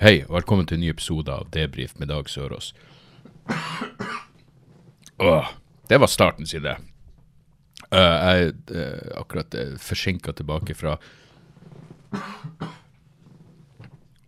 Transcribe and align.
Hei, 0.00 0.22
og 0.24 0.38
velkommen 0.38 0.64
til 0.64 0.78
en 0.78 0.80
ny 0.80 0.86
episode 0.94 1.28
av 1.28 1.50
Debrif 1.52 1.90
med 2.00 2.08
Dag 2.08 2.24
Sørås. 2.32 2.70
Åh, 5.20 5.50
det 5.90 5.98
var 6.00 6.08
starten, 6.08 6.46
sier 6.48 6.62
det. 6.64 6.72
Uh, 7.92 7.98
jeg 7.98 8.46
er 8.46 8.54
uh, 8.78 9.10
akkurat 9.20 9.56
uh, 9.60 9.74
forsinka 9.76 10.32
tilbake 10.38 10.72
fra 10.78 10.94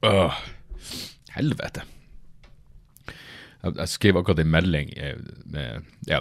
Åh, 0.05 0.43
helvete. 1.39 1.87
Jeg, 3.63 3.89
skrev 3.95 4.21
akkurat 4.21 4.45
en 4.45 4.53
melding 4.53 4.93
eh, 4.93 5.25
med 5.57 5.89
Ja, 6.05 6.21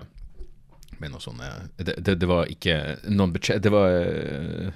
med 1.01 1.11
noe 1.11 1.19
sånt 1.19 1.43
eh, 1.43 1.67
det, 1.81 1.97
det, 1.99 2.15
det 2.23 2.31
var 2.31 2.47
ikke 2.47 2.79
noen 3.09 3.33
budsjett 3.35 3.63
Det 3.65 3.71
var 3.73 3.99
eh, 3.99 4.71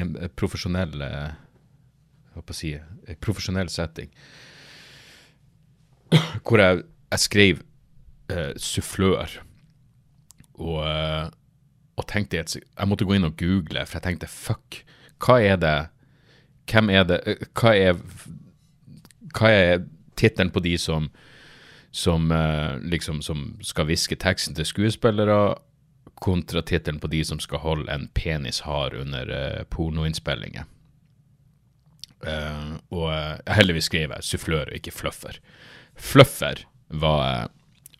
en 0.00 0.16
profesjonell 0.34 1.04
eh, 1.04 1.34
på 2.40 2.54
å 2.54 2.56
si, 2.56 2.72
profesjonell 3.20 3.70
setting. 3.72 4.10
Hvor 6.42 6.60
jeg, 6.60 6.82
jeg 7.12 7.24
skrev 7.26 7.62
eh, 8.32 8.52
sufflør. 8.56 9.38
Og, 10.60 10.78
eh, 10.86 11.30
og 11.96 12.06
tenkte 12.08 12.38
et, 12.38 12.56
Jeg 12.56 12.88
måtte 12.88 13.06
gå 13.08 13.16
inn 13.16 13.28
og 13.28 13.36
google, 13.40 13.86
for 13.86 13.98
jeg 13.98 14.06
tenkte 14.06 14.28
fuck, 14.30 14.82
hva 15.22 15.38
er 15.40 15.56
det 15.60 15.76
Hvem 16.70 16.90
er 16.92 17.06
det 17.08 17.18
eh, 17.26 17.46
Hva 17.58 17.72
er 17.74 17.96
er 19.48 19.84
tittelen 20.16 20.52
på 20.52 20.60
de 20.60 20.76
som 20.78 21.10
som 21.92 22.30
eh, 22.32 22.78
liksom 22.88 23.22
som 23.22 23.58
skal 23.60 23.84
hviske 23.84 24.16
teksten 24.16 24.54
til 24.56 24.64
skuespillere, 24.64 25.54
kontra 26.14 26.62
tittelen 26.62 27.00
på 27.00 27.10
de 27.12 27.20
som 27.24 27.40
skal 27.40 27.60
holde 27.60 27.92
en 27.92 28.06
penis 28.14 28.62
hard 28.64 28.94
under 28.96 29.28
eh, 29.28 29.64
pornoinnspillinger. 29.68 30.64
Eh, 32.22 32.76
og 32.94 33.08
uh, 33.10 33.40
heldigvis 33.50 33.88
skrev 33.90 34.14
jeg 34.14 34.26
sufflør 34.26 34.70
og 34.70 34.78
ikke 34.78 34.94
fluffer. 34.94 35.40
Fluffer 35.98 36.62
var, 37.02 37.22
eh, 37.26 37.48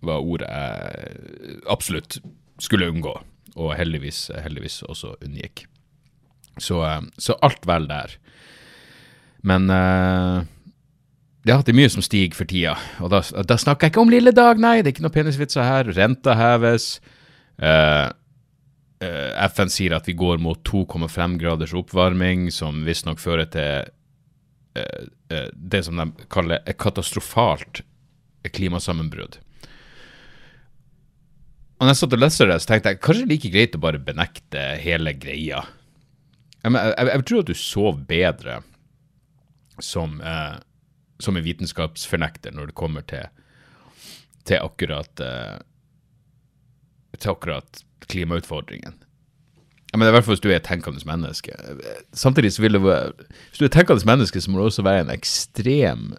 var 0.03 0.23
ordet 0.23 0.49
jeg 0.49 1.59
absolutt 1.71 2.21
skulle 2.63 2.89
unngå, 2.93 3.13
og 3.57 3.75
heldigvis, 3.77 4.31
heldigvis 4.45 4.83
også 4.87 5.17
unngikk. 5.25 5.67
Så, 6.61 6.83
eh, 6.87 7.01
så 7.19 7.37
alt 7.43 7.67
vel 7.67 7.89
der. 7.91 8.17
Men 9.43 9.67
uh, 9.71 10.47
ja, 11.43 11.59
det 11.59 11.73
er 11.73 11.81
mye 11.81 11.91
som 11.91 12.05
stiger 12.05 12.39
for 12.39 12.47
tida, 12.47 12.77
og 13.03 13.11
da, 13.11 13.25
da 13.43 13.59
snakker 13.59 13.89
jeg 13.89 13.97
ikke 13.97 14.05
om 14.05 14.13
lille 14.13 14.31
dag, 14.31 14.61
nei, 14.63 14.79
det 14.81 14.93
er 14.93 14.95
ikke 14.95 15.07
noe 15.09 15.17
penisvitser 15.17 15.67
her. 15.67 15.91
Renta 15.97 16.37
heves. 16.39 16.93
Uh, 17.59 18.13
eh, 19.03 19.49
FN 19.49 19.71
sier 19.73 19.97
at 19.97 20.09
vi 20.09 20.15
går 20.19 20.41
mot 20.43 20.61
2,5 20.69 21.39
graders 21.41 21.75
oppvarming, 21.77 22.49
som 22.55 22.85
visstnok 22.87 23.21
fører 23.23 23.51
til 23.53 23.63
eh, 23.63 23.83
eh, 23.83 23.99
det 24.73 25.83
som 25.85 25.99
de 26.01 26.27
kaller 26.33 26.63
et 26.65 26.79
katastrofalt 26.81 27.83
klimasammenbrudd. 28.57 29.37
Og 31.83 31.87
når 31.87 31.93
jeg 31.93 31.99
satt 31.99 32.15
og 32.17 32.23
leste 32.23 32.47
det, 32.47 32.57
så 32.63 32.71
tenkte 32.71 32.93
jeg 32.93 33.03
kanskje 33.03 33.29
like 33.29 33.51
greit 33.51 33.77
å 33.77 33.83
bare 33.83 34.01
benekte 34.03 34.61
hele 34.83 35.13
greia. 35.19 35.65
Jeg, 36.63 36.73
jeg, 36.73 37.09
jeg, 37.09 37.25
tror 37.27 37.43
at 37.43 37.51
du 37.51 37.59
sov 37.59 38.01
bedre 38.07 38.59
som, 39.83 40.21
eh, 40.23 40.61
som 41.19 41.37
en 41.37 41.45
vitenskapsfornekter 41.45 42.55
når 42.55 42.71
det 42.71 42.79
kommer 42.79 43.07
til, 43.11 43.27
til 44.47 44.63
akkurat 44.63 45.25
eh, 45.27 45.59
til 47.19 47.35
akkurat 47.35 47.83
klimautfordringen. 48.07 48.95
Ja, 49.93 49.99
men 50.01 50.09
i 50.09 50.13
hvert 50.15 50.25
fall 50.25 50.39
hvis 50.39 50.45
du 50.45 50.49
er 50.51 50.57
et 50.57 50.69
tenkende 50.69 51.03
menneske. 51.05 51.57
Samtidig 52.17 52.55
så 52.55 52.65
vil 52.65 52.79
det 52.79 52.83
være 52.85 53.13
Hvis 53.51 53.59
du 53.61 53.65
er 53.67 53.69
et 53.69 53.75
tenkende 53.77 54.09
menneske, 54.09 54.41
så 54.41 54.51
må 54.51 54.59
det 54.59 54.71
også 54.71 54.87
være 54.87 55.05
en 55.05 55.13
ekstrem 55.13 56.15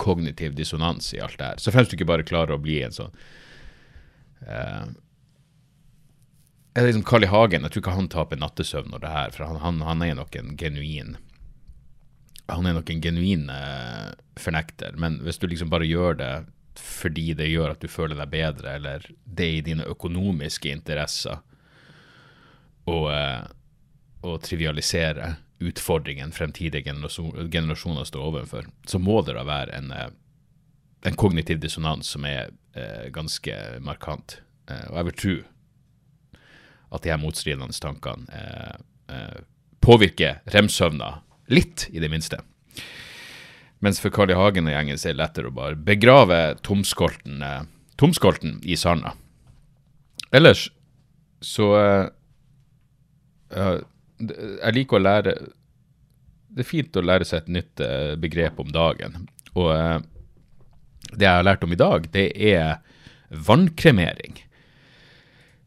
kognitiv 0.00 0.54
dissonans 0.56 1.12
i 1.12 1.20
alt 1.20 1.36
det 1.38 1.50
her. 1.50 1.60
Så 1.60 1.74
fremst 1.74 1.92
du 1.92 1.98
ikke 1.98 2.08
bare 2.08 2.26
klarer 2.26 2.54
å 2.54 2.62
bli 2.62 2.80
en 2.86 2.94
sånn 2.94 3.12
uh, 4.46 4.86
er 6.78 6.86
liksom 6.86 7.04
Carl 7.04 7.24
I. 7.24 7.30
Hagen, 7.32 7.64
jeg 7.64 7.74
tror 7.74 7.82
ikke 7.82 7.96
han 7.96 8.10
taper 8.12 8.40
nattesøvn 8.40 8.92
når 8.92 9.02
det 9.02 9.14
her, 9.14 9.32
for 9.34 9.48
han, 9.48 9.58
han, 9.62 9.80
han 9.86 10.04
er 10.04 10.14
nok 10.18 10.36
en 10.38 10.54
genuin 10.58 11.16
Han 12.48 12.66
er 12.66 12.76
nok 12.78 12.90
en 12.90 13.02
genuin 13.04 13.48
eh, 13.52 14.14
fornekter, 14.40 14.94
men 14.96 15.18
hvis 15.24 15.40
du 15.40 15.48
liksom 15.50 15.72
bare 15.72 15.88
gjør 15.88 16.16
det 16.20 16.32
fordi 16.78 17.32
det 17.34 17.48
gjør 17.50 17.74
at 17.74 17.82
du 17.82 17.90
føler 17.90 18.14
deg 18.20 18.30
bedre, 18.30 18.76
eller 18.78 19.06
det 19.26 19.44
er 19.44 19.56
i 19.56 19.64
dine 19.66 19.86
økonomiske 19.90 20.70
interesser, 20.70 21.40
og, 22.88 23.54
å 24.26 24.34
trivialisere 24.42 25.36
utfordringen 25.58 26.32
fremtidige 26.34 26.86
generasjon, 26.86 27.50
generasjoner 27.50 28.06
står 28.06 28.26
overfor, 28.30 28.66
så 28.86 29.00
må 29.02 29.20
det 29.26 29.34
da 29.36 29.44
være 29.46 29.74
en, 29.78 29.92
eh, 29.92 30.10
en 31.06 31.18
kognitiv 31.18 31.60
dissonans 31.62 32.10
som 32.14 32.26
er 32.26 32.52
eh, 32.74 33.08
ganske 33.14 33.54
markant. 33.84 34.40
Eh, 34.70 34.84
og 34.90 35.00
jeg 35.00 35.08
vil 35.08 35.18
tro 35.22 35.36
at 36.94 37.04
de 37.04 37.12
her 37.12 37.20
motstridende 37.20 37.74
tankene 37.82 38.26
eh, 38.32 38.76
eh, 39.14 39.40
påvirker 39.84 40.40
remsøvna 40.54 41.18
litt, 41.48 41.88
i 41.90 42.00
det 42.02 42.10
minste. 42.12 42.42
Mens 43.80 44.00
for 44.02 44.12
Carl 44.12 44.30
I. 44.30 44.36
Hagen 44.36 44.66
og 44.68 44.74
gjengen 44.74 44.98
er 44.98 45.14
det 45.14 45.18
lettere 45.18 45.50
å 45.50 45.54
bare 45.54 45.78
begrave 45.78 46.58
tomskolten, 46.66 47.42
eh, 47.42 47.62
tomskolten 47.98 48.58
i 48.62 48.76
sanda. 48.78 49.14
Ellers 50.34 50.68
så 51.40 51.70
eh, 53.54 53.78
Jeg 54.18 54.74
liker 54.74 54.98
å 54.98 55.04
lære 55.04 55.34
Det 56.48 56.64
er 56.64 56.68
fint 56.68 56.96
å 56.96 57.04
lære 57.04 57.26
seg 57.28 57.44
et 57.44 57.54
nytt 57.58 57.82
uh, 57.84 58.16
begrep 58.18 58.58
om 58.58 58.70
dagen. 58.72 59.28
Og 59.54 59.68
uh, 59.70 59.98
det 61.12 61.26
jeg 61.26 61.40
har 61.40 61.46
lært 61.46 61.64
om 61.64 61.72
i 61.72 61.78
dag, 61.78 62.08
det 62.12 62.30
er 62.34 62.80
vannkremering. 63.30 64.40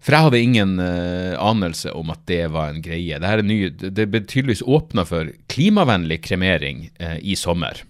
For 0.01 0.17
jeg 0.17 0.25
hadde 0.25 0.41
ingen 0.41 0.73
eh, 0.81 1.35
anelse 1.37 1.91
om 1.93 2.09
at 2.09 2.23
det 2.29 2.47
var 2.53 2.71
en 2.71 2.81
greie. 2.81 3.19
Det, 3.21 3.29
er 3.29 3.43
ny, 3.45 3.57
det 3.69 4.07
ble 4.09 4.23
tydeligvis 4.25 4.63
åpna 4.65 5.05
for 5.05 5.29
klimavennlig 5.53 6.17
kremering 6.25 6.87
i 7.21 7.37
sommer. 7.37 7.83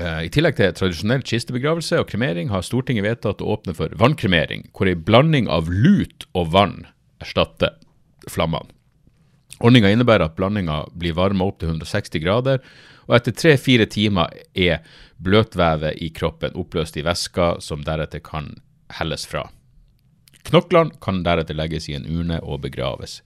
I 0.00 0.30
tillegg 0.32 0.56
til 0.56 0.72
tradisjonell 0.76 1.24
kistebegravelse 1.28 2.00
og 2.00 2.08
kremering 2.08 2.48
har 2.52 2.64
Stortinget 2.64 3.04
vedtatt 3.04 3.44
å 3.44 3.52
åpne 3.58 3.76
for 3.76 3.92
vannkremering, 4.00 4.70
hvor 4.72 4.88
en 4.88 5.04
blanding 5.04 5.52
av 5.52 5.68
lut 5.68 6.24
og 6.32 6.54
vann 6.56 6.78
erstatter 7.20 7.76
flammene. 8.28 8.74
Ordninga 9.60 9.90
innebærer 9.92 10.30
at 10.30 10.36
blandinga 10.38 10.86
blir 10.96 11.16
varma 11.18 11.44
opp 11.50 11.58
til 11.60 11.74
160 11.74 12.22
grader, 12.22 12.62
og 13.08 13.16
etter 13.16 13.34
tre-fire 13.36 13.86
timer 13.90 14.32
er 14.54 14.84
bløtvevet 15.20 15.98
i 16.00 16.08
kroppen 16.16 16.56
oppløst 16.56 16.96
i 16.96 17.04
væska 17.04 17.56
som 17.64 17.82
deretter 17.84 18.22
kan 18.24 18.54
helles 18.96 19.26
fra. 19.28 19.48
Knoklene 20.48 20.96
kan 21.04 21.20
deretter 21.26 21.58
legges 21.58 21.90
i 21.90 21.96
en 21.98 22.08
urne 22.08 22.40
og 22.40 22.62
begraves. 22.64 23.20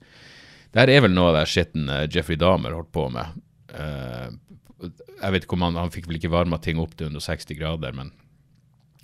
Dette 0.75 0.91
er 0.91 1.05
vel 1.05 1.13
noe 1.15 1.31
av 1.31 1.37
det 1.37 1.45
skitten 1.47 1.87
eh, 1.87 2.07
Jeffrey 2.11 2.35
Dahmer 2.39 2.75
holdt 2.75 2.91
på 2.91 3.07
med. 3.13 3.37
Eh, 3.71 4.27
jeg 5.21 5.31
vet 5.31 5.45
ikke 5.45 5.55
om 5.55 5.63
han, 5.69 5.79
han 5.79 5.93
fikk 5.93 6.09
vel 6.09 6.19
ikke 6.19 6.33
varma 6.33 6.59
ting 6.59 6.81
opp 6.81 6.97
til 6.99 7.07
160 7.13 7.55
grader, 7.55 7.95
men 7.95 8.11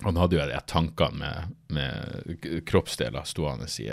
han 0.03 0.17
hadde 0.19 0.35
jo 0.35 0.61
tankene 0.67 1.21
med, 1.21 1.53
med 1.71 2.65
kroppsdeler 2.67 3.23
stående 3.29 3.69
i, 3.79 3.87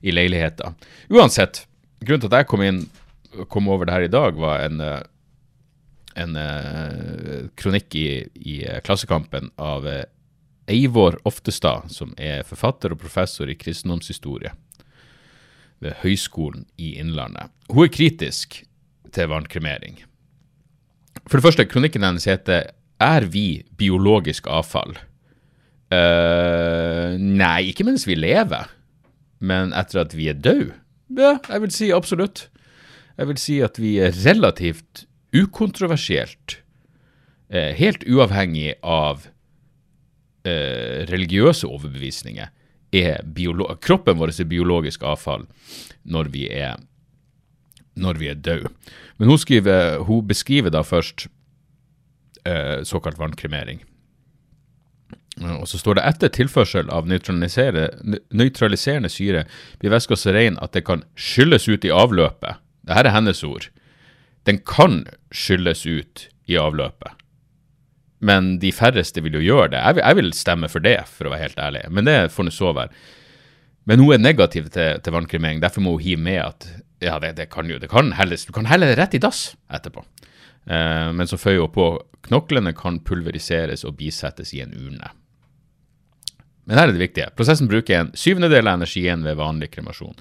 i 0.00 0.14
leiligheter. 0.14 0.74
Uansett, 1.12 1.64
grunnen 2.02 2.24
til 2.24 2.32
at 2.32 2.42
jeg 2.42 2.50
kom 2.52 2.64
inn 2.64 2.86
kom 3.52 3.68
over 3.68 3.86
det 3.86 3.96
her 3.96 4.06
i 4.06 4.12
dag, 4.12 4.36
var 4.40 4.64
en, 4.64 4.80
eh, 4.80 5.00
en 6.16 6.36
eh, 6.40 7.48
kronikk 7.58 7.96
i, 7.98 8.08
i 8.34 8.60
eh, 8.64 8.80
Klassekampen 8.84 9.50
av 9.60 9.86
Eivor 10.66 11.18
Oftestad, 11.28 11.90
som 11.92 12.14
er 12.18 12.46
forfatter 12.48 12.94
og 12.94 13.02
professor 13.02 13.50
i 13.50 13.58
kristendomshistorie 13.58 14.54
ved 15.84 15.98
Høgskolen 16.00 16.64
i 16.80 16.94
Innlandet. 17.00 17.52
Hun 17.68 17.84
er 17.84 17.92
kritisk 17.92 18.62
til 19.12 19.28
vannkremering. 19.30 20.00
For 21.26 21.38
det 21.38 21.46
første, 21.46 21.68
kronikken 21.68 22.04
hennes 22.04 22.24
heter 22.24 22.72
'Er 23.00 23.26
vi 23.28 23.64
biologisk 23.76 24.46
avfall'? 24.46 24.96
Uh, 25.86 27.14
nei, 27.18 27.70
ikke 27.70 27.84
mens 27.84 28.06
vi 28.06 28.16
lever, 28.16 28.66
men 29.38 29.72
etter 29.76 30.04
at 30.04 30.14
vi 30.16 30.28
er 30.30 30.38
døde. 30.38 30.74
Ja, 31.16 31.36
jeg 31.48 31.62
vil 31.62 31.74
si 31.74 31.90
absolutt. 31.94 32.48
Jeg 33.16 33.28
vil 33.30 33.40
si 33.40 33.60
at 33.64 33.78
vi 33.80 33.96
er 34.02 34.14
relativt 34.24 35.06
ukontroversielt 35.36 36.60
eh, 37.48 37.72
helt 37.76 38.04
uavhengig 38.08 38.74
av 38.82 39.26
eh, 40.46 41.04
religiøse 41.10 41.68
overbevisninger, 41.68 42.52
er 42.96 43.24
kroppen 43.82 44.16
vår 44.16 44.32
er 44.32 44.48
biologisk 44.48 45.02
avfall 45.04 45.44
når 46.04 46.30
vi 46.32 46.46
er, 46.48 46.78
når 47.98 48.20
vi 48.20 48.30
er 48.30 48.38
døde. 48.38 48.70
Men 49.18 49.28
hun, 49.28 49.38
skriver, 49.38 49.98
hun 50.06 50.26
beskriver 50.26 50.70
da 50.70 50.84
først 50.86 51.26
eh, 52.46 52.84
såkalt 52.84 53.18
vannkremering. 53.18 53.82
Og 55.44 55.66
så 55.68 55.78
står 55.80 55.98
det 55.98 56.06
etter 56.08 56.32
tilførsel 56.32 56.88
av 56.92 57.08
nøytralisere- 57.10 57.90
nøytraliserende 58.32 59.10
syre 59.12 59.44
blir 59.82 59.92
væska 59.92 60.16
så 60.16 60.32
ren 60.32 60.56
at 60.64 60.72
det 60.72 60.86
kan 60.86 61.04
skylles 61.12 61.68
ut 61.68 61.84
i 61.84 61.92
avløpet. 61.92 62.56
Dette 62.88 63.02
er 63.10 63.12
hennes 63.12 63.42
ord. 63.44 63.68
Den 64.48 64.62
kan 64.64 65.04
skylles 65.34 65.84
ut 65.84 66.28
i 66.48 66.56
avløpet. 66.56 67.12
Men 68.24 68.56
de 68.62 68.72
færreste 68.72 69.20
vil 69.20 69.36
jo 69.36 69.44
gjøre 69.44 69.74
det. 69.74 69.82
Jeg 69.82 69.98
vil, 69.98 70.04
jeg 70.06 70.16
vil 70.16 70.32
stemme 70.32 70.70
for 70.72 70.80
det, 70.80 70.96
for 71.10 71.28
å 71.28 71.34
være 71.34 71.50
helt 71.50 71.60
ærlig. 71.60 71.84
Men 71.92 72.08
det 72.08 72.16
får 72.32 72.48
nå 72.48 72.54
så 72.54 72.72
være. 72.72 72.94
Men 73.86 74.00
hun 74.02 74.16
er 74.16 74.22
negativ 74.22 74.70
til, 74.74 75.02
til 75.04 75.14
vannkremering, 75.14 75.60
derfor 75.62 75.84
må 75.84 75.98
hun 75.98 76.02
hive 76.02 76.22
med 76.22 76.40
at 76.42 76.66
ja, 77.04 77.18
det, 77.22 77.36
det 77.36 77.50
kan 77.52 77.68
jo, 77.70 77.76
det 77.78 77.90
kan 77.92 78.14
helles, 78.16 78.46
du 78.48 78.54
kan 78.56 78.66
helle 78.66 78.88
det 78.88 78.96
rett 78.98 79.14
i 79.14 79.20
dass 79.22 79.50
etterpå. 79.68 80.02
Eh, 80.66 81.12
men 81.14 81.28
så 81.28 81.38
føyer 81.38 81.66
hun 81.66 81.74
på 81.74 81.86
knoklene 82.26 82.72
kan 82.74 82.98
pulveriseres 83.04 83.84
og 83.86 83.98
bisettes 84.00 84.54
i 84.56 84.64
en 84.64 84.74
urne. 84.74 85.12
Men 86.66 86.80
her 86.80 86.88
er 86.88 86.96
det 86.96 87.02
viktige. 87.02 87.30
Prosessen 87.38 87.70
bruker 87.70 88.00
en 88.00 88.12
syvendedel 88.18 88.66
av 88.66 88.80
energien 88.80 89.22
ved 89.26 89.38
vanlig 89.38 89.70
kremasjon. 89.76 90.16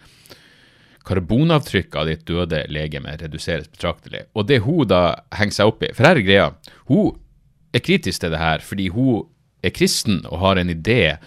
Karbonavtrykket 1.06 1.98
av 2.02 2.10
ditt 2.10 2.26
døde 2.26 2.64
legeme 2.74 3.14
reduseres 3.20 3.70
betraktelig. 3.70 4.26
Og 4.34 4.48
det 4.50 4.62
hun 4.66 4.86
da 4.90 5.04
henger 5.38 5.58
seg 5.60 5.72
opp 5.72 5.86
i 5.86 5.92
For 5.94 6.08
her 6.08 6.22
er 6.22 6.26
greia. 6.26 6.52
Hun 6.90 7.18
er 7.76 7.84
kritisk 7.86 8.24
til 8.24 8.34
det 8.34 8.42
her 8.42 8.64
fordi 8.66 8.88
hun 8.94 9.26
er 9.66 9.74
kristen 9.74 10.22
og 10.30 10.40
har 10.44 10.62
en 10.62 10.74
idé 10.74 11.18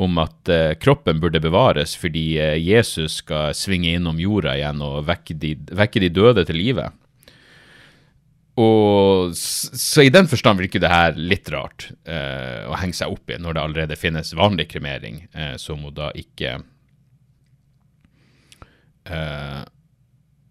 om 0.00 0.16
at 0.22 0.48
eh, 0.48 0.72
kroppen 0.80 1.20
burde 1.20 1.40
bevares 1.44 1.92
fordi 2.00 2.24
eh, 2.40 2.56
Jesus 2.56 3.20
skal 3.20 3.52
svinge 3.56 3.92
innom 3.92 4.20
jorda 4.20 4.56
igjen 4.56 4.80
og 4.84 5.04
vekke 5.08 5.36
de, 5.36 5.52
vekke 5.68 6.00
de 6.00 6.12
døde 6.16 6.46
til 6.48 6.56
live. 6.60 6.88
Og 8.60 9.32
Så 9.36 10.02
i 10.04 10.12
den 10.12 10.28
forstand 10.28 10.60
virker 10.60 10.82
det 10.82 10.92
her 10.92 11.16
litt 11.16 11.48
rart 11.52 11.88
eh, 12.04 12.68
å 12.68 12.76
henge 12.76 12.96
seg 12.98 13.14
opp 13.14 13.30
i, 13.32 13.38
når 13.40 13.56
det 13.56 13.62
allerede 13.62 13.96
finnes 13.96 14.34
vanlig 14.36 14.68
kremering, 14.74 15.22
eh, 15.32 15.54
som 15.56 15.80
hun 15.86 15.94
da 15.96 16.10
ikke 16.12 16.58
eh, 19.08 19.62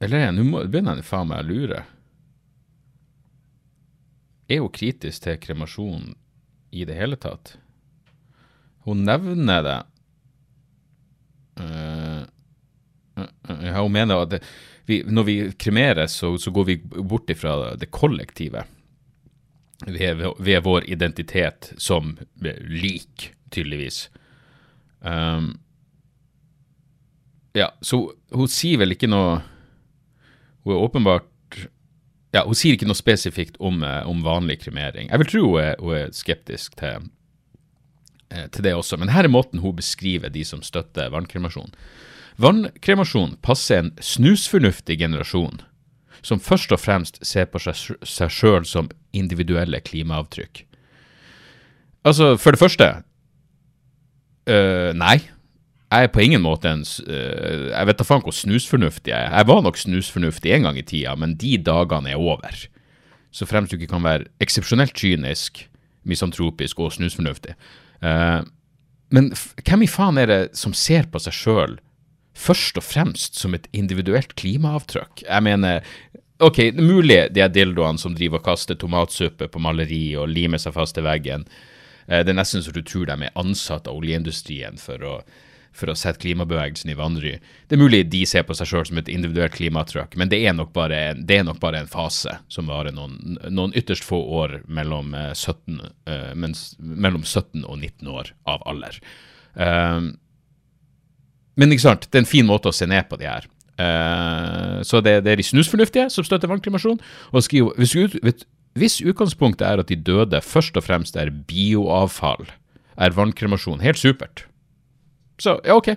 Eller 0.01 0.31
nå 0.33 0.63
begynner 0.65 0.97
jeg 0.97 1.05
faen 1.05 1.29
meg 1.29 1.43
å 1.43 1.49
lure. 1.51 1.83
Er 4.49 4.63
hun 4.63 4.73
kritisk 4.73 5.27
til 5.27 5.37
kremasjon 5.39 6.15
i 6.73 6.87
det 6.89 6.97
hele 6.97 7.19
tatt? 7.21 7.55
Hun 8.87 9.05
nevner 9.05 9.61
det. 9.61 9.79
Uh, 11.61 12.23
uh, 13.19 13.29
uh, 13.45 13.67
hun 13.77 13.93
mener 13.93 14.23
at 14.23 14.31
det, 14.33 14.39
vi, 14.85 15.01
når 15.05 15.23
vi 15.27 15.35
kremerer, 15.59 16.07
så, 16.07 16.33
så 16.37 16.51
går 16.51 16.65
vi 16.67 16.77
bort 16.83 17.29
ifra 17.29 17.75
det 17.79 17.91
kollektive 17.93 18.65
ved, 19.85 20.23
ved 20.39 20.63
vår 20.63 20.89
identitet 20.89 21.73
som 21.77 22.17
lik, 22.67 23.31
tydeligvis. 23.49 24.09
Um, 24.99 25.53
ja, 27.53 27.71
så 27.81 28.11
hun 28.31 28.49
sier 28.51 28.79
vel 28.79 28.93
ikke 28.95 29.09
noe 29.11 29.41
Hun 30.61 30.75
er 30.75 30.83
åpenbart 30.85 31.57
Ja, 32.31 32.45
hun 32.45 32.55
sier 32.55 32.77
ikke 32.77 32.87
noe 32.87 32.95
spesifikt 32.95 33.57
om, 33.59 33.81
eh, 33.83 34.05
om 34.07 34.21
vanlig 34.23 34.61
kremering. 34.61 35.09
Jeg 35.09 35.19
vil 35.19 35.27
tro 35.27 35.41
hun 35.49 35.57
er, 35.59 35.73
hun 35.81 35.95
er 35.97 36.13
skeptisk 36.15 36.77
til, 36.79 37.09
eh, 38.29 38.45
til 38.47 38.63
det 38.63 38.71
også, 38.77 38.95
men 39.01 39.11
her 39.11 39.27
er 39.27 39.33
måten 39.33 39.59
hun 39.59 39.75
beskriver 39.75 40.31
de 40.31 40.45
som 40.47 40.61
støtter 40.63 41.11
vannkremasjon. 41.11 41.73
Vannkremasjon 42.39 43.35
passer 43.43 43.81
en 43.81 43.91
snusfornuftig 43.99 44.99
generasjon 45.01 45.61
som 46.21 46.41
først 46.41 46.71
og 46.73 46.81
fremst 46.81 47.19
ser 47.25 47.47
på 47.49 47.59
seg, 47.61 48.29
sjøl 48.29 48.65
som 48.67 48.89
individuelle 49.17 49.81
klimaavtrykk. 49.81 50.63
Altså, 52.05 52.35
for 52.41 52.53
det 52.53 52.61
første 52.61 52.89
øh, 54.49 54.91
Nei. 54.97 55.19
Jeg 55.91 56.07
er 56.07 56.13
på 56.13 56.21
ingen 56.23 56.41
måte 56.41 56.69
en 56.71 56.85
øh, 57.07 57.67
Jeg 57.67 57.87
vet 57.87 57.97
da 57.99 58.05
faen 58.07 58.23
hvor 58.23 58.31
snusfornuftig 58.31 59.11
jeg 59.11 59.25
er. 59.25 59.35
Jeg 59.35 59.47
var 59.47 59.61
nok 59.61 59.77
snusfornuftig 59.77 60.53
en 60.55 60.69
gang 60.69 60.77
i 60.79 60.85
tida, 60.87 61.15
men 61.15 61.35
de 61.35 61.57
dagene 61.57 62.13
er 62.13 62.21
over. 62.21 62.55
Så 63.31 63.45
fremst 63.45 63.71
du 63.71 63.77
ikke 63.77 63.91
kan 63.91 64.03
være 64.03 64.29
eksepsjonelt 64.39 64.93
kynisk, 64.95 65.67
misantropisk 66.03 66.79
og 66.79 66.93
snusfornuftig. 66.95 67.53
Uh, 68.01 68.47
men 69.11 69.33
hvem 69.67 69.83
i 69.83 69.91
faen 69.91 70.17
er 70.17 70.31
det 70.31 70.41
som 70.57 70.73
ser 70.73 71.09
på 71.11 71.19
seg 71.19 71.35
sjøl 71.35 71.77
først 72.37 72.79
og 72.79 72.85
fremst 72.85 73.39
som 73.39 73.55
et 73.57 73.67
individuelt 73.73 74.35
klimaavtrykk? 74.39 75.25
Jeg 75.27 75.43
mener, 75.43 75.83
ok, 76.39 76.57
det 76.71 76.79
er 76.79 76.87
mulig 76.87 77.19
de 77.33 77.43
er 77.43 77.53
dildoene 77.53 78.01
som 78.01 78.15
driver 78.17 78.41
og 78.41 78.47
kaster 78.47 78.75
tomatsuppe 78.79 79.49
på 79.51 79.61
maleri 79.61 80.15
og 80.19 80.31
limer 80.31 80.61
seg 80.61 80.75
fast 80.77 80.95
til 80.97 81.07
veggen. 81.07 81.45
Eh, 82.07 82.23
Det 82.23 82.29
er 82.33 82.39
nesten 82.39 82.63
så 82.63 82.71
du 82.71 82.81
tror 82.81 83.05
de 83.05 83.23
er 83.23 83.35
ansatt 83.39 83.87
av 83.87 83.95
oljeindustrien 83.95 84.77
for 84.79 85.03
å, 85.03 85.15
for 85.71 85.91
å 85.91 85.95
sette 85.95 86.19
klimabevegelsen 86.23 86.91
i 86.91 86.97
vanry. 86.99 87.39
Det 87.67 87.77
er 87.77 87.83
mulig 87.83 88.09
de 88.09 88.25
ser 88.25 88.43
på 88.43 88.55
seg 88.57 88.67
sjøl 88.67 88.85
som 88.89 88.97
et 88.97 89.11
individuelt 89.11 89.53
klimaavtrykk, 89.55 90.17
men 90.19 90.29
det 90.29 90.41
er 90.43 90.55
bare 90.73 91.13
det 91.15 91.37
er 91.37 91.43
nok 91.47 91.59
bare 91.59 91.83
en 91.83 91.91
fase 91.91 92.37
som 92.51 92.67
varer 92.67 92.91
noen, 92.95 93.37
noen 93.49 93.75
ytterst 93.75 94.03
få 94.03 94.19
år 94.41 94.61
mellom, 94.67 95.13
eh, 95.15 95.33
17, 95.33 95.81
eh, 96.07 96.33
mens, 96.35 96.75
mellom 96.79 97.23
17 97.23 97.63
og 97.65 97.77
19 97.77 98.07
år 98.07 98.33
av 98.47 98.63
alder. 98.65 98.99
Um, 99.51 100.13
men 101.59 101.73
ikke 101.73 101.87
sant, 101.87 102.07
det 102.07 102.19
er 102.19 102.23
en 102.25 102.29
fin 102.29 102.47
måte 102.47 102.71
å 102.71 102.75
se 102.75 102.87
ned 102.89 103.09
på 103.09 103.19
de 103.19 103.27
her. 103.27 103.47
Uh, 103.81 104.81
så 104.85 105.01
det, 105.03 105.21
det 105.25 105.33
er 105.33 105.41
de 105.41 105.47
snusfornuftige 105.47 106.09
som 106.13 106.25
støtter 106.27 106.51
vannkremasjon. 106.51 106.99
Og 107.31 107.45
skriver, 107.45 107.75
hvis, 107.79 108.45
hvis 108.77 108.99
utgangspunktet 109.01 109.65
er 109.67 109.81
at 109.81 109.89
de 109.91 109.97
døde 109.97 110.41
først 110.45 110.77
og 110.79 110.85
fremst 110.85 111.17
er 111.19 111.33
bioavfall, 111.47 112.47
er 113.01 113.17
vannkremasjon 113.17 113.83
helt 113.83 113.99
supert. 113.99 114.45
Så 115.41 115.57
ja, 115.65 115.75
ok. 115.75 115.95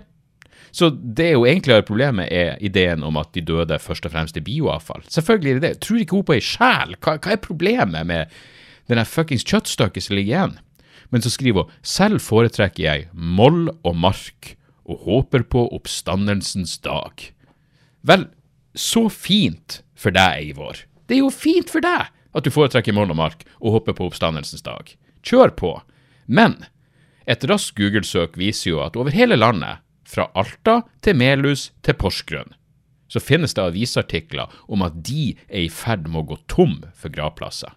Så 0.75 0.89
det 0.91 1.29
er 1.29 1.37
jo 1.37 1.45
egentlig 1.47 1.77
problemet 1.87 2.27
er 2.35 2.57
ideen 2.59 3.03
om 3.05 3.15
at 3.21 3.31
de 3.35 3.43
døde 3.45 3.77
først 3.79 4.07
og 4.09 4.11
fremst 4.11 4.35
er 4.35 4.43
bioavfall. 4.43 5.05
Selvfølgelig 5.07 5.51
er 5.51 5.59
det 5.59 5.69
det. 5.69 5.79
Tror 5.85 6.01
ikke 6.01 6.17
hun 6.17 6.27
på 6.27 6.35
ei 6.35 6.43
sjel? 6.43 6.97
Hva, 6.99 7.15
hva 7.15 7.31
er 7.31 7.39
problemet 7.39 8.09
med 8.09 8.33
den 8.91 9.07
fuckings 9.07 9.47
kjøttstykket 9.47 10.03
som 10.03 10.17
ligger 10.17 10.33
igjen? 10.33 10.57
Men 11.13 11.23
så 11.23 11.31
skriver 11.31 11.63
hun 11.63 11.77
selv 11.85 12.19
foretrekker 12.25 12.83
jeg 12.83 13.07
moll 13.13 13.69
og 13.85 13.95
mark 13.95 14.55
og 14.85 15.05
håper 15.05 15.45
på 15.49 15.65
oppstandelsens 15.75 16.77
dag. 16.85 17.29
Vel, 18.05 18.27
så 18.75 19.07
fint 19.09 19.81
for 19.97 20.13
deg, 20.13 20.51
Eivor. 20.51 20.83
Det 21.07 21.17
er 21.17 21.23
jo 21.23 21.33
fint 21.33 21.71
for 21.71 21.83
deg 21.85 22.11
at 22.35 22.43
du 22.45 22.51
foretrekker 22.51 22.93
mål 22.93 23.13
og 23.15 23.71
håper 23.77 23.95
på 23.95 24.09
oppstandelsens 24.09 24.65
dag. 24.65 24.91
Kjør 25.25 25.55
på. 25.57 25.71
Men 26.27 26.65
et 27.25 27.45
raskt 27.49 27.77
Google-søk 27.79 28.37
viser 28.37 28.69
jo 28.71 28.83
at 28.83 28.97
over 28.99 29.15
hele 29.15 29.37
landet, 29.39 29.81
fra 30.05 30.27
Alta 30.37 30.83
til 31.01 31.17
Melhus 31.17 31.71
til 31.81 31.95
Porsgrunn, 31.97 32.51
så 33.09 33.17
finnes 33.17 33.55
det 33.57 33.63
avisartikler 33.63 34.51
om 34.69 34.83
at 34.85 34.99
de 35.07 35.31
er 35.49 35.65
i 35.65 35.71
ferd 35.71 36.05
med 36.05 36.19
å 36.21 36.27
gå 36.29 36.37
tom 36.51 36.75
for 36.93 37.09
gravplasser. 37.09 37.73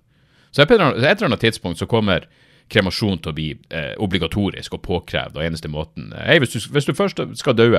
Så 0.52 0.66
på 0.66 0.76
et 0.76 0.82
eller 0.82 1.28
annet 1.28 1.40
tidspunkt 1.40 1.80
så 1.80 1.88
kommer 1.88 2.26
kremasjon 2.72 3.18
til 3.22 3.32
å 3.32 3.36
bli 3.36 3.48
eh, 3.74 3.94
obligatorisk 4.02 4.76
og 4.76 4.84
påkrevd, 4.84 5.38
og 5.38 5.44
eneste 5.44 5.70
måten 5.72 6.12
eh, 6.12 6.32
Hei, 6.32 6.38
hvis, 6.42 6.68
hvis 6.72 6.88
du 6.88 6.94
først 6.96 7.20
skal 7.40 7.56
dø, 7.56 7.70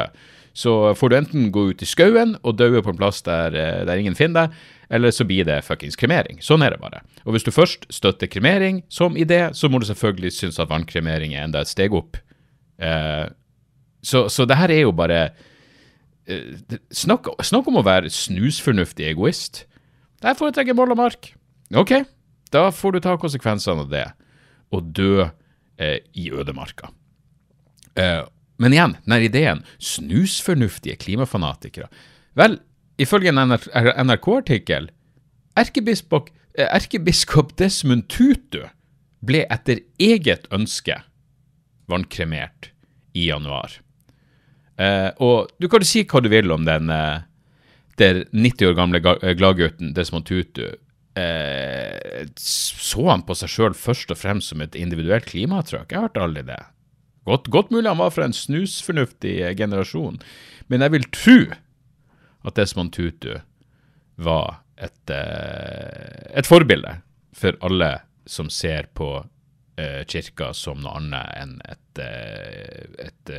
så 0.57 0.73
får 0.97 1.09
du 1.09 1.17
enten 1.19 1.49
gå 1.53 1.67
ut 1.71 1.83
i 1.83 1.87
skauen 1.87 2.35
og 2.41 2.57
dø 2.59 2.71
på 2.81 2.93
en 2.93 2.99
plass 2.99 3.21
der, 3.25 3.55
eh, 3.55 3.81
der 3.87 4.01
ingen 4.01 4.17
finner 4.17 4.47
deg, 4.47 4.63
eller 4.89 5.13
så 5.13 5.25
blir 5.29 5.45
det 5.45 5.61
fuckings 5.67 5.99
kremering. 5.99 6.39
Sånn 6.41 6.65
er 6.65 6.73
det 6.73 6.81
bare. 6.81 7.03
Og 7.25 7.35
hvis 7.35 7.45
du 7.45 7.53
først 7.53 7.85
støtter 7.93 8.31
kremering 8.31 8.81
som 8.89 9.17
idé, 9.19 9.43
så 9.53 9.69
må 9.69 9.81
du 9.81 9.87
selvfølgelig 9.89 10.33
synes 10.33 10.59
at 10.61 10.71
vannkremering 10.71 11.35
er 11.35 11.45
enda 11.45 11.61
et 11.61 11.69
steg 11.71 11.93
opp. 11.93 12.17
Eh, 12.81 13.27
så, 14.01 14.25
så 14.31 14.47
det 14.49 14.57
her 14.57 14.73
er 14.73 14.83
jo 14.87 14.95
bare 14.95 15.27
eh, 16.25 16.55
snakk, 16.89 17.29
snakk 17.45 17.69
om 17.69 17.81
å 17.81 17.85
være 17.85 18.09
snusfornuftig 18.13 19.11
egoist. 19.11 19.67
Der 20.23 20.37
foretrekker 20.39 20.75
moll 20.75 20.95
og 20.95 20.99
mark. 20.99 21.35
Ok, 21.77 21.99
da 22.49 22.71
får 22.73 22.95
du 22.95 23.03
ta 23.05 23.13
konsekvensene 23.21 23.85
av 23.85 23.93
det 23.93 24.07
og 24.75 24.91
dø 24.95 25.25
eh, 25.25 25.99
i 26.13 26.29
ødemarka. 26.31 26.91
Eh, 27.95 28.23
men 28.59 28.75
igjen, 28.75 28.95
denne 29.05 29.21
ideen 29.25 29.61
snusfornuftige 29.79 30.99
klimafanatikere. 30.99 31.87
Vel, 32.39 32.59
ifølge 32.99 33.31
en 33.31 33.55
NRK-artikkel 33.55 34.89
erkebiskop, 35.59 36.29
eh, 36.57 36.67
erkebiskop 36.67 37.55
Desmond 37.59 38.07
Tutu 38.11 38.65
ble 39.25 39.45
etter 39.51 39.81
eget 39.99 40.47
ønske 40.55 41.01
vannkremert 41.89 42.71
i 43.17 43.29
januar. 43.29 43.79
Eh, 44.79 45.09
og 45.19 45.49
du 45.59 45.67
kan 45.71 45.83
si 45.83 46.05
hva 46.07 46.21
du 46.23 46.29
vil 46.31 46.51
om 46.55 46.63
den 46.67 46.91
eh, 46.93 47.25
der 47.99 48.23
90 48.31 48.69
år 48.69 48.77
gamle 48.77 49.01
eh, 49.17 49.35
gladgutten 49.35 49.93
Desmond 49.95 50.27
Tutu. 50.29 50.69
Eh, 51.19 52.25
så 52.39 53.05
han 53.09 53.25
på 53.27 53.35
seg 53.37 53.51
sjøl 53.51 53.75
først 53.77 54.11
og 54.13 54.19
fremst 54.21 54.53
som 54.53 54.63
et 54.63 54.77
individuelt 54.79 55.27
klimatrykk? 55.29 55.91
Jeg 55.91 56.05
hørte 56.05 56.23
aldri 56.23 56.45
det. 56.47 56.59
Godt, 57.29 57.49
godt 57.53 57.73
mulig 57.73 57.89
han 57.89 57.99
var 57.99 58.13
fra 58.15 58.25
en 58.25 58.35
snusfornuftig 58.35 59.35
generasjon, 59.59 60.17
men 60.71 60.85
jeg 60.85 60.95
vil 60.95 61.07
tro 61.13 61.39
at 62.47 62.55
Desmond 62.57 62.93
Tutu 62.95 63.35
var 64.19 64.61
et, 64.79 65.11
eh, 65.13 66.39
et 66.39 66.47
forbilde 66.47 66.95
for 67.35 67.57
alle 67.65 67.91
som 68.29 68.49
ser 68.53 68.87
på 68.97 69.11
eh, 69.77 70.05
kirka 70.07 70.53
som 70.55 70.81
noe 70.83 70.95
annet 70.99 71.35
enn 71.41 71.57
eh, 71.67 71.75
et, 71.75 72.03
et 73.09 73.33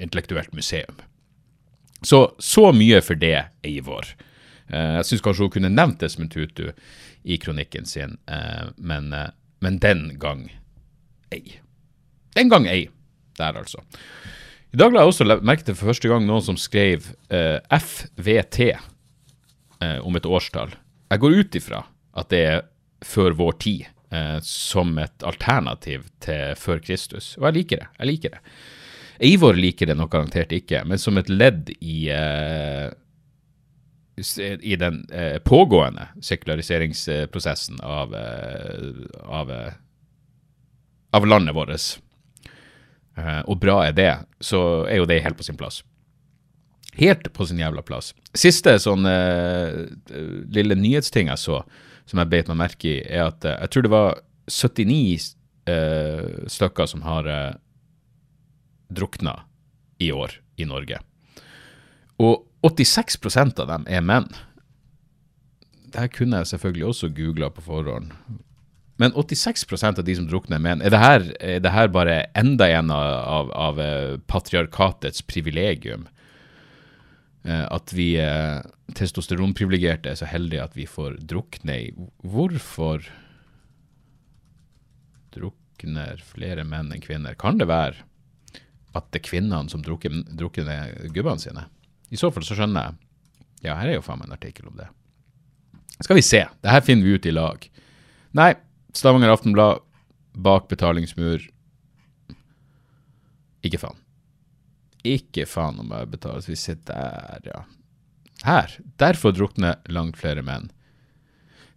intellektuelt 0.00 0.52
museum. 0.56 1.00
Så 2.02 2.30
så 2.38 2.70
mye 2.72 3.00
for 3.04 3.18
det, 3.20 3.48
Eivor. 3.66 4.08
Jeg 4.70 5.06
syns 5.08 5.22
kanskje 5.24 5.46
hun 5.46 5.52
kunne 5.54 5.72
nevnt 5.72 6.00
Desmond 6.00 6.30
Tutu 6.32 6.70
i 7.24 7.36
kronikken 7.42 7.88
sin, 7.88 8.16
men, 8.76 9.10
men 9.60 9.78
den 9.82 10.04
gang 10.22 10.46
ei. 11.34 11.58
Den 12.38 12.48
gang 12.52 12.68
ei. 12.70 12.88
Der, 13.38 13.56
altså. 13.56 13.82
I 14.70 14.78
dag 14.78 14.92
la 14.92 15.02
jeg 15.02 15.10
også 15.10 15.26
merke 15.42 15.66
til 15.66 15.74
for 15.74 15.90
første 15.90 16.10
gang 16.10 16.26
noen 16.26 16.44
som 16.46 16.58
skrev 16.60 17.08
eh, 17.32 17.58
FVT 17.74 18.58
eh, 18.70 19.98
om 20.06 20.18
et 20.18 20.28
årstall. 20.28 20.76
Jeg 21.10 21.22
går 21.22 21.38
ut 21.40 21.58
ifra 21.58 21.80
at 22.20 22.30
det 22.30 22.42
er 22.46 22.60
før 23.06 23.34
vår 23.38 23.56
tid, 23.64 23.88
eh, 24.14 24.36
som 24.46 24.92
et 25.02 25.26
alternativ 25.26 26.06
til 26.22 26.54
før 26.60 26.82
Kristus. 26.84 27.32
Og 27.40 27.48
jeg 27.48 27.58
liker 27.58 27.82
det. 27.82 27.88
Jeg 27.98 28.10
liker 28.12 28.36
det. 28.36 28.42
Eivor 29.30 29.58
liker 29.58 29.90
det 29.90 29.98
nok 29.98 30.12
garantert 30.14 30.54
ikke, 30.54 30.84
men 30.88 31.02
som 31.02 31.18
et 31.18 31.28
ledd 31.32 31.74
i, 31.80 32.08
eh, 32.14 32.86
i 34.60 34.76
den 34.76 35.02
eh, 35.12 35.38
pågående 35.38 36.08
sekulariseringsprosessen 36.22 37.80
av, 37.80 38.14
eh, 38.14 38.88
av, 39.24 39.52
av 41.10 41.26
landet 41.26 41.54
vårt 41.54 42.00
Eh, 43.18 43.40
og 43.50 43.58
bra 43.60 43.82
er 43.84 43.92
det, 43.92 44.12
så 44.40 44.86
er 44.88 45.00
jo 45.00 45.06
det 45.10 45.18
helt 45.24 45.36
på 45.36 45.44
sin 45.44 45.58
plass. 45.58 45.82
Helt 46.96 47.26
på 47.34 47.46
sin 47.46 47.58
jævla 47.60 47.82
plass. 47.84 48.14
Siste 48.38 48.76
sånn 48.80 49.04
lille 50.54 50.76
nyhetsting 50.78 51.28
jeg 51.28 51.42
så, 51.42 51.58
som 52.08 52.22
jeg 52.22 52.30
beit 52.30 52.48
meg 52.48 52.60
merke 52.62 52.88
i, 52.88 52.96
er 53.02 53.26
at 53.26 53.44
jeg 53.44 53.72
tror 53.74 53.84
det 53.84 53.92
var 53.92 54.22
79 54.50 55.28
uh, 55.70 56.46
stykker 56.50 56.88
som 56.90 57.04
har 57.06 57.28
drukna 58.90 59.36
i 60.02 60.10
år 60.14 60.38
i 60.56 60.66
Norge. 60.66 60.98
Og 62.20 62.44
86% 62.66 63.62
av 63.62 63.70
dem 63.70 63.86
er 63.88 64.04
menn. 64.04 64.28
Det 65.90 66.04
her 66.04 66.12
kunne 66.12 66.42
jeg 66.42 66.52
selvfølgelig 66.52 66.86
også 66.90 67.10
googla 67.16 67.48
på 67.54 67.64
forhånd. 67.64 68.12
Men 69.00 69.14
86% 69.16 69.98
av 69.98 70.04
de 70.04 70.14
som 70.18 70.26
drukner, 70.28 70.58
er 70.58 70.64
menn. 70.64 70.82
Er 70.84 70.92
det 70.92 71.00
her, 71.00 71.22
er 71.40 71.62
det 71.64 71.72
her 71.72 71.88
bare 71.88 72.18
enda 72.36 72.68
en 72.68 72.92
av, 72.92 73.48
av, 73.56 73.80
eh, 73.80 74.18
patriarkatets 74.28 75.24
privilegium? 75.24 76.04
Eh, 77.48 77.64
at 77.64 77.94
vi 77.96 78.10
eh, 78.20 78.60
testosteronprivilegerte 78.92 80.12
er 80.12 80.20
så 80.20 80.28
heldige 80.28 80.66
at 80.66 80.76
vi 80.76 80.84
får 80.84 81.16
drukne 81.24 81.78
i 81.86 81.88
Hvorfor 82.20 83.08
drukner 85.32 86.20
flere 86.20 86.68
menn 86.68 86.92
enn 86.92 87.00
kvinner? 87.00 87.38
Kan 87.40 87.56
det 87.56 87.70
være 87.72 88.04
at 88.92 89.08
det 89.14 89.22
er 89.22 89.28
kvinnene 89.30 89.72
som 89.72 89.80
drukner 89.86 91.08
gubbene 91.08 91.40
sine? 91.40 91.70
I 92.10 92.18
så 92.18 92.30
fall 92.34 92.46
så 92.46 92.56
skjønner 92.58 92.88
jeg. 92.88 92.98
Ja, 93.68 93.76
her 93.78 93.90
er 93.90 93.98
jo 93.98 94.04
faen 94.04 94.20
meg 94.20 94.30
en 94.30 94.36
artikkel 94.38 94.70
om 94.70 94.76
det. 94.78 94.88
Skal 96.00 96.16
vi 96.16 96.24
se. 96.24 96.42
Det 96.62 96.72
her 96.72 96.84
finner 96.84 97.06
vi 97.06 97.16
ut 97.18 97.28
i 97.28 97.34
lag. 97.34 97.66
Nei, 98.38 98.52
Stavanger 98.96 99.32
Aftenblad, 99.34 99.82
bak 100.32 100.68
betalingsmur. 100.70 101.44
Ikke 103.66 103.80
faen. 103.82 103.98
Ikke 105.06 105.46
faen 105.48 105.80
om 105.80 105.92
jeg 105.94 106.10
betaler. 106.12 106.44
Vi 106.46 106.56
sitter 106.58 106.96
der, 106.96 107.52
ja. 107.52 107.62
Her. 108.44 108.76
Derfor 109.00 109.34
drukner 109.36 109.76
langt 109.92 110.18
flere 110.20 110.42
menn. 110.44 110.70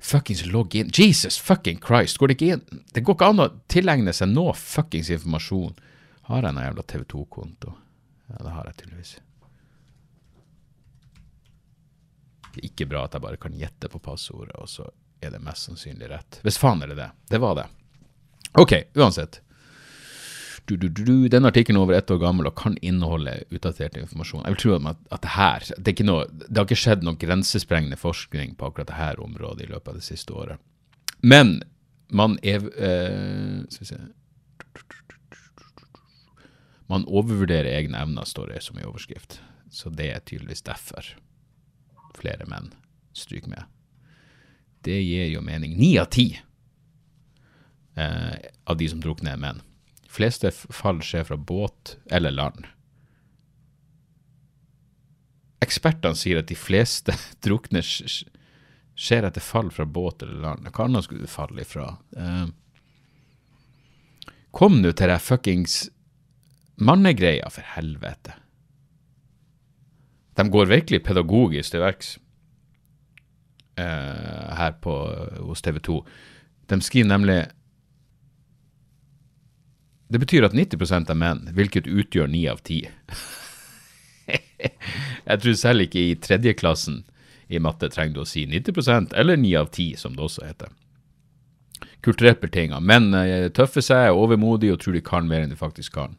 Fuckings 0.03 0.45
logg 0.51 0.75
inn. 0.75 0.91
Jesus 0.91 1.37
fucking 1.39 1.79
Christ, 1.83 2.17
går 2.19 2.31
det 2.31 2.37
ikke 2.37 2.55
inn? 2.57 2.81
Det 2.95 3.03
går 3.07 3.15
ikke 3.15 3.29
an 3.31 3.43
å 3.43 3.51
tilegne 3.71 4.15
seg 4.15 4.31
noe 4.33 4.55
fuckings 4.59 5.11
informasjon. 5.15 5.77
Har 6.27 6.43
jeg 6.43 6.51
en 6.51 6.63
jævla 6.63 6.83
TV 6.87 7.05
2-konto? 7.13 7.75
Ja, 8.31 8.39
det 8.39 8.55
har 8.55 8.67
jeg 8.67 8.81
tydeligvis. 8.81 9.13
Det 12.53 12.61
er 12.61 12.69
ikke 12.69 12.89
bra 12.89 13.07
at 13.07 13.15
jeg 13.17 13.23
bare 13.23 13.39
kan 13.41 13.55
gjette 13.57 13.89
på 13.89 14.01
passordet, 14.03 14.53
og 14.61 14.69
så 14.69 14.85
er 15.23 15.33
det 15.33 15.41
mest 15.41 15.69
sannsynlig 15.69 16.09
rett. 16.11 16.37
Hvis 16.45 16.59
faen 16.61 16.83
er 16.83 16.91
det 16.91 16.99
det. 16.99 17.09
Det 17.31 17.39
var 17.41 17.57
det. 17.57 17.65
Ok, 18.59 18.75
uansett. 18.93 19.39
Du, 20.65 20.77
du, 20.77 20.87
du, 20.87 21.27
Denne 21.27 21.49
artikkelen 21.51 21.79
er 21.79 21.83
over 21.83 21.97
ett 21.97 22.11
år 22.13 22.21
gammel 22.21 22.47
og 22.47 22.55
kan 22.55 22.77
inneholde 22.85 23.33
utdatert 23.51 23.97
informasjon. 23.99 24.45
Jeg 24.45 24.55
vil 24.55 24.61
tro 24.61 24.75
at, 24.77 25.01
at 25.11 25.23
det 25.25 25.33
her 25.33 25.65
det, 25.75 25.95
noe, 26.07 26.27
det, 26.31 26.53
har 26.55 26.67
ikke 26.67 26.79
skjedd 26.79 27.03
noe 27.03 27.19
grensesprengende 27.19 27.99
forskning 27.99 28.53
på 28.59 28.69
akkurat 28.69 28.91
dette 28.93 29.25
området 29.25 29.65
i 29.65 29.71
løpet 29.73 29.91
av 29.91 29.99
det 29.99 30.05
siste 30.05 30.35
året. 30.37 30.61
Men 31.19 31.57
man 32.13 32.37
er 32.43 32.63
eh, 32.77 33.63
Skal 33.71 33.83
vi 33.83 33.89
se 33.89 33.99
Man 36.91 37.07
overvurderer 37.07 37.73
egne 37.73 37.97
evner, 38.03 38.27
står 38.27 38.53
det 38.53 38.63
som 38.63 38.77
i 38.77 38.85
overskrift. 38.85 39.39
Så 39.71 39.89
det 39.89 40.11
er 40.13 40.21
tydeligvis 40.21 40.61
derfor 40.67 41.15
flere 42.17 42.47
menn 42.49 42.71
stryker 43.13 43.51
med. 43.53 43.63
Det 44.83 44.99
gir 44.99 45.29
jo 45.31 45.41
mening. 45.45 45.77
Ni 45.79 45.93
av 46.01 46.09
ti 46.11 46.27
eh, 47.95 48.35
av 48.63 48.77
de 48.77 48.89
som 48.89 49.01
drukner, 49.03 49.35
er 49.35 49.41
menn. 49.41 49.61
De 50.03 50.11
fleste 50.13 50.51
fall 50.51 51.01
skjer 51.05 51.27
fra 51.29 51.37
båt 51.37 51.95
eller 52.11 52.35
land. 52.35 52.67
Ekspertene 55.63 56.17
sier 56.19 56.41
at 56.41 56.51
de 56.51 56.59
fleste 56.59 57.15
drukner 57.45 57.85
skjer 57.85 59.29
etter 59.29 59.43
fall 59.43 59.71
fra 59.73 59.85
båt 59.85 60.25
eller 60.25 60.41
land. 60.43 60.69
Hva 60.69 60.89
annet 60.89 61.07
skulle 61.07 61.25
du 61.25 61.31
falle 61.31 61.63
ifra? 61.63 61.93
Eh, 62.17 62.45
kom 64.53 64.81
nå 64.81 64.93
til 64.93 65.09
det 65.09 65.21
fuckings 65.23 65.83
mannegreia, 66.83 67.49
for 67.53 67.65
helvete. 67.75 68.35
De 70.37 70.45
går 70.49 70.71
virkelig 70.71 71.03
pedagogisk 71.05 71.73
til 71.73 71.83
verks 71.83 72.15
eh, 73.77 74.49
her 74.57 74.77
på, 74.81 74.95
hos 75.45 75.61
TV 75.61 75.79
2. 75.83 75.99
De 76.69 76.81
skriver 76.81 77.09
nemlig 77.09 77.39
Det 80.13 80.19
betyr 80.21 80.45
at 80.45 80.53
90% 80.53 81.09
er 81.09 81.17
menn, 81.17 81.47
hvilket 81.53 81.89
utgjør 81.89 82.27
9 82.29 82.43
av 82.51 82.61
10. 82.61 82.81
Jeg 85.29 85.41
tror 85.41 85.57
selv 85.57 85.85
ikke 85.85 86.03
i 86.11 86.15
tredjeklassen 86.21 87.03
i 87.47 87.59
matte 87.59 87.89
trenger 87.91 88.15
du 88.15 88.21
å 88.23 88.29
si 88.29 88.45
90% 88.47 89.13
eller 89.19 89.37
9 89.37 89.53
av 89.59 89.69
10, 89.71 89.97
som 89.99 90.15
det 90.15 90.23
også 90.25 90.45
heter. 90.47 90.69
Kulturelt 92.03 92.41
betinga. 92.41 92.79
Menn 92.83 93.13
uh, 93.15 93.49
tøffer 93.55 93.83
seg, 93.83 94.09
er 94.09 94.17
overmodige 94.17 94.75
og 94.75 94.81
tror 94.83 94.97
de 94.97 95.03
kan 95.05 95.27
mer 95.29 95.45
enn 95.45 95.53
de 95.53 95.59
faktisk 95.59 95.95
kan. 95.97 96.17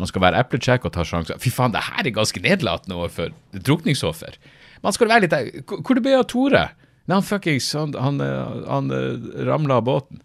Man 0.00 0.10
skal 0.10 0.24
være 0.24 0.40
eplecheck 0.42 0.86
og 0.86 0.94
ta 0.96 1.04
sjanser. 1.06 1.38
Fy 1.42 1.52
faen, 1.54 1.74
det 1.74 1.84
her 1.86 2.02
er 2.02 2.14
ganske 2.16 2.42
nedlatende 2.42 2.98
overfor 2.98 3.30
drukningsoffer. 3.54 4.38
Man 4.84 4.94
skal 4.96 5.08
være 5.08 5.26
litt 5.26 5.68
Hvor 5.70 5.96
det 5.96 6.02
ble 6.04 6.16
av 6.18 6.26
Tore? 6.30 6.64
Nei, 7.04 7.18
han 7.18 7.26
fuckings 7.26 7.68
han, 7.76 7.92
han, 8.00 8.20
han 8.20 8.90
eh, 8.94 9.44
ramla 9.46 9.78
av 9.78 9.86
båten. 9.86 10.22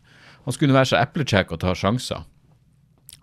Han 0.47 0.55
skulle 0.55 0.73
være 0.75 0.93
så 0.93 0.99
eplecheck 1.01 1.51
og 1.53 1.61
ta 1.61 1.75
sjanser. 1.77 2.23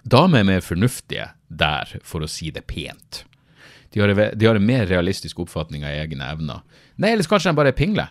Damer 0.07 0.45
er 0.45 0.47
mer 0.47 0.63
fornuftige 0.63 1.31
der, 1.49 1.97
for 2.07 2.23
å 2.23 2.31
si 2.31 2.53
det 2.55 2.67
pent. 2.71 3.25
De 3.91 4.03
har, 4.03 4.13
de 4.13 4.47
har 4.47 4.59
en 4.59 4.67
mer 4.67 4.87
realistisk 4.87 5.41
oppfatning 5.43 5.87
av 5.89 5.97
egne 5.97 6.29
evner. 6.31 6.63
Nei, 7.01 7.15
eller 7.15 7.27
kanskje 7.27 7.51
de 7.51 7.59
bare 7.59 7.73
er 7.73 7.79
pingle. 7.79 8.07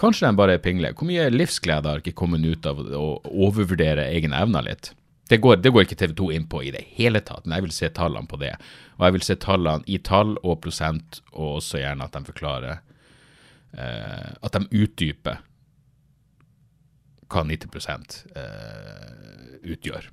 Kanskje 0.00 0.30
de 0.30 0.38
bare 0.38 0.56
er 0.56 0.62
pingle. 0.62 0.94
Hvor 0.96 1.08
mye 1.10 1.26
livsglede 1.34 1.90
har 1.90 2.00
ikke 2.00 2.16
kommet 2.22 2.46
ut 2.46 2.66
av 2.70 2.80
å 2.80 3.08
overvurdere 3.28 4.08
egne 4.14 4.40
evner 4.40 4.64
litt? 4.70 4.92
Det 5.28 5.38
går, 5.40 5.56
det 5.64 5.72
går 5.72 5.86
ikke 5.86 5.96
TV 5.96 6.12
2 6.18 6.26
inn 6.36 6.48
på 6.52 6.60
i 6.66 6.72
det 6.74 6.82
hele 6.98 7.22
tatt, 7.24 7.46
men 7.46 7.56
jeg 7.56 7.64
vil 7.66 7.76
se 7.78 7.88
tallene 7.96 8.28
på 8.28 8.36
det. 8.42 8.52
Og 8.98 9.06
jeg 9.06 9.16
vil 9.16 9.24
se 9.24 9.36
tallene 9.40 9.88
i 9.88 9.98
tall 10.04 10.34
og 10.42 10.58
prosent, 10.66 11.22
og 11.32 11.62
også 11.62 11.80
gjerne 11.80 12.04
at 12.04 12.16
de 12.16 12.28
forklarer 12.28 12.74
eh, 13.78 14.28
at 14.44 14.58
de 14.58 14.82
utdyper 14.84 15.40
hva 17.32 17.42
90 17.48 18.20
eh, 18.36 19.56
utgjør. 19.72 20.10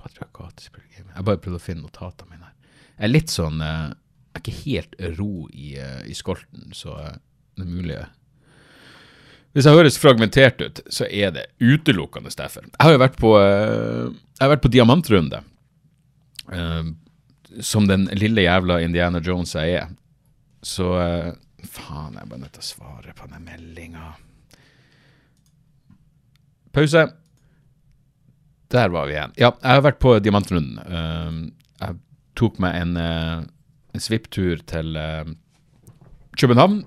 Jeg 0.00 1.26
bare 1.26 1.40
prøvde 1.40 1.58
å 1.58 1.62
finne 1.62 1.84
notatene 1.84 2.30
mine 2.34 2.46
her. 2.46 2.76
Jeg 3.00 3.06
er 3.08 3.12
litt 3.12 3.32
sånn 3.32 3.60
eh, 3.64 3.90
Jeg 4.30 4.38
er 4.38 4.42
ikke 4.44 4.60
helt 4.60 4.94
ro 5.18 5.34
i, 5.50 5.72
uh, 5.80 6.02
i 6.06 6.14
skolten, 6.14 6.70
så 6.76 6.94
uh, 6.94 7.16
det 7.58 7.64
er 7.64 7.72
mulig 7.72 7.96
Hvis 9.50 9.66
jeg 9.66 9.74
høres 9.74 9.98
fragmentert 9.98 10.60
ut, 10.62 10.80
så 10.94 11.08
er 11.10 11.32
det 11.34 11.48
utelukkende 11.58 12.30
derfor. 12.38 12.68
Jeg 12.68 12.86
har 12.86 12.94
jo 12.94 13.02
vært 13.02 13.16
på, 13.18 13.32
uh, 13.34 14.10
jeg 14.38 14.44
har 14.44 14.52
vært 14.52 14.64
på 14.66 14.70
diamantrunde. 14.70 15.42
Uh, 16.50 16.92
som 17.66 17.88
den 17.90 18.06
lille 18.14 18.44
jævla 18.46 18.78
Indiana 18.84 19.18
Jones 19.26 19.56
jeg 19.58 19.80
er, 19.80 19.88
så, 20.62 20.92
Faen, 21.66 22.14
jeg 22.14 22.22
er 22.22 22.28
bare 22.30 22.42
nødt 22.44 22.52
til 22.54 22.62
å 22.62 22.68
svare 22.68 23.14
på 23.16 23.26
den 23.26 23.42
meldinga. 23.48 24.12
Pause. 26.76 27.08
Der 28.70 28.92
var 28.94 29.08
vi 29.08 29.16
igjen. 29.16 29.34
Ja, 29.40 29.50
jeg 29.56 29.80
har 29.80 29.82
vært 29.82 29.98
på 30.04 30.12
Diamantrunden. 30.22 30.78
Jeg 31.80 31.96
tok 32.38 32.60
meg 32.62 32.76
en, 32.78 32.94
en 33.00 34.04
svipptur 34.04 34.62
til 34.70 34.94
København. 36.38 36.84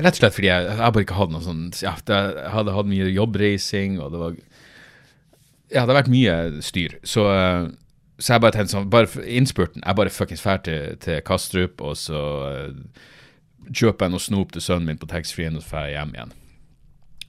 Rett 0.00 0.16
og 0.16 0.22
slett 0.22 0.36
fordi 0.36 0.48
jeg, 0.48 0.66
jeg 0.70 0.94
bare 0.94 1.04
ikke 1.04 1.18
hadde 1.18 1.34
noe 1.34 1.44
sånn 1.44 1.62
ja, 1.82 1.92
Jeg 1.98 2.48
hadde 2.54 2.74
hatt 2.76 2.88
mye 2.88 3.10
jobbreising, 3.12 4.00
og 4.00 4.14
det 4.14 4.22
var 4.22 4.34
Ja, 5.70 5.84
det 5.84 5.88
har 5.92 5.98
vært 6.00 6.12
mye 6.12 6.34
styr. 6.64 6.96
Så, 7.06 7.26
uh, 7.28 7.68
så 8.18 8.34
jeg 8.34 8.44
bare 8.44 8.56
tenkte 8.56 8.74
sånn 8.76 8.90
bare 8.92 9.24
Innspurten 9.26 9.84
Jeg 9.84 9.98
bare 10.00 10.14
fuckings 10.14 10.44
drar 10.46 10.62
til, 10.66 10.96
til 11.04 11.22
Kastrup, 11.26 11.84
og 11.84 11.98
så 12.00 12.24
uh, 12.48 13.08
kjøper 13.70 14.06
jeg 14.06 14.14
noe 14.16 14.24
snop 14.24 14.54
til 14.54 14.64
sønnen 14.64 14.88
min 14.88 15.00
på 15.00 15.08
taxfree-en, 15.10 15.60
og 15.60 15.64
så 15.64 15.76
drar 15.76 15.88
jeg 15.88 15.98
hjem 15.98 16.14
igjen. 16.16 16.36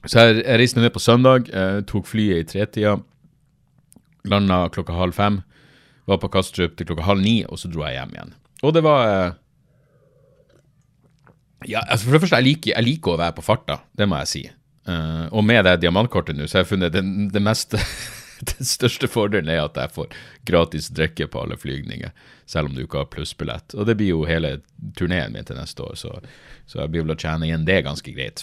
Så 0.02 0.24
jeg, 0.24 0.38
jeg 0.40 0.58
reiste 0.58 0.82
ned 0.82 0.94
på 0.94 1.02
søndag, 1.02 1.50
uh, 1.54 1.82
tok 1.86 2.08
flyet 2.10 2.42
i 2.42 2.48
tretida, 2.50 2.96
landa 4.26 4.64
klokka 4.74 4.96
halv 4.96 5.14
fem, 5.14 5.42
var 6.10 6.18
på 6.22 6.30
Kastrup 6.32 6.74
til 6.78 6.88
klokka 6.88 7.06
halv 7.06 7.22
ni, 7.22 7.42
og 7.46 7.60
så 7.60 7.70
dro 7.70 7.84
jeg 7.86 8.00
hjem 8.00 8.16
igjen. 8.16 8.34
Og 8.62 8.74
det 8.74 8.82
var 8.86 9.08
eh, 9.10 9.34
Ja, 11.68 11.84
altså 11.86 12.08
for 12.08 12.16
det 12.16 12.24
første, 12.24 12.40
jeg 12.40 12.48
liker, 12.48 12.72
jeg 12.74 12.86
liker 12.86 13.14
å 13.14 13.20
være 13.20 13.36
på 13.36 13.44
farta, 13.46 13.78
det 13.98 14.08
må 14.10 14.18
jeg 14.22 14.30
si. 14.32 14.42
Uh, 14.88 15.28
og 15.30 15.44
med 15.46 15.62
det 15.66 15.76
diamantkortet 15.84 16.34
nå, 16.34 16.48
så 16.50 16.58
har 16.58 16.64
jeg 16.64 16.72
funnet 16.72 16.94
det, 16.94 17.04
det 17.30 17.42
meste 17.42 17.78
Den 18.42 18.66
største 18.66 19.06
fordelen 19.06 19.46
er 19.52 19.60
at 19.62 19.76
jeg 19.78 19.92
får 19.94 20.14
gratis 20.48 20.88
drikke 20.90 21.28
på 21.30 21.44
alle 21.44 21.54
flygninger, 21.54 22.10
selv 22.50 22.66
om 22.70 22.74
du 22.74 22.80
ikke 22.82 23.04
har 23.04 23.12
plussbillett. 23.12 23.76
Og 23.78 23.86
det 23.86 23.94
blir 24.00 24.10
jo 24.16 24.24
hele 24.26 24.56
turneen 24.98 25.36
min 25.36 25.46
til 25.46 25.60
neste 25.60 25.84
år, 25.84 25.94
så, 26.00 26.16
så 26.66 26.80
jeg 26.80 26.90
blir 26.90 27.04
vel 27.04 27.14
å 27.14 27.20
tjene 27.22 27.46
igjen 27.46 27.68
det 27.68 27.84
ganske 27.86 28.14
greit. 28.16 28.42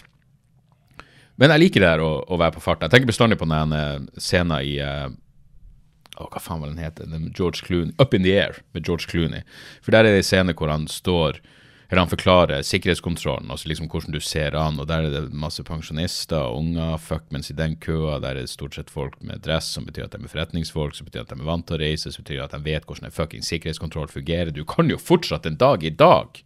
Men 1.35 1.51
jeg 1.51 1.65
liker 1.65 1.83
det 1.83 1.91
her 1.91 2.03
å, 2.03 2.13
å 2.23 2.39
være 2.39 2.55
på 2.55 2.63
farta. 2.63 2.87
Jeg 2.87 2.95
tenker 2.95 3.11
bestandig 3.11 3.41
på 3.41 3.47
den 3.51 3.75
uh, 3.75 4.07
scenen 4.19 4.55
i 4.63 4.77
uh, 4.79 5.11
å, 6.19 6.27
Hva 6.31 6.41
faen 6.43 6.63
var 6.63 6.71
den 6.71 6.81
heter? 6.83 7.11
George 7.35 7.63
Clooney, 7.67 7.91
Up 7.99 8.15
in 8.15 8.23
the 8.23 8.35
Air 8.35 8.59
med 8.75 8.87
George 8.87 9.07
Clooney. 9.11 9.43
For 9.83 9.95
der 9.95 10.07
er 10.07 10.15
det 10.15 10.23
en 10.23 10.29
scene 10.31 10.55
hvor 10.55 10.71
han 10.71 10.87
står 10.91 11.39
eller 11.89 12.03
han 12.03 12.09
forklarer 12.09 12.61
sikkerhetskontrollen, 12.61 13.49
altså 13.49 13.67
liksom 13.71 13.87
hvordan 13.89 14.13
du 14.13 14.19
ser 14.21 14.53
an. 14.53 14.77
og 14.79 14.85
Der 14.87 15.07
er 15.07 15.09
det 15.09 15.33
masse 15.33 15.63
pensjonister 15.65 16.37
og 16.37 16.59
unger. 16.59 16.97
Fuck, 17.01 17.23
mens 17.33 17.49
i 17.49 17.55
den 17.57 17.79
køa 17.81 18.19
der 18.21 18.35
er 18.35 18.45
det 18.45 18.51
stort 18.51 18.75
sett 18.77 18.91
folk 18.93 19.15
med 19.25 19.41
dress, 19.41 19.71
som 19.73 19.87
betyr 19.87 20.05
at 20.05 20.13
de 20.13 20.21
er 20.21 20.29
forretningsfolk, 20.29 20.93
som 20.93 21.07
betyr 21.09 21.23
at 21.23 21.31
de 21.33 21.39
er 21.39 21.47
vant 21.47 21.65
til 21.65 21.79
å 21.79 21.81
reise, 21.81 22.11
som 22.13 22.21
betyr 22.21 22.43
at 22.43 22.53
de 22.53 22.59
vet 22.61 22.85
hvordan 22.85 23.09
en 23.09 23.15
fucking 23.15 23.41
sikkerhetskontroll 23.41 24.11
fungerer. 24.13 24.53
Du 24.53 24.61
kan 24.69 24.91
jo 24.91 24.99
fortsatt 25.01 25.49
en 25.49 25.57
dag 25.57 25.81
i 25.83 25.89
dag 25.89 26.43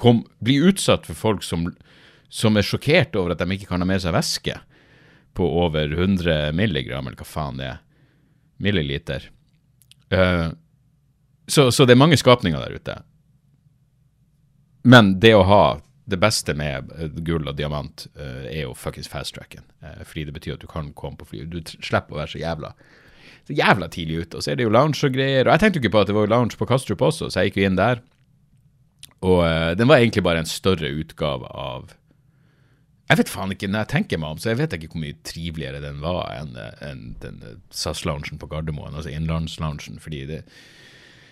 kom, 0.00 0.22
bli 0.40 0.56
utsatt 0.64 1.04
for 1.04 1.18
folk 1.18 1.44
som, 1.44 1.66
som 2.32 2.56
er 2.56 2.64
sjokkert 2.64 3.18
over 3.20 3.34
at 3.34 3.44
de 3.44 3.52
ikke 3.52 3.68
kan 3.68 3.84
ha 3.84 3.88
med 3.88 4.00
seg 4.00 4.16
væske 4.16 4.56
på 5.36 5.50
over 5.60 5.92
100 5.92 6.56
milligram, 6.56 7.04
eller 7.04 7.20
hva 7.20 7.28
faen 7.28 7.60
det 7.60 7.68
er. 7.74 7.82
Milliliter. 8.64 9.28
Uh, 10.08 10.56
så, 11.44 11.68
så 11.68 11.84
det 11.84 11.92
er 11.92 12.00
mange 12.00 12.16
skapninger 12.16 12.64
der 12.64 12.80
ute. 12.80 12.96
Men 14.86 15.16
det 15.22 15.34
å 15.34 15.46
ha 15.48 15.64
det 16.06 16.18
beste 16.22 16.54
med 16.54 16.92
eh, 16.94 17.10
gull 17.26 17.48
og 17.50 17.56
diamant 17.58 18.06
uh, 18.14 18.46
er 18.46 18.62
jo 18.62 18.76
fuckings 18.78 19.10
fast-tracken. 19.10 19.64
Uh, 19.82 20.04
fordi 20.06 20.28
det 20.28 20.36
betyr 20.36 20.54
at 20.54 20.62
du 20.62 20.68
kan 20.70 20.92
komme 20.94 21.18
på 21.18 21.26
fly. 21.32 21.42
Du 21.50 21.58
slipper 21.66 22.14
å 22.14 22.20
være 22.22 22.36
så 22.36 22.42
jævla 22.44 22.72
så 23.46 23.54
jævla 23.54 23.86
tidlig 23.90 24.24
ute. 24.24 24.38
Og 24.38 24.42
så 24.42 24.52
er 24.52 24.58
det 24.58 24.66
jo 24.66 24.72
lounge 24.74 25.06
og 25.06 25.14
greier. 25.14 25.46
Og 25.46 25.54
jeg 25.54 25.62
tenkte 25.62 25.78
jo 25.78 25.84
ikke 25.84 25.94
på 25.94 26.02
at 26.02 26.10
det 26.10 26.16
var 26.16 26.30
lounge 26.30 26.58
på 26.58 26.66
Kastrup 26.66 27.02
også, 27.06 27.28
så 27.30 27.42
jeg 27.42 27.52
gikk 27.52 27.60
jo 27.60 27.68
inn 27.68 27.78
der. 27.78 28.02
Og 29.26 29.38
uh, 29.42 29.72
den 29.78 29.90
var 29.90 30.02
egentlig 30.02 30.24
bare 30.26 30.42
en 30.42 30.50
større 30.50 30.90
utgave 30.90 31.50
av 31.50 31.94
Jeg 33.06 33.20
vet 33.20 33.30
faen 33.30 33.54
ikke, 33.54 33.68
når 33.70 33.84
jeg 33.84 33.92
tenker 33.92 34.18
meg 34.18 34.34
om, 34.34 34.38
så 34.42 34.50
jeg 34.50 34.58
vet 34.58 34.72
ikke 34.74 34.90
hvor 34.94 35.02
mye 35.04 35.18
triveligere 35.26 35.82
den 35.82 36.00
var 36.02 36.32
enn 36.34 36.56
en 36.82 37.04
den 37.22 37.38
SAS-loungen 37.70 38.40
på 38.42 38.48
Gardermoen, 38.50 38.96
altså 38.98 39.12
innlandsloungen. 39.14 40.00
fordi 40.02 40.24
det 40.26 40.40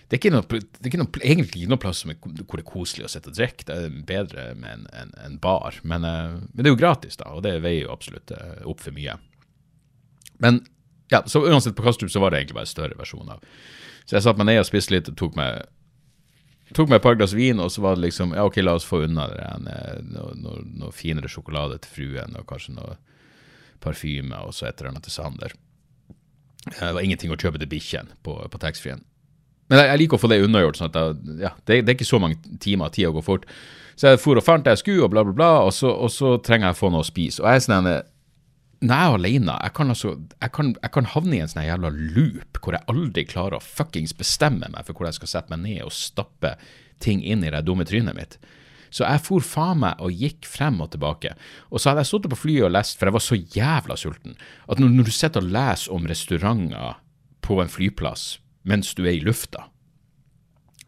det 0.05 0.13
er, 0.13 0.19
ikke 0.19 0.33
noe, 0.35 0.45
det 0.45 0.83
er 0.83 0.91
ikke 0.91 0.99
noe, 1.01 1.19
egentlig 1.23 1.63
ikke 1.63 1.71
noe 1.71 1.81
plass 1.81 2.03
er, 2.05 2.17
hvor 2.21 2.59
det 2.59 2.61
er 2.61 2.69
koselig 2.69 3.07
å 3.07 3.09
sitte 3.09 3.31
og 3.31 3.37
drikke. 3.39 3.65
Det 3.65 3.75
er 3.87 3.95
bedre 4.05 4.43
med 4.53 4.69
en, 4.69 4.83
en, 4.93 5.13
en 5.25 5.37
bar. 5.41 5.79
Men, 5.81 6.05
uh, 6.05 6.35
men, 6.51 6.61
det 6.61 6.69
er 6.69 6.75
jo 6.75 6.81
gratis, 6.81 7.17
da, 7.17 7.31
og 7.33 7.41
det 7.45 7.55
veier 7.63 7.87
jo 7.87 7.93
absolutt 7.95 8.33
uh, 8.37 8.59
opp 8.69 8.83
for 8.85 8.93
mye. 8.93 9.15
Men 10.43 10.61
ja, 11.09 11.23
så 11.25 11.41
uansett, 11.47 11.75
på 11.75 11.87
Kastrup 11.87 12.11
så 12.13 12.21
var 12.21 12.31
det 12.31 12.43
egentlig 12.43 12.59
bare 12.59 12.69
en 12.69 12.73
større 12.75 12.99
versjon 12.99 13.33
av. 13.33 13.41
Så 14.05 14.17
jeg 14.17 14.27
satte 14.27 14.41
meg 14.41 14.51
ned 14.51 14.61
og 14.61 14.69
spiste 14.69 14.93
litt 14.93 15.09
og 15.09 15.17
tok 15.17 15.39
meg, 15.39 15.65
tok 16.77 16.91
meg 16.91 16.99
et 16.99 17.07
par 17.07 17.17
glass 17.17 17.33
vin, 17.37 17.61
og 17.61 17.73
så 17.73 17.81
var 17.85 17.97
det 17.97 18.05
liksom 18.05 18.37
Ja, 18.37 18.45
OK, 18.45 18.61
la 18.61 18.77
oss 18.77 18.85
få 18.85 19.01
unna 19.07 19.25
det 19.31 19.49
noe, 19.65 20.35
noe, 20.37 20.61
noe, 20.83 20.93
finere 20.93 21.31
sjokolade 21.31 21.79
til 21.81 21.97
fruen, 21.97 22.37
og 22.37 22.45
kanskje 22.49 22.77
noe 22.77 22.99
parfyme, 23.81 24.37
og 24.45 24.53
så 24.53 24.69
et 24.69 24.77
eller 24.77 24.93
annet 24.93 25.09
til 25.09 25.17
Sander. 25.17 25.57
Det 26.65 26.93
var 26.93 27.01
ingenting 27.01 27.33
å 27.33 27.41
kjøpe 27.41 27.61
til 27.61 27.69
bikkjen 27.73 28.13
på, 28.25 28.37
på 28.53 28.61
taxfree-en. 28.61 29.05
Men 29.69 29.81
jeg, 29.81 29.89
jeg, 29.89 30.01
liker 30.03 30.17
å 30.17 30.21
få 30.21 30.29
det 30.31 30.41
unnagjort. 30.45 30.79
sånn 30.79 30.91
at 30.91 30.99
ja, 31.41 31.53
det, 31.65 31.79
det, 31.81 31.89
er 31.89 31.95
ikke 31.97 32.07
så 32.07 32.21
mange 32.21 32.57
timer, 32.61 32.93
tida 32.93 33.13
går 33.15 33.25
fort. 33.25 33.47
Så 33.95 34.11
jeg 34.11 34.21
for 34.21 34.37
og 34.37 34.45
fant 34.45 34.65
det 34.65 34.75
jeg 34.75 34.83
skulle, 34.83 35.05
og 35.07 35.13
bla, 35.13 35.23
bla, 35.25 35.35
bla, 35.35 35.53
og 35.65 35.71
så, 35.73 35.89
og 35.89 36.11
så 36.13 36.35
trenger 36.43 36.69
jeg 36.69 36.77
å 36.77 36.81
få 36.81 36.91
noe 36.93 37.05
å 37.05 37.07
spise. 37.07 37.41
Og 37.41 37.49
jeg 37.49 37.61
er 37.61 37.65
sånn 37.65 37.89
når 38.85 38.91
jeg 38.91 39.07
er 39.07 39.15
alene, 39.17 39.53
jeg 39.63 39.73
kan, 39.77 39.91
altså, 39.93 40.09
jeg 40.43 40.51
kan, 40.53 40.73
jeg 40.83 40.91
kan 40.93 41.07
havne 41.09 41.37
i 41.37 41.39
en 41.41 41.49
sånn 41.49 41.63
jævla 41.63 41.89
loop 41.95 42.59
hvor 42.59 42.75
jeg 42.75 42.85
aldri 42.91 43.23
klarer 43.25 43.57
å 43.57 43.63
fuckings 43.63 44.13
bestemme 44.17 44.67
meg 44.69 44.85
for 44.85 44.97
hvor 44.97 45.07
jeg 45.07 45.17
skal 45.17 45.31
sette 45.31 45.53
meg 45.53 45.63
ned 45.63 45.85
og 45.85 45.95
stappe 45.95 46.51
ting 47.01 47.23
inn 47.23 47.45
i 47.45 47.53
det 47.53 47.63
dumme 47.65 47.87
trynet 47.87 48.17
mitt. 48.17 48.37
Så 48.93 49.07
jeg 49.07 49.23
for 49.25 49.43
faen 49.43 49.81
meg 49.81 50.03
og 50.03 50.13
gikk 50.13 50.45
frem 50.47 50.77
og 50.83 50.91
tilbake. 50.93 51.33
Og 51.71 51.81
så 51.81 51.91
hadde 51.91 52.03
jeg 52.03 52.11
sittet 52.11 52.31
på 52.35 52.41
flyet 52.43 52.67
og 52.67 52.75
lest, 52.75 52.99
for 52.99 53.09
jeg 53.09 53.15
var 53.15 53.25
så 53.25 53.39
jævla 53.57 53.97
sulten, 53.99 54.37
at 54.67 54.81
når, 54.81 54.93
når 54.93 55.09
du 55.09 55.15
sitter 55.15 55.43
og 55.43 55.55
leser 55.55 55.95
om 55.95 56.07
restauranter 56.11 56.99
på 57.45 57.59
en 57.63 57.71
flyplass 57.71 58.27
mens 58.65 58.93
du 58.97 59.05
er 59.05 59.15
i 59.15 59.23
lufta, 59.23 59.67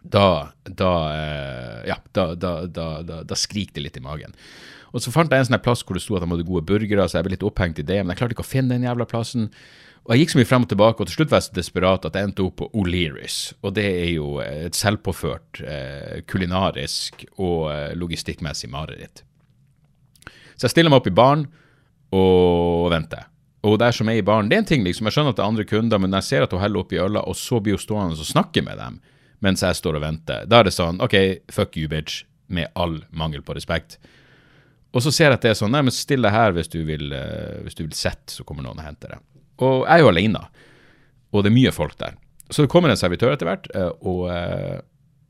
da, 0.08 0.54
da, 0.64 0.92
eh, 1.14 1.88
ja, 1.90 1.98
da, 2.16 2.34
da, 2.38 3.36
skriker 3.36 3.78
det 3.78 3.86
litt 3.86 4.00
i 4.00 4.04
magen. 4.04 4.36
Og 4.96 5.04
så 5.04 5.12
fant 5.12 5.32
jeg 5.32 5.44
en 5.44 5.50
sånn 5.50 5.60
plass 5.64 5.84
hvor 5.84 5.98
det 5.98 6.04
sto 6.06 6.16
at 6.18 6.24
de 6.24 6.32
hadde 6.32 6.48
gode 6.48 6.66
burgere, 6.68 7.08
så 7.08 7.20
jeg 7.20 7.28
ble 7.28 7.36
litt 7.36 7.46
opphengt 7.46 7.82
i 7.82 7.86
det, 7.86 8.00
men 8.02 8.14
jeg 8.14 8.22
klarte 8.22 8.38
ikke 8.38 8.46
å 8.46 8.48
finne 8.48 8.78
den 8.78 8.88
jævla 8.88 9.08
plassen. 9.10 9.50
Og 10.08 10.14
jeg 10.14 10.24
gikk 10.24 10.32
så 10.32 10.40
mye 10.40 10.48
frem 10.48 10.64
og 10.64 10.72
tilbake, 10.72 11.04
og 11.04 11.10
til 11.10 11.18
slutt 11.18 11.32
var 11.34 11.42
jeg 11.42 11.50
så 11.50 11.58
desperat 11.58 12.08
at 12.08 12.16
jeg 12.16 12.30
endte 12.30 12.46
opp 12.46 12.56
på 12.62 12.70
O'Learys. 12.72 13.40
Og 13.68 13.76
det 13.76 13.88
er 13.90 14.12
jo 14.14 14.38
et 14.40 14.78
selvpåført 14.78 15.62
eh, 15.68 16.20
kulinarisk 16.32 17.26
og 17.36 17.68
eh, 17.74 17.96
logistikkmessig 18.00 18.72
mareritt. 18.72 19.26
Så 20.56 20.70
jeg 20.70 20.78
stiller 20.78 20.94
meg 20.94 21.02
opp 21.02 21.12
i 21.12 21.18
baren 21.18 21.44
og 22.16 22.88
venter 22.94 23.28
og 23.74 23.80
der 23.82 23.96
som 23.96 24.10
er 24.10 24.20
i 24.20 24.26
baren, 24.26 24.50
det 24.50 24.58
er 24.58 24.64
en 24.64 24.70
ting, 24.70 24.84
liksom. 24.86 25.08
Jeg 25.08 25.16
skjønner 25.16 25.34
at 25.34 25.40
det 25.40 25.44
er 25.44 25.52
andre 25.52 25.68
kunder, 25.68 26.02
men 26.02 26.16
jeg 26.20 26.28
ser 26.28 26.46
at 26.46 26.54
hun 26.54 26.62
heller 26.62 26.84
oppi 26.84 27.00
øla, 27.02 27.24
og 27.28 27.36
så 27.36 27.60
blir 27.64 27.78
hun 27.78 27.84
stående 27.84 28.18
og 28.18 28.30
snakke 28.30 28.64
med 28.66 28.80
dem 28.82 29.00
mens 29.46 29.62
jeg 29.62 29.78
står 29.78 30.00
og 30.00 30.02
venter, 30.02 30.46
da 30.50 30.62
er 30.62 30.68
det 30.68 30.74
sånn 30.74 31.02
OK, 31.04 31.16
fuck 31.54 31.76
you, 31.78 31.90
bitch, 31.92 32.24
med 32.50 32.72
all 32.80 33.04
mangel 33.14 33.44
på 33.46 33.54
respekt. 33.58 34.00
Og 34.96 35.04
så 35.04 35.12
ser 35.14 35.30
jeg 35.30 35.38
at 35.38 35.44
det 35.46 35.52
er 35.52 35.60
sånn 35.60 35.74
Nei, 35.76 35.84
men 35.86 35.94
still 35.94 36.24
deg 36.26 36.34
her 36.34 36.56
hvis 36.56 36.72
du 36.74 36.80
vil 36.88 37.12
uh, 37.14 37.60
hvis 37.66 37.78
du 37.78 37.84
vil 37.84 37.98
sette, 37.98 38.32
så 38.34 38.46
kommer 38.48 38.66
noen 38.66 38.80
og 38.80 38.88
henter 38.88 39.14
deg. 39.14 39.26
Og 39.62 39.84
jeg 39.84 39.94
er 39.94 40.02
jo 40.02 40.10
alene, 40.10 40.42
og 41.34 41.44
det 41.44 41.52
er 41.52 41.58
mye 41.58 41.74
folk 41.76 41.98
der. 42.02 42.18
Så 42.50 42.64
det 42.64 42.72
kommer 42.72 42.90
en 42.90 43.00
servitør 43.00 43.36
etter 43.36 43.50
hvert, 43.50 43.70
uh, 43.76 43.92
og 44.02 44.26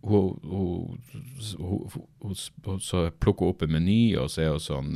hun, 0.07 0.39
hun, 1.59 1.97
hun, 2.23 3.11
plukker 3.19 3.51
opp 3.51 3.65
en 3.65 3.73
meny, 3.75 4.15
og 4.19 4.31
så 4.33 4.45
er 4.45 4.55
hun 4.55 4.63
sånn 4.63 4.95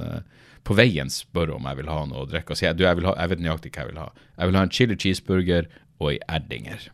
på 0.68 0.78
veien 0.78 1.10
spør 1.10 1.54
hun 1.54 1.62
om 1.62 1.70
jeg 1.70 1.80
vil 1.82 1.92
ha 1.92 2.00
noe 2.10 2.24
å 2.24 2.30
drikke. 2.30 2.54
Og 2.54 2.60
sier 2.60 2.76
du, 2.78 2.84
jeg, 2.86 2.98
vil 3.00 3.10
ha, 3.10 3.16
jeg 3.18 3.34
vet 3.34 3.44
nøyaktig 3.44 3.72
hva 3.74 3.84
jeg 3.84 3.92
vil 3.92 4.02
ha. 4.02 4.10
Jeg 4.38 4.50
vil 4.50 4.60
ha 4.60 4.66
en 4.66 4.74
chili 4.78 4.98
cheeseburger 5.04 5.70
og 6.02 6.12
ei 6.14 6.20
erdinger. 6.30 6.90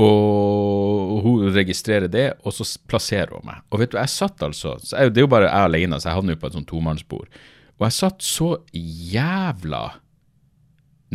Og 0.00 1.22
hun 1.24 1.46
registrerer 1.54 2.10
det, 2.12 2.26
og 2.44 2.52
så 2.52 2.66
plasserer 2.88 3.32
hun 3.36 3.46
meg. 3.48 3.62
Og 3.72 3.80
vet 3.80 3.92
du, 3.92 4.00
jeg 4.00 4.12
satt 4.12 4.42
altså 4.44 4.74
jeg, 4.80 5.12
Det 5.12 5.22
er 5.22 5.24
jo 5.24 5.32
bare 5.32 5.48
jeg 5.48 5.68
alene, 5.70 6.00
så 6.00 6.10
jeg 6.10 6.18
havner 6.18 6.36
jo 6.36 6.42
på 6.42 6.50
et 6.50 6.58
sånt 6.58 6.68
tomannsbord. 6.72 7.38
Og 7.76 7.86
jeg 7.86 7.96
satt 7.96 8.24
så 8.24 8.50
jævla 8.72 9.84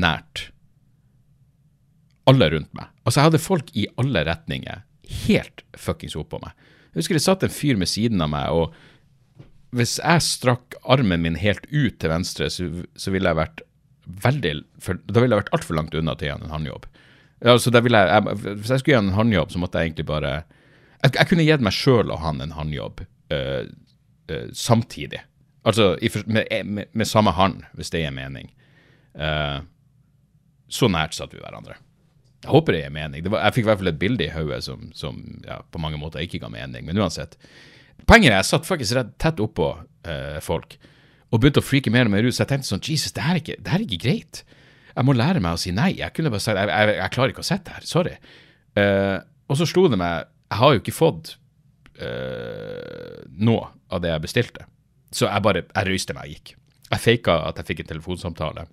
nært 0.02 0.48
alle 2.30 2.48
rundt 2.54 2.72
meg. 2.78 2.90
Altså, 3.04 3.20
jeg 3.20 3.30
hadde 3.30 3.42
folk 3.42 3.72
i 3.78 3.88
alle 4.02 4.24
retninger 4.28 4.86
helt 5.26 5.64
fuckings 5.80 6.18
oppå 6.20 6.40
meg. 6.44 6.56
Jeg 6.92 7.04
husker 7.04 7.18
det 7.18 7.24
satt 7.24 7.44
en 7.46 7.54
fyr 7.54 7.80
med 7.80 7.90
siden 7.90 8.24
av 8.24 8.32
meg, 8.34 8.52
og 8.52 9.76
hvis 9.76 9.98
jeg 10.02 10.24
strakk 10.26 10.76
armen 10.84 11.24
min 11.24 11.38
helt 11.40 11.64
ut 11.72 12.00
til 12.02 12.12
venstre, 12.12 12.50
så, 12.52 12.68
så 13.00 13.14
ville 13.14 13.32
jeg 13.32 13.40
vært 13.40 13.62
veldig 14.26 14.54
for, 14.82 15.00
Da 15.08 15.22
ville 15.22 15.36
jeg 15.36 15.44
vært 15.46 15.54
altfor 15.56 15.78
langt 15.78 15.96
unna 15.96 16.18
til 16.18 16.28
å 16.28 16.32
gjøre 16.34 16.48
en 16.48 16.56
håndjobb. 16.56 16.88
Altså, 17.42 17.72
så 17.72 17.78
jeg, 17.78 17.94
jeg, 17.94 18.40
hvis 18.60 18.74
jeg 18.74 18.82
skulle 18.82 18.96
gjøre 18.96 19.06
en 19.08 19.16
håndjobb, 19.18 19.54
så 19.54 19.62
måtte 19.62 19.80
jeg 19.80 19.92
egentlig 19.92 20.08
bare 20.10 20.34
Jeg, 21.02 21.14
jeg 21.16 21.30
kunne 21.30 21.46
gitt 21.48 21.64
meg 21.66 21.74
sjøl 21.74 22.12
og 22.14 22.20
han 22.22 22.44
en 22.44 22.54
håndjobb 22.54 23.06
uh, 23.34 23.64
uh, 24.30 24.50
samtidig. 24.54 25.24
Altså 25.66 25.94
i, 26.02 26.12
med, 26.26 26.50
med, 26.66 26.92
med, 26.92 27.08
samme 27.08 27.34
hånd, 27.34 27.64
hvis 27.78 27.90
det 27.94 28.04
gir 28.04 28.14
mening. 28.14 28.52
Uh, 29.16 29.64
så 30.72 30.90
nært 30.92 31.18
satt 31.18 31.34
vi 31.34 31.42
hverandre. 31.42 31.80
Jeg 32.42 32.50
håper 32.50 32.74
det 32.74 32.80
gir 32.82 32.94
mening. 32.96 33.26
Det 33.26 33.32
var, 33.34 33.44
jeg 33.46 33.58
fikk 33.58 33.66
i 33.66 33.70
hvert 33.70 33.82
fall 33.82 33.92
et 33.92 34.00
bilde 34.02 34.26
i 34.26 34.32
hodet 34.34 34.64
som, 34.66 34.88
som 34.98 35.20
ja, 35.46 35.60
på 35.62 35.82
mange 35.82 36.00
måter 36.02 36.24
ikke 36.24 36.42
ga 36.42 36.50
mening, 36.54 36.88
men 36.88 36.98
uansett 37.02 37.38
Poenget 38.10 38.32
er 38.32 38.40
jeg 38.40 38.48
satt 38.50 38.66
faktisk 38.66 38.96
rett 38.98 39.12
tett 39.22 39.38
oppå 39.44 39.68
eh, 40.10 40.40
folk 40.42 40.74
og 41.32 41.40
begynte 41.40 41.62
å 41.62 41.66
freake 41.66 41.92
mer 41.94 42.10
og 42.10 42.14
mer 42.16 42.26
ut, 42.26 42.34
så 42.36 42.42
jeg 42.44 42.50
tenkte 42.50 42.68
sånn 42.68 42.82
Jesus, 42.84 43.14
det 43.16 43.24
her 43.24 43.38
er 43.38 43.42
ikke, 43.44 43.56
det 43.62 43.72
her 43.72 43.80
er 43.80 43.86
ikke 43.86 44.02
greit. 44.04 44.42
Jeg 44.92 45.08
må 45.08 45.16
lære 45.16 45.40
meg 45.44 45.56
å 45.56 45.62
si 45.62 45.72
nei. 45.76 45.94
Jeg 45.96 46.12
kunne 46.16 46.32
bare 46.34 46.44
sagt 46.44 46.60
jeg, 46.60 46.72
jeg, 46.72 46.96
jeg 46.98 47.14
klarer 47.16 47.34
ikke 47.34 47.44
å 47.46 47.48
sitte 47.48 47.76
her. 47.76 47.86
Sorry. 47.88 48.18
Uh, 48.76 49.18
og 49.52 49.60
så 49.60 49.68
slo 49.68 49.86
det 49.92 50.00
meg 50.00 50.26
Jeg 50.48 50.60
har 50.62 50.74
jo 50.74 50.82
ikke 50.82 50.96
fått 50.96 51.34
uh, 52.00 53.22
noe 53.40 53.70
av 53.92 54.04
det 54.04 54.12
jeg 54.12 54.24
bestilte. 54.26 54.68
Så 55.12 55.30
jeg 55.30 55.46
bare 55.48 55.64
jeg 55.64 55.88
røyste 55.88 56.16
meg 56.18 56.28
og 56.28 56.36
gikk. 56.36 56.54
Jeg 56.92 57.04
faka 57.06 57.38
at 57.48 57.62
jeg 57.62 57.70
fikk 57.72 57.86
en 57.86 57.92
telefonsamtale. 57.94 58.68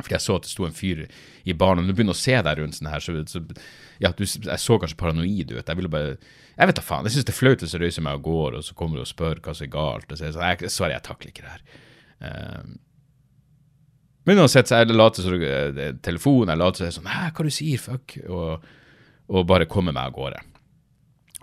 Fordi 0.00 0.16
jeg 0.16 0.24
så 0.24 0.36
at 0.38 0.46
det 0.46 0.50
sto 0.50 0.64
en 0.66 0.74
fyr 0.74 1.04
i 1.46 1.54
baren, 1.54 1.82
og 1.82 1.86
du 1.86 1.94
begynner 1.94 2.16
å 2.16 2.18
se 2.18 2.34
deg 2.34 2.58
rundt 2.58 2.74
sånn 2.74 2.90
her, 2.90 3.02
så, 3.04 3.14
så 3.30 3.42
ja, 4.02 4.10
du, 4.10 4.24
jeg 4.26 4.62
så 4.62 4.78
kanskje 4.82 4.98
paranoid 4.98 5.52
ut. 5.52 5.68
Jeg 5.68 5.78
ville 5.78 5.92
bare 5.92 6.16
Jeg 6.54 6.70
vet 6.70 6.78
da 6.78 6.82
faen. 6.86 7.06
Jeg 7.06 7.16
syns 7.16 7.28
det 7.28 7.34
er 7.34 7.38
flaut 7.38 7.62
hvis 7.62 7.74
jeg 7.74 7.82
røyser 7.82 8.06
meg 8.06 8.18
og 8.18 8.26
går, 8.26 8.56
og 8.58 8.64
så 8.66 8.74
kommer 8.78 8.98
du 8.98 9.04
og 9.04 9.10
spør 9.10 9.42
hva 9.42 9.54
som 9.54 9.66
er 9.66 9.74
galt. 9.74 10.10
Og 10.10 10.18
så 10.18 10.24
er 10.26 10.32
jeg 10.32 10.36
sånn, 10.38 10.74
Sorry, 10.74 10.94
jeg 10.94 11.06
takler 11.06 11.30
ikke 11.30 11.46
det 11.46 11.54
her. 11.54 11.64
Um, 12.24 12.74
men 14.24 14.40
uansett, 14.40 14.70
så 14.70 14.80
jeg 14.80 14.94
later 14.94 15.26
som 15.26 15.34
det 15.36 15.86
er 15.86 15.98
telefon, 16.02 16.48
jeg 16.48 16.60
later 16.60 16.88
som 16.88 17.02
sånn 17.02 17.12
Hæ, 17.12 17.24
hva 17.36 17.46
du 17.46 17.52
sier, 17.52 17.82
fuck? 17.82 18.16
Og, 18.24 18.68
og 19.28 19.48
bare 19.50 19.68
kommer 19.70 19.94
meg 19.94 20.08
av 20.08 20.16
gårde. 20.16 20.40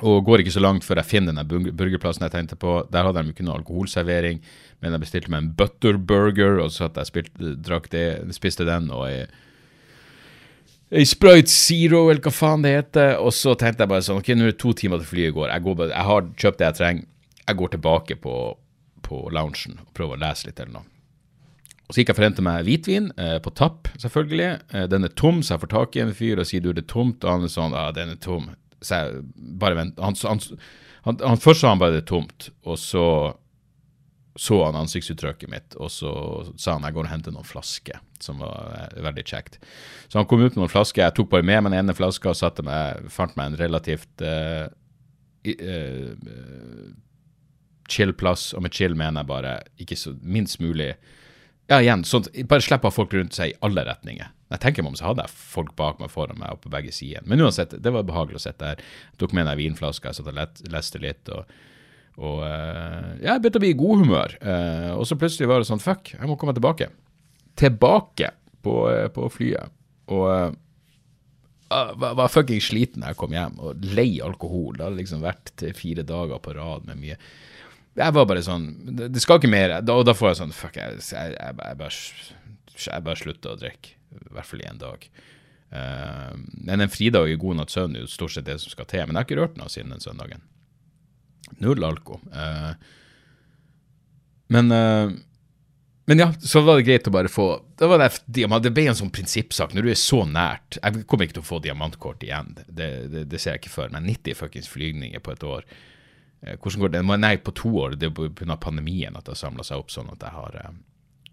Og 0.02 0.24
går 0.26 0.42
ikke 0.42 0.54
så 0.56 0.64
langt 0.64 0.86
før 0.86 1.02
jeg 1.02 1.10
finner 1.12 1.36
den 1.36 1.70
burgerplassen 1.78 2.26
jeg 2.26 2.34
tenkte 2.34 2.58
på. 2.58 2.80
Der 2.94 3.06
hadde 3.06 3.22
de 3.22 3.34
ikke 3.34 3.46
noe 3.46 3.60
alkoholservering, 3.60 4.42
men 4.82 4.96
jeg 4.96 5.04
bestilte 5.04 5.34
meg 5.34 5.44
en 5.44 5.52
butterburger, 5.60 6.58
og 6.64 6.72
så 6.74 6.90
jeg 6.90 7.10
spilt, 7.10 7.32
det, 7.38 8.06
spiste 8.34 8.66
den, 8.66 8.90
og 8.90 9.06
ei, 9.12 9.28
ei 10.90 11.06
Sprite 11.06 11.54
Zero, 11.54 12.08
eller 12.10 12.24
hva 12.26 12.34
faen 12.34 12.66
det 12.66 12.74
heter. 12.80 13.14
Og 13.22 13.36
så 13.38 13.54
tenkte 13.54 13.86
jeg 13.86 13.94
bare 13.94 14.08
sånn 14.08 14.24
Ok, 14.24 14.34
nå 14.34 14.48
er 14.48 14.56
det 14.56 14.62
to 14.64 14.74
timer 14.78 15.04
til 15.04 15.12
flyet 15.12 15.38
går. 15.38 15.52
Jeg, 15.54 15.66
går 15.68 15.86
jeg 15.92 16.08
har 16.10 16.32
kjøpt 16.46 16.64
det 16.64 16.70
jeg 16.72 16.80
trenger. 16.82 17.08
Jeg 17.42 17.60
går 17.60 17.76
tilbake 17.76 18.18
på, 18.24 18.40
på 19.06 19.22
loungen 19.34 19.78
og 19.82 19.94
prøver 19.98 20.18
å 20.18 20.24
lese 20.24 20.50
litt 20.50 20.60
eller 20.64 20.80
noe. 20.80 20.88
Og 21.92 21.94
Så 21.94 22.00
gikk 22.00 22.14
jeg 22.14 22.16
og 22.16 22.20
forente 22.22 22.44
meg 22.46 22.64
hvitvin, 22.64 23.10
eh, 23.20 23.38
på 23.44 23.52
tapp, 23.52 23.90
selvfølgelig. 24.00 24.52
Eh, 24.72 24.86
den 24.88 25.04
er 25.04 25.12
tom, 25.12 25.42
så 25.44 25.58
jeg 25.58 25.64
får 25.66 25.72
tak 25.74 25.98
i 25.98 26.04
en 26.06 26.14
fyr 26.16 26.40
og 26.40 26.48
sier 26.48 26.64
du, 26.64 26.72
det 26.72 26.86
er 26.86 26.94
tomt. 26.94 27.26
Og 27.26 27.34
han 27.34 27.44
er 27.44 27.52
sånn 27.52 27.76
ja, 27.76 27.90
den 27.92 28.14
er 28.14 28.20
tom. 28.24 28.46
Jeg 28.82 29.22
bare 29.62 29.78
vent. 29.78 30.00
Han, 30.02 30.18
han, 30.26 30.42
han, 31.06 31.22
han, 31.22 31.42
først 31.42 31.64
sa 31.64 31.74
han 31.74 31.82
bare 31.82 31.98
det 31.98 32.04
er 32.04 32.12
tomt, 32.14 32.50
og 32.66 32.80
så 32.82 33.06
så 34.36 34.62
han 34.64 34.78
ansiktsuttrykket 34.80 35.50
mitt, 35.52 35.76
og 35.76 35.92
så 35.92 36.12
sa 36.56 36.78
han 36.78 36.86
jeg 36.88 36.96
går 36.96 37.08
og 37.08 37.12
henter 37.12 37.34
noen 37.36 37.48
flasker, 37.48 38.00
som 38.24 38.40
var 38.40 38.72
eh, 38.78 39.02
veldig 39.04 39.26
kjekt. 39.28 39.58
Så 40.08 40.22
han 40.22 40.28
kom 40.30 40.40
ut 40.40 40.54
med 40.56 40.62
noen 40.64 40.72
flasker. 40.72 41.04
Jeg 41.04 41.18
tok 41.18 41.32
bare 41.34 41.46
med 41.46 41.66
meg 41.66 41.74
den 41.74 41.82
ene 41.82 41.96
flaska 41.98 42.32
og 42.32 42.40
satte 42.40 42.64
meg, 42.66 43.10
fant 43.12 43.36
meg 43.36 43.52
en 43.52 43.60
relativt 43.60 44.24
uh, 44.24 44.72
uh, 45.52 46.14
chill 47.92 48.16
plass. 48.16 48.52
Og 48.56 48.64
med 48.64 48.76
chill 48.76 48.96
mener 48.96 49.22
jeg 49.22 49.32
bare 49.34 49.56
ikke 49.84 50.00
så 50.00 50.16
minst 50.24 50.62
mulig 50.64 50.94
Ja, 51.72 51.78
igjen, 51.80 52.04
sånt, 52.04 52.28
bare 52.52 52.64
slipper 52.64 52.92
folk 52.92 53.14
rundt 53.16 53.38
seg 53.38 53.54
i 53.54 53.58
alle 53.64 53.86
retninger. 53.88 54.32
Jeg 54.52 54.60
tenker 54.60 54.84
meg 54.84 54.92
om, 54.92 54.96
så 55.00 55.08
hadde 55.08 55.24
jeg 55.24 55.32
folk 55.54 55.72
bak 55.80 56.02
meg 56.04 56.12
foran 56.12 56.40
meg 56.42 56.58
og 56.58 56.66
på 56.66 56.72
begge 56.74 56.92
sider. 56.92 57.24
Men 57.24 57.40
uansett, 57.46 57.78
det 57.80 57.94
var 57.96 58.04
behagelig 58.08 58.42
å 58.42 58.44
sitte 58.44 58.74
der. 58.74 58.82
Jeg 59.14 59.22
tok 59.22 59.36
med 59.38 59.48
meg 59.48 59.62
vinflaska, 59.62 60.12
jeg 60.12 60.20
satt 60.20 60.32
og 60.34 60.74
leste 60.74 61.00
litt. 61.04 61.32
og 61.32 61.48
og 62.22 62.42
uh, 62.44 63.14
jeg 63.24 63.40
begynte 63.40 63.62
å 63.62 63.64
bli 63.64 63.70
i 63.72 63.78
god 63.80 64.02
humør. 64.04 64.34
Uh, 64.44 64.90
og 64.98 65.06
så 65.08 65.16
plutselig 65.18 65.48
var 65.50 65.62
det 65.62 65.70
sånn 65.70 65.82
Fuck, 65.82 66.12
jeg 66.18 66.28
må 66.28 66.36
komme 66.38 66.54
tilbake. 66.58 66.90
Tilbake 67.58 68.34
på, 68.66 68.76
uh, 68.92 69.08
på 69.16 69.30
flyet. 69.32 69.72
Og 70.12 70.26
uh, 70.28 70.52
var, 71.72 72.18
var 72.20 72.34
fucking 72.34 72.60
sliten 72.62 73.06
da 73.06 73.14
jeg 73.14 73.22
kom 73.22 73.32
hjem, 73.34 73.56
og 73.64 73.88
lei 73.96 74.10
alkohol. 74.22 74.76
Det 74.76 74.86
hadde 74.86 75.00
liksom 75.00 75.24
vært 75.24 75.66
fire 75.80 76.04
dager 76.04 76.44
på 76.44 76.58
rad 76.60 76.84
med 76.90 77.00
mye 77.00 77.18
Jeg 78.00 78.16
var 78.16 78.28
bare 78.30 78.44
sånn 78.46 78.70
Det, 78.96 79.20
skal 79.20 79.42
ikke 79.42 79.52
mer. 79.52 79.74
Og 79.92 80.06
da 80.08 80.16
får 80.16 80.32
jeg 80.32 80.40
sånn 80.40 80.56
Fuck, 80.56 80.78
jeg, 80.80 81.02
jeg, 81.12 81.34
jeg, 81.36 81.58
jeg 81.60 81.80
bare, 81.82 81.98
jeg 82.86 83.06
bare 83.08 83.20
slutter 83.20 83.56
å 83.56 83.60
drikke. 83.60 83.98
I 84.12 84.34
hvert 84.36 84.48
fall 84.48 84.64
i 84.64 84.68
en 84.68 84.82
dag. 84.82 85.06
men 86.68 86.84
en 86.84 86.92
fridag 86.92 87.30
i 87.32 87.38
god 87.40 87.62
natts 87.62 87.78
søvn 87.78 87.94
er 87.96 88.04
jo 88.04 88.10
stort 88.12 88.34
sett 88.36 88.48
det 88.48 88.58
som 88.60 88.74
skal 88.74 88.88
til. 88.92 89.06
Men 89.06 89.16
jeg 89.16 89.22
har 89.22 89.30
ikke 89.30 89.40
rørt 89.40 89.60
noe 89.60 89.72
siden 89.72 89.94
den 89.96 90.04
søndagen. 90.04 90.44
Null 91.60 91.84
alko. 91.84 92.20
Uh, 92.32 92.74
men, 94.52 94.72
uh, 94.72 95.12
men 96.06 96.24
ja, 96.24 96.30
så 96.40 96.64
var 96.66 96.80
det 96.80 96.88
greit 96.88 97.08
å 97.08 97.14
bare 97.14 97.32
få 97.32 97.46
Det, 97.80 97.88
var 97.88 98.02
det, 98.02 98.10
det 98.28 98.74
ble 98.74 98.88
en 98.92 98.98
sånn 98.98 99.14
prinsippsak. 99.14 99.76
Når 99.76 99.88
du 99.88 99.92
er 99.94 100.00
så 100.00 100.24
nært 100.28 100.80
Jeg 100.82 101.06
kommer 101.06 101.28
ikke 101.28 101.40
til 101.40 101.46
å 101.46 101.52
få 101.52 101.62
diamantkort 101.64 102.24
igjen, 102.26 102.52
det, 102.68 102.90
det, 103.12 103.26
det 103.32 103.40
ser 103.42 103.56
jeg 103.56 103.66
ikke 103.66 103.76
for 103.78 103.94
meg. 103.94 104.08
90 104.10 104.40
fuckings 104.40 104.72
flygninger 104.72 105.24
på 105.24 105.36
et 105.36 105.48
år. 105.48 105.68
Uh, 106.42 106.56
hvordan 106.56 106.86
går 106.86 106.96
det? 106.96 107.04
Nei, 107.22 107.36
på 107.38 107.54
to 107.58 107.74
år. 107.84 107.98
Det 108.00 108.12
er 108.12 108.32
pga. 108.36 108.58
pandemien 108.58 109.16
at 109.18 109.26
det 109.26 109.36
har 109.36 109.44
samla 109.44 109.68
seg 109.68 109.84
opp 109.84 109.94
sånn 109.94 110.10
at 110.14 110.26
jeg 110.26 110.38
har 110.38 110.58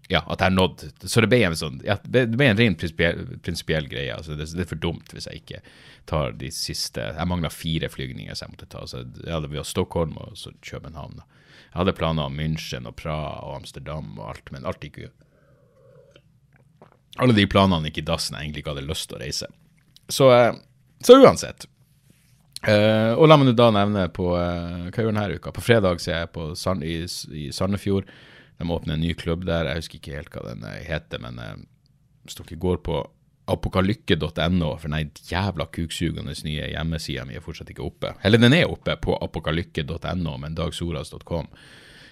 ja, 0.09 0.23
at 0.25 0.41
jeg 0.41 0.47
har 0.47 0.53
nådd 0.55 0.83
Så 1.05 1.21
det 1.21 1.29
ble 1.29 1.37
en 1.45 1.55
sånn, 1.57 1.75
ja, 1.85 1.99
det 2.01 2.23
ble 2.33 2.47
en 2.49 2.57
ren 2.57 2.75
prinsipiell 2.79 3.85
greie. 3.91 4.09
altså 4.15 4.33
det, 4.33 4.47
det, 4.55 4.63
er 4.63 4.69
for 4.71 4.81
dumt 4.81 5.13
hvis 5.13 5.27
jeg 5.29 5.43
ikke 5.43 5.59
tar 6.09 6.33
de 6.39 6.49
siste 6.53 7.03
Jeg 7.13 7.29
mangla 7.29 7.51
fire 7.53 7.91
flygninger 7.93 8.33
som 8.33 8.47
jeg 8.49 8.55
måtte 8.55 8.71
ta. 8.73 8.87
så 8.89 9.03
Jeg 9.03 9.35
hadde 9.35 9.51
via 9.53 9.63
Stockholm 9.63 10.17
og 10.17 10.33
så 10.39 10.55
København. 10.65 11.21
Jeg 11.69 11.77
hadde 11.77 11.93
planer 11.93 12.25
om 12.25 12.41
München 12.41 12.89
og 12.89 12.97
Praha 12.97 13.35
og 13.45 13.59
Amsterdam 13.59 14.15
og 14.17 14.31
alt, 14.31 14.49
men 14.55 14.65
alt 14.65 14.81
gikk 14.81 15.03
jo 15.03 15.11
Alle 17.21 17.35
de 17.37 17.45
planene 17.51 17.91
gikk 17.91 18.01
i 18.01 18.07
dassen 18.09 18.37
jeg 18.37 18.47
egentlig 18.47 18.63
ikke 18.63 18.73
hadde 18.73 18.89
lyst 18.89 19.11
til 19.11 19.19
å 19.19 19.21
reise. 19.21 19.51
Så, 20.09 20.31
eh, 20.33 20.57
så 21.05 21.19
uansett. 21.21 21.67
Uh, 22.59 23.15
og 23.15 23.29
la 23.29 23.37
meg 23.39 23.47
nå 23.47 23.53
da 23.55 23.69
nevne 23.71 24.01
på 24.11 24.33
uh, 24.35 24.89
Hva 24.91 25.03
gjør 25.05 25.13
denne 25.13 25.37
uka? 25.39 25.53
På 25.55 25.63
fredag 25.63 26.01
så 26.03 26.11
er 26.11 26.25
jeg 26.25 26.57
Sand, 26.59 26.83
i, 26.83 26.97
i 27.31 27.45
Sandefjord. 27.55 28.09
De 28.59 28.71
åpner 28.71 28.93
en 28.93 28.99
ny 28.99 29.13
klubb 29.15 29.45
der. 29.47 29.69
Jeg 29.69 29.79
husker 29.79 29.99
ikke 30.01 30.17
helt 30.17 30.33
hva 30.35 30.43
den 30.49 30.65
eh, 30.67 30.81
heter, 30.83 31.21
men 31.23 31.39
eh, 31.39 31.61
hvis 32.27 32.35
dere 32.35 32.57
går 32.59 32.81
på 32.83 32.97
apokalykke.no, 33.49 34.73
for 34.77 34.91
den 34.91 35.13
jævla 35.25 35.69
kuksugende 35.73 36.35
nye 36.45 36.67
hjemmesida 36.73 37.23
mi 37.25 37.37
er 37.39 37.45
fortsatt 37.45 37.71
ikke 37.71 37.85
oppe. 37.87 38.11
Eller 38.27 38.41
den 38.41 38.53
er 38.57 38.67
oppe 38.69 38.97
på 39.01 39.15
apokalykke.no, 39.15 40.35
men 40.43 40.57
dagsoras.com 40.59 41.47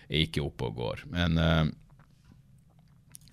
er 0.08 0.24
ikke 0.24 0.46
oppe 0.46 0.72
og 0.72 0.80
går. 0.80 1.04
Men 1.12 1.38
uh, 1.38 1.68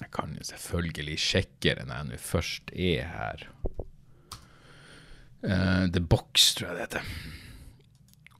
jeg 0.02 0.10
kan 0.12 0.34
jo 0.36 0.44
selvfølgelig 0.50 1.16
sjekke 1.22 1.78
den 1.78 1.94
jeg 1.94 2.10
nå 2.10 2.20
først 2.20 2.74
er 2.74 3.08
her. 3.14 3.48
Uh, 5.44 5.86
The 5.92 6.00
Box, 6.00 6.54
tror 6.56 6.70
jeg 6.70 6.76
det 6.76 6.86
heter. 6.86 7.08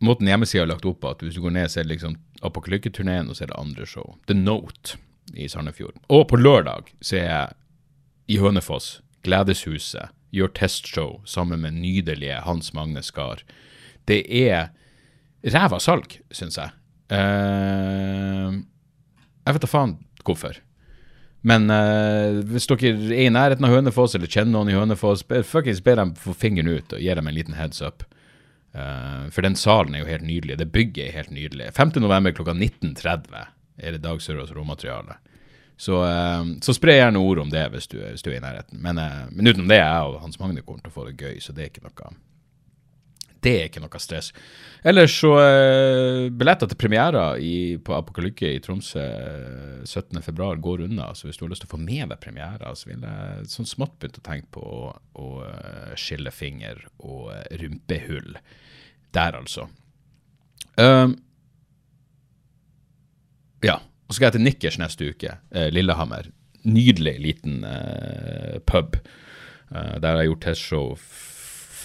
Måten 0.05 0.29
hjemmesida 0.29 0.65
er 0.65 0.71
lagt 0.73 0.87
opp 0.89 1.01
på, 1.05 1.13
at 1.15 1.23
hvis 1.25 1.37
du 1.37 1.43
går 1.45 1.55
ned, 1.57 1.71
så 1.71 1.81
er 1.81 1.87
det 1.87 1.97
liksom 1.97 2.17
Apokalykketurneen, 2.45 3.29
og 3.29 3.37
så 3.37 3.45
er 3.45 3.53
det 3.53 3.61
andre 3.61 3.87
show. 3.89 4.17
The 4.29 4.37
Note 4.37 4.99
i 5.33 5.49
Sandefjord. 5.49 5.97
Og 6.13 6.27
på 6.29 6.37
lørdag 6.41 6.91
så 7.01 7.21
er 7.21 7.29
jeg 7.29 8.35
i 8.35 8.41
Hønefoss, 8.41 8.99
Gledeshuset, 9.25 10.13
gjør 10.35 10.53
testshow 10.57 11.21
sammen 11.29 11.63
med 11.63 11.79
nydelige 11.79 12.43
Hans 12.45 12.73
Magne 12.77 13.03
Skar. 13.05 13.45
Det 14.09 14.25
er 14.29 14.73
ræva 15.55 15.79
salg, 15.81 16.19
syns 16.35 16.59
jeg. 16.61 16.75
Uh, 17.13 18.61
jeg 19.45 19.57
vet 19.57 19.65
da 19.65 19.71
faen 19.71 19.99
hvorfor. 20.25 20.59
Men 21.45 21.69
uh, 21.69 22.41
hvis 22.49 22.67
dere 22.71 22.95
er 22.95 23.27
i 23.27 23.33
nærheten 23.33 23.67
av 23.69 23.75
Hønefoss 23.75 24.17
eller 24.17 24.31
kjenner 24.31 24.57
noen 24.57 24.73
i 24.73 24.77
Hønefoss, 24.79 25.27
fuckings 25.45 25.83
be 25.85 25.97
dem 25.99 26.15
få 26.17 26.33
fingeren 26.41 26.73
ut 26.73 26.95
og 26.97 27.03
gi 27.05 27.17
dem 27.19 27.29
en 27.29 27.37
liten 27.37 27.59
heads 27.59 27.83
up. 27.85 28.07
Uh, 28.73 29.29
for 29.35 29.45
den 29.45 29.59
salen 29.61 29.95
er 29.95 30.05
jo 30.05 30.09
helt 30.09 30.25
nydelig. 30.25 30.57
Det 30.61 30.71
bygget 30.73 31.11
er 31.11 31.19
helt 31.19 31.35
nydelig. 31.37 31.69
5.11. 31.77 32.33
klokka 32.39 32.57
19.30 32.57 33.37
er 33.77 33.93
det 33.93 34.01
Dag 34.07 34.23
Sørås 34.25 34.55
råmateriale. 34.57 35.19
Så, 35.77 36.01
uh, 36.01 36.49
så 36.65 36.77
spre 36.77 36.97
gjerne 36.97 37.21
ord 37.21 37.45
om 37.45 37.53
det 37.53 37.67
hvis 37.75 37.93
du, 37.93 37.99
hvis 38.01 38.25
du 38.25 38.33
er 38.33 38.39
i 38.39 38.45
nærheten. 38.47 38.81
Men, 38.81 39.03
men 39.31 39.53
utenom 39.53 39.69
det 39.69 39.83
er 39.83 39.91
jeg 39.91 40.15
og 40.15 40.23
Hans 40.25 40.41
Magne 40.41 40.65
kommer 40.65 40.81
til 40.81 40.95
å 40.95 40.97
få 40.97 41.11
det 41.11 41.19
gøy, 41.21 41.37
så 41.45 41.53
det 41.53 41.67
er 41.67 41.75
ikke 41.75 41.85
noe 41.85 42.15
det 43.45 43.55
er 43.59 43.69
ikke 43.69 43.83
noe 43.85 44.01
stress. 44.03 44.31
Ellers 44.85 45.15
så 45.21 45.31
uh, 45.37 46.27
Billetter 46.33 46.71
til 46.71 46.81
premierer 46.81 47.39
på 47.85 47.97
Apokalykke 47.97 48.55
i 48.57 48.63
Tromsø 48.65 49.05
17.2 49.85 50.51
går 50.65 50.85
unna. 50.89 51.11
Så 51.15 51.29
hvis 51.29 51.41
du 51.41 51.45
har 51.47 51.53
lyst 51.53 51.65
til 51.67 51.71
å 51.71 51.75
få 51.77 51.83
med 51.83 52.11
deg 52.13 52.21
premierer, 52.25 52.75
så 52.77 52.91
vil 52.91 53.05
jeg 53.05 53.49
sånn 53.53 53.69
smått 53.69 53.99
begynne 54.01 54.23
å 54.23 54.29
tenke 54.31 54.51
på 54.57 54.65
å, 54.65 54.93
å 55.21 55.29
skille 56.01 56.33
finger 56.35 56.87
og 57.05 57.31
rumpehull 57.61 58.35
der, 59.15 59.37
altså. 59.39 59.69
Um, 60.81 61.15
ja. 63.65 63.79
Og 64.05 64.13
så 64.13 64.19
skal 64.19 64.29
jeg 64.29 64.37
til 64.37 64.45
Nikkers 64.45 64.81
neste 64.81 65.11
uke. 65.15 65.37
Eh, 65.55 65.71
Lillehammer. 65.73 66.29
Nydelig 66.65 67.15
liten 67.21 67.63
eh, 67.69 68.59
pub. 68.69 68.99
Eh, 69.71 69.95
der 70.01 70.11
har 70.11 70.21
jeg 70.23 70.33
gjort 70.33 70.45
testshow 70.45 70.91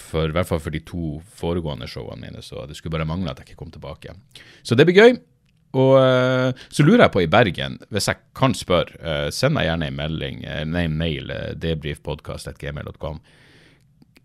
for, 0.10 0.30
i 0.30 0.36
hvert 0.36 0.50
fall 0.50 0.62
for 0.63 0.76
de 0.76 0.82
to 0.86 1.17
foregående 1.39 1.88
showene 1.89 2.26
mine, 2.26 2.43
så 2.45 2.65
det 2.67 2.78
skulle 2.78 2.98
bare 2.98 3.08
mangle 3.10 3.32
at 3.32 3.41
jeg 3.41 3.52
ikke 3.52 3.63
kom 3.63 3.74
tilbake. 3.74 4.15
Så 4.63 4.78
det 4.78 4.88
blir 4.89 5.00
gøy. 5.00 5.19
Og 5.78 5.91
uh, 6.02 6.50
så 6.74 6.82
lurer 6.82 7.04
jeg 7.04 7.13
på 7.13 7.22
i 7.22 7.30
Bergen, 7.30 7.76
hvis 7.93 8.10
jeg 8.10 8.17
kan 8.38 8.56
spørre, 8.58 8.95
uh, 9.04 9.28
send 9.30 9.54
meg 9.54 9.67
gjerne 9.67 9.91
en 9.91 10.00
melding, 10.00 10.39
uh, 10.50 10.63
nei, 10.65 10.88
mail, 10.89 11.30
debrifpodkast.gmail.com. 11.62 13.19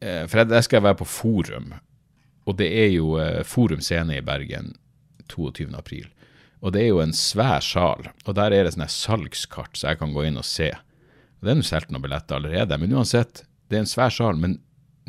for 0.00 0.40
jeg, 0.40 0.64
skal 0.64 0.82
være 0.84 0.98
på 1.00 1.06
Forum 1.08 1.74
og 2.44 2.58
det 2.60 2.68
er 2.68 2.90
jo 2.92 3.16
eh, 3.20 3.42
Forum 3.46 3.82
Scene 3.84 4.18
i 4.18 4.24
Bergen 4.24 4.74
22. 5.32 5.70
april. 5.76 6.08
Og 6.64 6.74
det 6.74 6.84
er 6.84 6.92
jo 6.92 7.02
en 7.02 7.16
svær 7.16 7.60
sal, 7.64 8.08
og 8.24 8.36
der 8.36 8.54
er 8.54 8.64
det 8.64 8.74
sånne 8.74 8.88
salgskart, 8.92 9.76
så 9.76 9.90
jeg 9.90 10.00
kan 10.00 10.14
gå 10.14 10.26
inn 10.28 10.40
og 10.40 10.46
se. 10.48 10.70
Det 11.44 11.52
er 11.52 11.58
nå 11.58 11.64
solgt 11.66 11.92
noen 11.92 12.04
billetter 12.04 12.38
allerede, 12.38 12.78
men 12.80 12.94
uansett, 12.96 13.42
det 13.68 13.76
er 13.76 13.84
en 13.84 13.90
svær 13.90 14.12
sal. 14.12 14.38
Men 14.40 14.58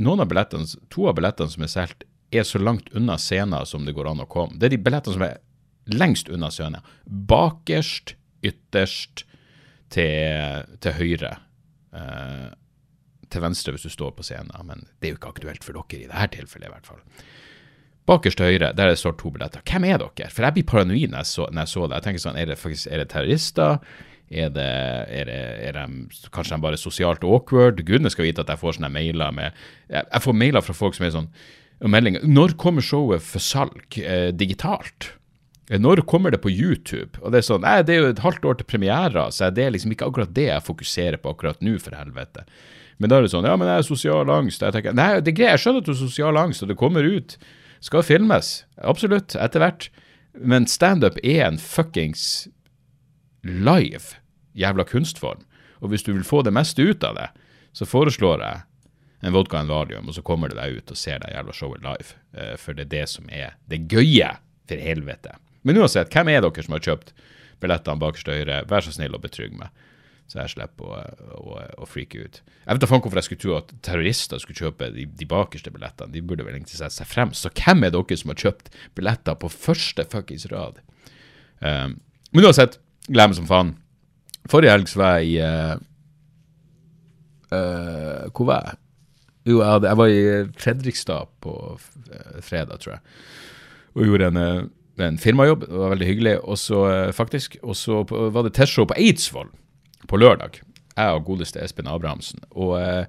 noen 0.02 0.24
av 0.24 0.30
billettene, 0.32 0.68
to 0.92 1.08
av 1.10 1.16
billettene 1.18 1.52
som 1.52 1.66
er 1.66 1.72
solgt, 1.72 2.06
er 2.36 2.44
så 2.48 2.60
langt 2.60 2.90
unna 2.98 3.18
scenen 3.22 3.68
som 3.70 3.86
det 3.86 3.94
går 3.96 4.10
an 4.12 4.24
å 4.26 4.30
komme. 4.30 4.58
Det 4.60 4.68
er 4.68 4.76
de 4.76 4.82
billettene 4.84 5.16
som 5.16 5.26
er 5.28 5.40
lengst 5.94 6.30
unna 6.34 6.50
scenen. 6.52 6.84
Bakerst, 7.06 8.16
ytterst, 8.46 9.26
til, 9.94 10.66
til 10.82 10.98
høyre. 10.98 11.32
Eh, 11.96 12.48
til 13.32 13.44
venstre 13.44 13.74
hvis 13.74 13.86
du 13.88 13.94
står 13.94 14.14
på 14.18 14.26
scenen, 14.26 14.54
men 14.68 14.86
det 15.00 15.10
er 15.10 15.16
jo 15.16 15.20
ikke 15.20 15.34
aktuelt 15.36 15.66
for 15.66 15.78
dere 15.78 16.02
i 16.04 16.10
dette 16.10 16.40
tilfellet, 16.40 16.70
i 16.70 16.74
hvert 16.74 16.90
fall. 16.90 17.02
Bakerst 18.06 18.38
til 18.38 18.52
høyre, 18.52 18.74
der 18.78 18.92
det 18.92 19.00
står 19.02 19.16
to 19.18 19.32
billetter. 19.34 19.64
Hvem 19.66 19.88
er 19.90 20.02
dere? 20.02 20.30
For 20.34 20.46
jeg 20.46 20.58
blir 20.58 20.68
paranoid 20.70 21.14
når 21.14 21.24
jeg 21.24 21.32
så, 21.32 21.48
når 21.50 21.66
jeg 21.66 21.74
så 21.74 21.86
det. 21.86 21.96
Jeg 21.96 22.08
tenker 22.08 22.26
sånn, 22.26 22.38
Er 22.38 22.52
det 22.52 22.60
faktisk, 22.62 22.88
er 22.92 23.02
det 23.02 23.08
terrorister? 23.10 23.80
Er 24.34 24.50
det, 24.50 24.70
er 25.14 25.28
det, 25.30 25.42
er 25.68 25.76
de, 25.78 26.08
kanskje 26.34 26.56
de 26.56 26.64
bare 26.64 26.80
sosialt 26.82 27.24
awkward? 27.24 27.84
Gudene 27.86 28.10
skal 28.10 28.26
vite 28.26 28.42
at 28.42 28.50
jeg 28.50 28.62
får 28.62 28.80
sånne 28.80 28.90
mailer 28.90 29.36
med 29.36 29.52
Jeg, 29.92 30.02
jeg 30.02 30.24
får 30.24 30.40
mailer 30.40 30.66
fra 30.66 30.74
folk 30.74 30.98
som 30.98 31.06
er 31.06 31.14
sånn 31.14 31.30
meldinger. 31.86 32.26
Når 32.26 32.56
kommer 32.58 32.82
showet 32.86 33.22
for 33.22 33.44
salg 33.44 34.00
eh, 34.02 34.32
digitalt? 34.34 35.12
Eh, 35.70 35.80
Når 35.82 36.02
kommer 36.10 36.32
det 36.32 36.42
på 36.42 36.50
YouTube? 36.50 37.20
Og 37.22 37.32
Det 37.32 37.42
er 37.42 37.48
sånn, 37.50 37.66
nei, 37.66 37.82
det 37.84 37.96
er 37.96 38.02
jo 38.02 38.14
et 38.14 38.24
halvt 38.24 38.48
år 38.50 38.58
til 38.60 38.70
premiere, 38.70 39.28
så 39.32 39.52
det 39.54 39.66
er 39.66 39.76
liksom 39.76 39.94
ikke 39.94 40.08
akkurat 40.10 40.34
det 40.34 40.48
jeg 40.50 40.66
fokuserer 40.66 41.22
på 41.22 41.36
akkurat 41.36 41.62
nå, 41.62 41.78
for 41.82 41.98
helvete. 41.98 42.46
Men 42.98 43.12
da 43.12 43.20
er 43.20 43.26
det 43.26 43.34
sånn, 43.34 43.46
ja, 43.46 43.58
men 43.60 43.68
jeg 43.68 43.82
har 43.82 43.88
sosial 43.88 44.32
angst. 44.32 44.64
Jeg 44.64 44.76
tenker, 44.76 44.96
nei, 44.96 45.10
det 45.20 45.34
er 45.34 45.38
greit, 45.38 45.54
jeg 45.58 45.64
skjønner 45.66 45.84
at 45.84 45.88
du 45.90 45.92
har 45.92 46.00
sosial 46.00 46.40
angst, 46.40 46.64
og 46.64 46.72
det 46.72 46.80
kommer 46.80 47.04
ut. 47.04 47.38
Skal 47.84 48.06
filmes. 48.08 48.52
Absolutt, 48.80 49.36
etter 49.36 49.62
hvert. 49.62 49.90
Men 50.36 50.68
standup 50.68 51.20
er 51.24 51.44
en 51.46 51.60
fuckings 51.62 52.48
live 53.46 54.18
jævla 54.56 54.86
kunstform. 54.90 55.44
Og 55.84 55.92
hvis 55.92 56.06
du 56.06 56.14
vil 56.14 56.26
få 56.26 56.42
det 56.46 56.54
meste 56.56 56.84
ut 56.84 57.04
av 57.04 57.18
det, 57.20 57.28
så 57.76 57.86
foreslår 57.88 58.42
jeg 58.44 58.64
en 59.26 59.34
vodka 59.34 59.58
og 59.60 59.66
en 59.66 59.72
valium, 59.72 60.10
og 60.10 60.16
så 60.16 60.24
kommer 60.26 60.52
du 60.52 60.56
deg 60.58 60.78
ut 60.80 60.92
og 60.94 60.98
ser 61.00 61.20
det 61.24 61.34
jævla 61.34 61.54
showet 61.56 61.84
live. 61.84 62.16
Eh, 62.38 62.54
For 62.62 62.78
det 62.78 62.88
er 62.88 62.92
det 62.94 63.06
som 63.12 63.30
er 63.30 63.56
det 63.72 63.86
gøye, 63.92 64.36
for 64.70 64.82
helvete. 64.82 65.36
Men 65.66 65.78
uansett, 65.82 66.10
hvem 66.14 66.30
er 66.34 66.42
dere 66.42 66.64
som 66.66 66.74
har 66.78 66.82
kjøpt 66.86 67.12
billettene 67.62 68.02
bakerst 68.02 68.26
til 68.26 68.40
høyre? 68.40 68.64
Vær 68.70 68.86
så 68.86 68.94
snill 68.96 69.18
og 69.18 69.22
betrygg 69.22 69.54
meg, 69.58 69.70
så 70.30 70.40
jeg 70.42 70.56
slipper 70.56 70.88
å, 70.90 71.02
å, 71.38 71.60
å 71.84 71.88
freake 71.90 72.22
ut. 72.22 72.40
Jeg 72.66 72.78
vet 72.78 72.82
da 72.82 72.90
faen 72.90 73.04
hvorfor 73.04 73.22
jeg 73.22 73.28
skulle 73.28 73.44
tro 73.44 73.56
at 73.60 73.74
terrorister 73.86 74.42
skulle 74.42 74.58
kjøpe 74.58 74.90
de, 74.96 75.06
de 75.06 75.28
bakerste 75.30 75.74
billettene. 75.74 76.14
De 76.14 76.24
burde 76.26 76.46
vel 76.48 76.58
egentlig 76.58 76.80
sette 76.80 76.98
seg 76.98 77.10
frem. 77.10 77.34
Så 77.38 77.52
hvem 77.54 77.86
er 77.86 77.94
dere 77.94 78.18
som 78.18 78.34
har 78.34 78.42
kjøpt 78.42 78.72
billetter 78.98 79.38
på 79.42 79.52
første 79.54 80.08
fuckings 80.10 80.48
rad? 80.54 80.82
Um, 81.62 82.00
men 82.34 82.50
uansett, 82.50 82.80
meg 83.10 83.36
som 83.38 83.50
faen. 83.50 83.76
Forrige 84.50 84.74
helg 84.76 84.90
så 84.90 85.02
var 85.02 85.20
jeg 85.20 85.36
i 85.36 85.38
uh, 85.42 85.76
uh, 87.54 88.26
Hvor 88.32 88.50
var 88.50 88.70
jeg? 88.70 88.82
Jo, 89.46 89.60
jeg, 89.62 89.70
hadde, 89.70 89.90
jeg 89.92 90.00
var 90.00 90.10
i 90.10 90.22
Fredrikstad 90.58 91.34
på 91.46 91.52
eh, 92.10 92.38
fredag, 92.42 92.80
tror 92.82 92.96
jeg. 92.96 93.04
Og 93.94 94.08
gjorde 94.10 94.30
en, 94.32 94.40
en 95.06 95.20
firmajobb. 95.22 95.68
Det 95.68 95.82
var 95.84 95.92
veldig 95.94 96.08
hyggelig. 96.10 96.34
Og 96.50 96.58
så, 96.58 96.80
faktisk, 97.14 97.60
og 97.62 97.78
så 97.78 98.00
var 98.10 98.42
det 98.42 98.56
testshow 98.58 98.88
på 98.90 98.98
Eidsvoll 98.98 99.52
på 100.10 100.18
lørdag. 100.18 100.58
Jeg 100.96 101.14
og 101.14 101.28
godeste 101.30 101.62
Espen 101.62 101.92
Abrahamsen. 101.92 102.42
Og 102.58 102.74
uh, 102.82 103.06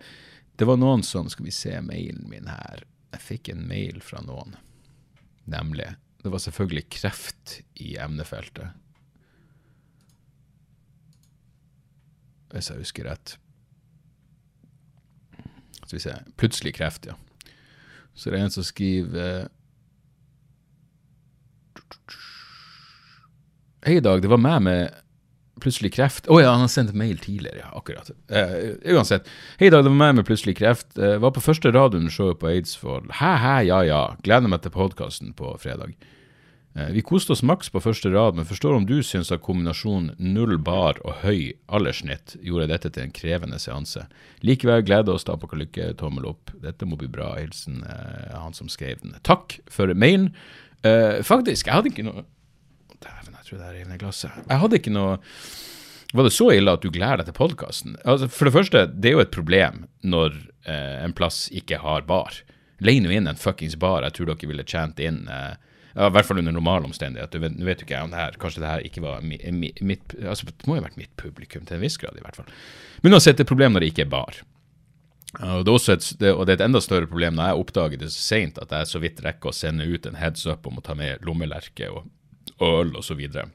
det 0.60 0.68
var 0.68 0.76
noen 0.80 1.00
som 1.08 1.32
Skal 1.32 1.48
vi 1.48 1.56
se 1.56 1.72
mailen 1.80 2.28
min 2.28 2.52
her. 2.52 2.84
Jeg 3.16 3.24
fikk 3.30 3.54
en 3.54 3.64
mail 3.68 4.04
fra 4.04 4.20
noen. 4.20 4.58
Nemlig. 5.48 5.94
Det 6.20 6.32
var 6.32 6.42
selvfølgelig 6.44 6.88
kreft 6.92 7.60
i 7.80 7.94
emnefeltet. 8.02 8.76
Hvis 12.52 12.70
jeg 12.70 12.82
husker 12.82 13.08
rett. 13.10 13.36
Skal 15.86 15.96
vi 15.98 16.02
se 16.02 16.14
Plutselig 16.40 16.74
kreft, 16.78 17.06
ja. 17.06 17.16
Så 18.16 18.30
det 18.30 18.38
er 18.38 18.46
en 18.46 18.54
som 18.54 18.64
skriver 18.64 19.48
Hei, 23.86 24.00
Dag. 24.02 24.22
Det 24.22 24.30
var 24.30 24.40
meg 24.42 24.62
med 24.66 25.02
plutselig 25.62 25.92
kreft. 25.94 26.26
Å 26.26 26.40
ja, 26.40 26.50
han 26.52 26.64
har 26.64 26.70
sendt 26.72 26.96
mail 26.96 27.20
tidligere, 27.22 27.60
ja. 27.62 27.68
Akkurat. 27.78 28.10
Eh, 28.26 28.74
uansett. 28.96 29.28
Hei, 29.60 29.70
Dag. 29.70 29.84
Det 29.84 29.92
var 29.92 30.00
meg 30.00 30.16
med 30.18 30.26
plutselig 30.26 30.56
kreft. 30.58 30.88
Eh, 30.98 31.20
var 31.22 31.32
på 31.36 31.44
første 31.44 31.70
rad 31.74 31.94
under 31.94 32.12
showet 32.12 32.40
på 32.42 32.50
Eidsvoll. 32.50 33.06
Hæ, 33.20 33.32
hæ, 33.44 33.54
ja, 33.68 33.80
ja. 33.86 34.02
Gleder 34.26 34.50
meg 34.50 34.64
til 34.64 34.74
podkasten 34.74 35.36
på 35.38 35.54
fredag. 35.62 35.94
Eh, 36.76 36.90
Vi 36.92 37.02
koste 37.02 37.32
oss 37.32 37.42
maks 37.42 37.70
på 37.72 37.80
første 37.80 38.10
rad, 38.12 38.36
men 38.36 38.44
forstår 38.44 38.76
om 38.76 38.86
du 38.86 38.98
syns 39.02 39.32
at 39.32 39.40
kombinasjonen 39.44 40.12
null 40.18 40.58
bar 40.58 40.98
og 41.04 41.22
høy 41.24 41.54
alderssnitt 41.72 42.36
gjorde 42.44 42.68
dette 42.68 42.90
til 42.92 43.06
en 43.06 43.14
krevende 43.16 43.58
seanse. 43.62 44.04
Likevel 44.44 44.84
gleder 44.84 45.14
oss 45.16 45.24
da 45.24 45.36
på 45.40 45.48
lykke, 45.56 45.94
tommel 45.96 46.26
opp. 46.28 46.52
Dette 46.62 46.84
må 46.88 46.98
bli 47.00 47.08
bra. 47.08 47.32
Hilsen 47.40 47.82
eh, 47.86 48.34
han 48.36 48.52
som 48.56 48.68
skrev 48.68 49.00
den. 49.02 49.16
Takk 49.24 49.58
for 49.72 49.92
mailen. 49.94 50.32
Eh, 50.84 51.22
faktisk, 51.24 51.66
jeg 51.70 51.74
hadde 51.80 51.92
ikke 51.94 52.04
noe 52.06 52.26
Dæven, 52.96 53.34
jeg 53.36 53.44
tror 53.48 53.58
det 53.60 53.66
er 53.66 53.74
rivende 53.76 53.98
glasset. 54.00 54.36
Jeg 54.48 54.60
hadde 54.62 54.76
ikke 54.78 54.92
noe 54.94 55.16
Var 56.16 56.24
det 56.24 56.32
så 56.32 56.46
ille 56.54 56.72
at 56.72 56.80
du 56.84 56.88
gleder 56.92 57.20
deg 57.20 57.26
til 57.28 57.36
podkasten? 57.36 57.96
Altså, 58.08 58.28
for 58.32 58.48
det 58.48 58.54
første, 58.54 58.82
det 58.88 59.10
er 59.10 59.16
jo 59.16 59.24
et 59.24 59.32
problem 59.34 59.82
når 60.06 60.36
eh, 60.64 61.02
en 61.04 61.12
plass 61.16 61.46
ikke 61.52 61.80
har 61.82 62.06
bar. 62.08 62.36
Leie 62.84 63.00
nå 63.04 63.10
inn 63.12 63.26
en 63.28 63.36
fuckings 63.40 63.76
bar. 63.80 64.04
Jeg 64.06 64.16
tror 64.16 64.30
dere 64.30 64.48
ville 64.48 64.64
tjent 64.68 65.00
inn 65.02 65.24
eh, 65.32 65.56
ja, 65.96 66.10
I 66.10 66.12
hvert 66.12 66.28
fall 66.28 66.42
under 66.42 66.52
normale 66.52 66.84
omstendigheter. 66.84 67.38
Du 67.38 67.44
vet, 67.46 67.54
nå 67.56 67.64
vet 67.64 67.80
jo 67.80 67.86
ikke 67.86 67.96
jeg 67.96 68.04
om 68.04 68.12
det 68.12 68.20
her 68.20 68.34
Kanskje 68.40 68.60
det 68.60 68.68
her 68.68 68.82
ikke 68.84 69.00
var 69.00 69.22
mi, 69.24 69.38
mi, 69.52 69.70
mitt 69.80 70.12
altså, 70.20 70.50
Det 70.50 70.68
må 70.68 70.76
jo 70.76 70.82
ha 70.82 70.88
vært 70.90 70.98
mitt 71.00 71.14
publikum 71.16 71.64
til 71.64 71.78
en 71.78 71.86
viss 71.86 71.96
grad, 72.00 72.18
i 72.18 72.24
hvert 72.24 72.36
fall. 72.36 72.50
Men 73.00 73.16
uansett, 73.16 73.38
det 73.38 73.46
er 73.46 73.48
et 73.48 73.54
problem 73.54 73.72
når 73.72 73.84
det 73.86 73.94
ikke 73.94 74.04
er 74.04 74.12
bar. 74.12 74.42
Og 75.36 75.64
det, 75.66 75.72
er 75.72 75.96
et, 75.96 76.10
det, 76.20 76.32
og 76.32 76.44
det 76.44 76.54
er 76.54 76.60
et 76.60 76.66
enda 76.66 76.80
større 76.84 77.08
problem 77.08 77.36
når 77.36 77.50
jeg 77.50 77.62
oppdager 77.62 78.00
det 78.00 78.10
så 78.12 78.22
seint 78.24 78.60
at 78.62 78.72
jeg 78.72 78.88
så 78.88 79.00
vidt 79.02 79.22
rekker 79.24 79.50
å 79.50 79.56
sende 79.56 79.88
ut 79.88 80.06
en 80.08 80.20
heads 80.20 80.46
up 80.48 80.68
om 80.68 80.78
å 80.80 80.84
ta 80.84 80.96
med 80.96 81.24
lommelerke 81.26 81.90
og, 81.92 82.06
og 82.56 82.66
øl 82.68 82.92
osv. 83.00 83.20
Og, 83.20 83.34
så 83.34 83.46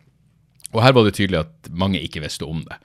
og 0.71 0.81
her 0.85 0.95
var 0.95 1.07
det 1.07 1.15
tydelig 1.17 1.41
at 1.41 1.71
mange 1.73 2.01
ikke 2.01 2.23
visste 2.23 2.47
om 2.47 2.63
det. 2.67 2.77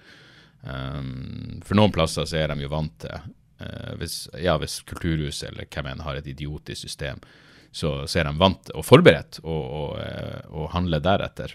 Um, 0.67 1.61
for 1.65 1.79
noen 1.79 1.95
plasser 1.95 2.27
så 2.27 2.41
er 2.41 2.51
de 2.51 2.65
jo 2.65 2.73
vant 2.73 2.95
til 3.05 3.13
uh, 3.15 3.93
hvis, 4.01 4.25
ja, 4.43 4.57
hvis 4.59 4.81
Kulturhuset 4.89 5.53
eller 5.53 5.69
hvem 5.71 5.93
enn 5.93 6.03
har 6.03 6.19
et 6.19 6.31
idiotisk 6.31 6.89
system, 6.89 7.21
så, 7.77 7.93
så 8.09 8.21
er 8.21 8.29
de 8.29 8.41
vant 8.41 8.73
og 8.73 8.85
forberedt 8.87 9.43
og, 9.45 9.65
og, 9.81 9.97
og 10.49 10.71
handler 10.73 11.03
deretter. 11.05 11.53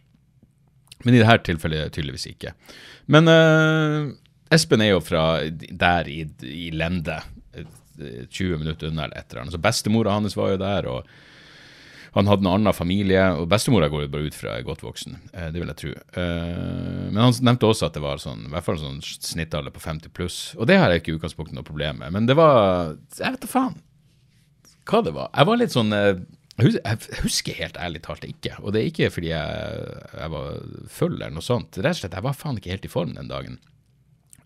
Men 1.01 1.17
i 1.17 1.21
dette 1.21 1.47
tilfellet 1.49 1.93
tydeligvis 1.95 2.27
ikke. 2.29 2.53
Men 3.11 3.29
uh, 3.31 4.11
Espen 4.53 4.83
er 4.85 4.93
jo 4.93 5.01
fra 5.01 5.41
der 5.57 6.09
i, 6.11 6.23
i 6.45 6.69
Lende, 6.75 7.17
20 8.01 8.61
minutter 8.61 8.89
unna 8.89 9.07
eller 9.07 9.17
et 9.17 9.31
eller 9.31 9.43
annet. 9.43 9.55
Så 9.57 9.61
bestemora 9.61 10.13
hans 10.15 10.37
var 10.37 10.53
jo 10.53 10.61
der, 10.61 10.87
og 10.89 12.15
han 12.15 12.27
hadde 12.27 12.45
en 12.45 12.53
annen 12.53 12.75
familie. 12.75 13.23
Og 13.39 13.49
bestemora 13.49 13.89
går 13.89 14.05
jo 14.05 14.13
bare 14.13 14.29
ut 14.29 14.37
fra 14.37 14.55
er 14.59 14.67
godt 14.67 14.85
voksen, 14.85 15.17
uh, 15.33 15.49
det 15.49 15.57
vil 15.57 15.73
jeg 15.73 15.81
tro. 15.81 15.97
Uh, 16.13 17.07
men 17.09 17.21
han 17.25 17.37
nevnte 17.49 17.71
også 17.71 17.89
at 17.89 17.97
det 17.97 18.05
var 18.05 18.21
sånn, 18.21 18.45
i 18.45 18.53
hvert 18.53 18.69
fall 18.69 18.81
sånn 18.81 19.01
snittalder 19.01 19.73
på 19.73 19.81
50 19.89 20.13
pluss. 20.13 20.41
Og 20.59 20.69
det 20.69 20.77
har 20.77 20.93
jeg 20.93 21.01
ikke 21.01 21.15
i 21.15 21.21
utgangspunktet 21.21 21.57
noe 21.57 21.65
problem 21.65 22.03
med. 22.05 22.13
Men 22.13 22.29
det 22.29 22.37
var 22.37 22.99
Jeg 23.17 23.33
vet 23.33 23.41
da 23.41 23.57
faen 23.57 23.79
hva 24.89 25.01
det 25.05 25.13
var. 25.15 25.31
Jeg 25.35 25.49
var 25.49 25.59
litt 25.61 25.75
sånn 25.75 25.93
eh, 25.95 26.21
jeg 26.61 27.21
husker 27.23 27.57
helt 27.57 27.77
ærlig 27.81 28.03
talt 28.05 28.25
ikke. 28.27 28.57
Og 28.61 28.73
det 28.73 28.81
er 28.81 28.89
ikke 28.91 29.09
fordi 29.13 29.31
jeg, 29.31 29.85
jeg 30.17 30.33
var 30.33 30.59
full 30.91 31.15
eller 31.15 31.33
noe 31.33 31.45
sånt. 31.45 31.79
Rett 31.79 31.97
og 31.97 32.03
slett, 32.03 32.17
jeg 32.17 32.27
var 32.27 32.37
faen 32.37 32.59
ikke 32.59 32.73
helt 32.73 32.85
i 32.85 32.91
form 32.91 33.15
den 33.17 33.31
dagen. 33.31 33.57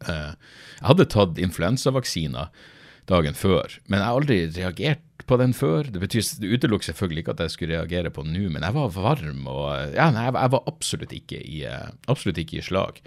Uh, 0.06 0.36
jeg 0.78 0.88
hadde 0.90 1.10
tatt 1.12 1.42
influensavaksiner 1.42 2.72
dagen 3.10 3.38
før, 3.38 3.78
men 3.86 4.00
jeg 4.00 4.06
har 4.06 4.20
aldri 4.20 4.38
reagert 4.56 5.26
på 5.30 5.38
den 5.42 5.54
før. 5.58 5.90
Det 5.92 6.02
betyr, 6.02 6.26
det 6.42 6.54
utelukker 6.56 6.90
selvfølgelig 6.90 7.24
ikke 7.24 7.36
at 7.36 7.44
jeg 7.46 7.54
skulle 7.54 7.78
reagere 7.78 8.12
på 8.14 8.26
den 8.26 8.36
nå, 8.38 8.48
men 8.54 8.66
jeg 8.66 8.76
var 8.78 8.96
varm 8.96 9.46
og 9.52 9.96
ja, 9.96 10.10
nei, 10.14 10.28
jeg, 10.30 10.52
var 10.56 10.72
absolutt 10.72 11.14
ikke, 11.16 11.42
i, 11.42 11.62
absolutt 12.12 12.42
ikke 12.42 12.60
i 12.60 12.66
slag. 12.66 13.02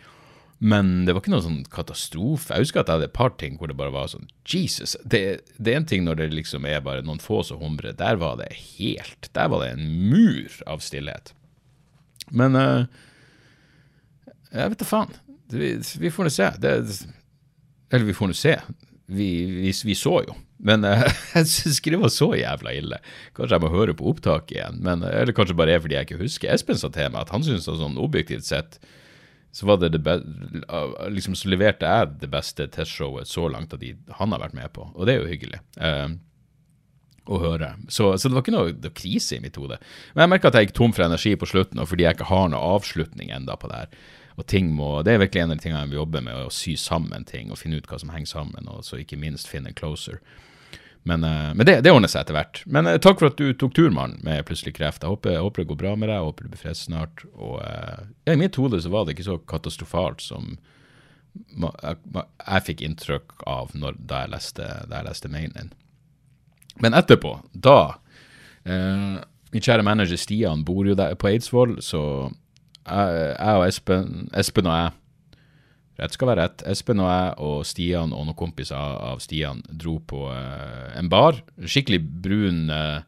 Men 0.58 1.04
det 1.06 1.14
var 1.14 1.22
ikke 1.22 1.30
noe 1.30 1.44
sånn 1.44 1.60
katastrofe. 1.70 2.50
Jeg 2.50 2.66
husker 2.66 2.82
at 2.82 2.88
jeg 2.90 2.98
hadde 2.98 3.08
et 3.12 3.14
par 3.14 3.30
ting 3.38 3.58
hvor 3.60 3.70
det 3.70 3.76
bare 3.78 3.94
var 3.94 4.08
sånn 4.10 4.26
Jesus. 4.48 4.96
Det, 5.06 5.20
det 5.54 5.72
er 5.72 5.78
en 5.78 5.86
ting 5.86 6.02
når 6.06 6.18
det 6.18 6.32
liksom 6.32 6.66
er 6.66 6.82
bare 6.82 7.04
noen 7.06 7.22
få 7.22 7.44
som 7.46 7.60
humrer. 7.62 7.94
Der 7.98 8.18
var 8.18 8.40
det 8.40 8.50
helt 8.56 9.30
Der 9.38 9.52
var 9.52 9.62
det 9.62 9.76
en 9.76 9.86
mur 10.10 10.58
av 10.66 10.82
stillhet. 10.82 11.30
Men 12.34 12.58
uh, 12.58 12.90
jeg 14.50 14.74
vet 14.74 14.82
da 14.82 14.90
faen. 14.90 15.14
Vi, 15.54 15.72
vi 16.02 16.12
får 16.12 16.26
nå 16.26 16.34
se. 16.34 16.50
Det, 16.58 16.74
eller 17.94 18.10
vi 18.10 18.18
får 18.18 18.32
nå 18.32 18.36
se. 18.36 18.58
Vi, 19.08 19.30
vi, 19.62 19.70
vi, 19.70 19.96
så 19.96 20.18
jo. 20.26 20.34
Men 20.58 20.82
uh, 20.82 21.06
jeg 21.38 21.52
syns 21.54 21.78
ikke 21.78 21.94
det 21.94 22.02
var 22.02 22.14
så 22.18 22.32
jævla 22.34 22.74
ille. 22.74 23.02
Kanskje 23.38 23.54
jeg 23.54 23.62
må 23.62 23.74
høre 23.78 23.94
på 23.94 24.10
opptaket 24.10 24.58
igjen. 24.58 24.82
Men, 24.82 25.06
eller 25.06 25.36
kanskje 25.36 25.56
bare 25.62 25.78
er 25.78 25.86
fordi 25.86 26.00
jeg 26.00 26.10
ikke 26.10 26.24
husker. 26.26 26.50
Espen 26.50 26.82
sa 26.82 26.90
til 26.90 27.14
meg 27.14 27.28
at 27.28 27.36
han 27.36 27.46
syntes 27.46 27.70
sånn 27.70 28.00
objektivt 28.02 28.50
sett 28.50 28.82
så 29.52 29.66
var 29.66 29.80
det 29.80 29.92
det 29.94 30.02
be 30.04 30.18
liksom 31.10 31.34
så 31.38 31.50
leverte 31.50 31.88
jeg 31.88 32.14
det 32.20 32.30
beste 32.30 32.68
testshowet 32.72 33.28
så 33.30 33.48
langt 33.50 33.72
av 33.74 33.80
de 33.82 33.94
han 34.20 34.34
har 34.34 34.42
vært 34.44 34.56
med 34.58 34.72
på, 34.76 34.90
og 34.94 35.08
det 35.08 35.16
er 35.16 35.22
jo 35.22 35.30
hyggelig. 35.32 35.62
Uh, 35.80 36.18
å 37.28 37.38
høre. 37.42 37.74
Så, 37.92 38.10
så 38.16 38.28
det 38.28 38.36
var 38.36 38.44
ikke 38.44 38.54
noe 38.54 38.72
var 38.72 38.94
krise 38.96 39.36
i 39.36 39.42
mitt 39.42 39.58
hode. 39.60 39.76
Men 40.14 40.24
jeg 40.24 40.32
merka 40.32 40.48
at 40.48 40.58
jeg 40.58 40.68
gikk 40.68 40.78
tom 40.78 40.94
for 40.96 41.04
energi 41.04 41.34
på 41.36 41.48
slutten, 41.50 41.80
og 41.82 41.90
fordi 41.90 42.06
jeg 42.06 42.16
ikke 42.16 42.30
har 42.30 42.48
noe 42.52 42.70
avslutning 42.78 43.32
enda 43.36 43.56
på 43.60 43.68
det 43.70 43.82
her. 43.82 43.98
Og 44.38 44.46
ting 44.46 44.70
må, 44.72 45.02
Det 45.02 45.12
er 45.12 45.22
virkelig 45.24 45.42
en 45.42 45.50
av 45.50 45.58
de 45.58 45.62
tingene 45.62 45.80
jeg 45.82 45.90
vil 45.92 46.00
jobbe 46.00 46.22
med, 46.24 46.46
å 46.46 46.54
sy 46.54 46.76
sammen 46.78 47.26
ting 47.28 47.50
og 47.50 47.58
finne 47.58 47.80
ut 47.80 47.88
hva 47.90 47.98
som 47.98 48.12
henger 48.14 48.30
sammen, 48.30 48.70
og 48.70 48.84
så 48.86 49.00
ikke 49.02 49.18
minst 49.20 49.50
finne 49.50 49.74
closer. 49.74 50.22
Men, 51.08 51.24
eh, 51.24 51.54
men 51.54 51.66
det, 51.66 51.80
det, 51.84 51.92
ordner 51.94 52.10
seg 52.12 52.26
etter 52.26 52.36
hvert. 52.36 52.60
Men 52.68 52.88
eh, 52.90 52.98
takk 53.00 53.20
for 53.20 53.30
at 53.30 53.38
du 53.40 53.52
tok 53.56 53.72
tur, 53.76 53.88
mann, 53.94 54.18
med 54.26 54.44
plutselig 54.48 54.74
kreft. 54.76 55.04
Jeg 55.04 55.14
håper, 55.14 55.38
jeg 55.38 55.44
håper, 55.46 55.64
det 55.64 55.70
går 55.70 55.80
bra 55.80 55.92
med 55.96 56.10
deg, 56.10 56.18
jeg 56.18 56.26
håper 56.26 56.44
du 56.44 56.52
blir 56.52 56.64
frisk 56.64 56.88
snart. 56.90 57.24
Og 57.32 57.54
eh, 57.64 58.02
ja, 58.28 58.34
I 58.34 58.40
mitt 58.40 58.58
hode 58.60 58.80
så 58.84 58.92
var 58.92 59.06
det 59.06 59.16
ikke 59.16 59.28
så 59.30 59.38
katastrofalt 59.48 60.24
som 60.24 60.58
jeg, 61.48 61.96
jeg 62.10 62.66
fikk 62.66 62.84
inntrykk 62.84 63.46
av 63.48 63.72
når, 63.78 63.96
da 64.10 64.24
jeg 64.24 64.34
leste, 64.34 64.68
leste 65.08 65.32
mailen 65.32 65.56
din. 65.56 65.72
Men 66.82 66.96
etterpå, 66.98 67.38
da 67.52 67.80
eh, 68.68 69.18
Min 69.48 69.64
kjære 69.64 69.80
manager 69.80 70.18
Stian 70.20 70.60
bor 70.68 70.84
jo 70.84 70.92
der 70.92 71.14
på 71.16 71.30
Eidsvoll, 71.30 71.78
så 71.80 72.02
jeg, 72.84 73.20
jeg 73.32 73.60
og 73.60 73.64
Espen, 73.64 74.10
Espen 74.36 74.68
og 74.68 74.76
jeg 74.76 74.90
Rett 75.98 76.14
skal 76.14 76.30
være 76.30 76.44
rett. 76.44 76.62
Espen 76.70 77.02
og 77.02 77.08
jeg 77.10 77.30
og 77.42 77.62
Stian 77.66 78.12
og 78.14 78.28
noen 78.28 78.38
kompiser 78.38 78.78
av 78.78 79.18
Stian 79.22 79.64
dro 79.66 79.96
på 79.98 80.28
uh, 80.30 80.92
en 80.98 81.10
bar. 81.10 81.40
Skikkelig 81.58 81.98
brun, 82.22 82.68
uh, 82.70 83.00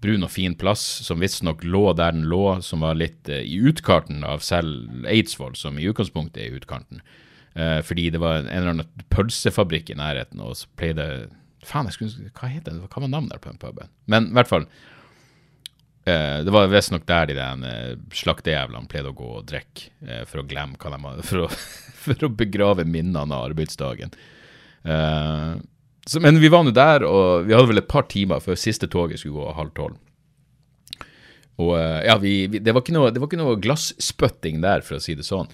brun 0.00 0.24
og 0.24 0.32
fin 0.32 0.56
plass, 0.56 0.80
som 1.04 1.20
visstnok 1.20 1.64
lå 1.66 1.90
der 1.98 2.16
den 2.16 2.24
lå, 2.30 2.46
som 2.64 2.86
var 2.86 2.96
litt 2.96 3.28
uh, 3.28 3.42
i 3.44 3.60
utkanten 3.68 4.24
av 4.24 4.40
selv 4.46 5.04
Eidsvoll, 5.04 5.58
som 5.60 5.76
i 5.76 5.84
utgangspunktet 5.90 6.40
er 6.40 6.48
i 6.48 6.62
utkanten. 6.62 7.04
fordi 7.84 8.06
det 8.08 8.16
var 8.16 8.38
en 8.38 8.46
eller 8.48 8.70
annen 8.70 9.02
pølsefabrikk 9.12 9.90
i 9.92 9.96
nærheten, 10.00 10.40
og 10.40 10.54
så 10.56 10.70
pleide 10.72 11.04
Faen, 11.62 11.84
jeg 11.84 11.94
skulle, 11.94 12.30
hva 12.32 12.48
heter 12.48 12.72
det? 12.72 12.88
Hva 12.88 13.02
var 13.04 13.10
navnet 13.12 13.42
på 13.42 13.50
den 13.50 13.60
puben? 13.60 13.90
Men 14.10 14.30
i 14.30 14.34
hvert 14.38 14.48
fall. 14.48 14.64
Eh, 16.04 16.44
det 16.44 16.50
var 16.50 16.66
visstnok 16.66 17.04
der 17.06 17.28
de 17.30 17.36
den 17.38 17.64
eh, 17.66 17.90
slaktejævlene 18.18 18.90
pleide 18.90 19.12
å 19.12 19.16
gå 19.16 19.28
og 19.38 19.44
drikke 19.46 19.92
eh, 20.02 20.24
for 20.26 20.42
å 20.42 20.46
glemme 20.50 20.78
hva 20.80 20.90
de 20.90 21.02
hadde 21.04 21.26
for, 21.30 21.58
for, 22.06 22.24
å 22.26 22.32
begrave 22.34 22.86
minnene 22.88 23.22
av 23.22 23.50
arbeidsdagen. 23.52 24.14
Så, 24.82 26.18
men 26.18 26.40
vi 26.42 26.48
var 26.50 26.64
nå 26.66 26.72
der, 26.74 27.04
og 27.06 27.44
vi 27.46 27.54
hadde 27.54 27.70
vel 27.70 27.78
et 27.78 27.90
par 27.90 28.08
timer 28.10 28.42
før 28.42 28.58
siste 28.58 28.88
toget 28.90 29.22
skulle 29.22 29.38
gå 29.38 29.52
halv 29.54 29.70
tolv. 29.76 30.00
Og 31.62 31.76
ja, 31.78 32.16
vi, 32.18 32.48
vi, 32.50 32.58
det, 32.58 32.74
var 32.74 32.82
ikke 32.82 32.96
noe, 32.96 33.12
det 33.14 33.22
var 33.22 33.30
ikke 33.30 33.38
noe 33.38 33.60
glasspytting 33.62 34.58
der, 34.64 34.82
for 34.82 34.98
å 34.98 35.04
si 35.04 35.14
det 35.14 35.28
sånn. 35.28 35.52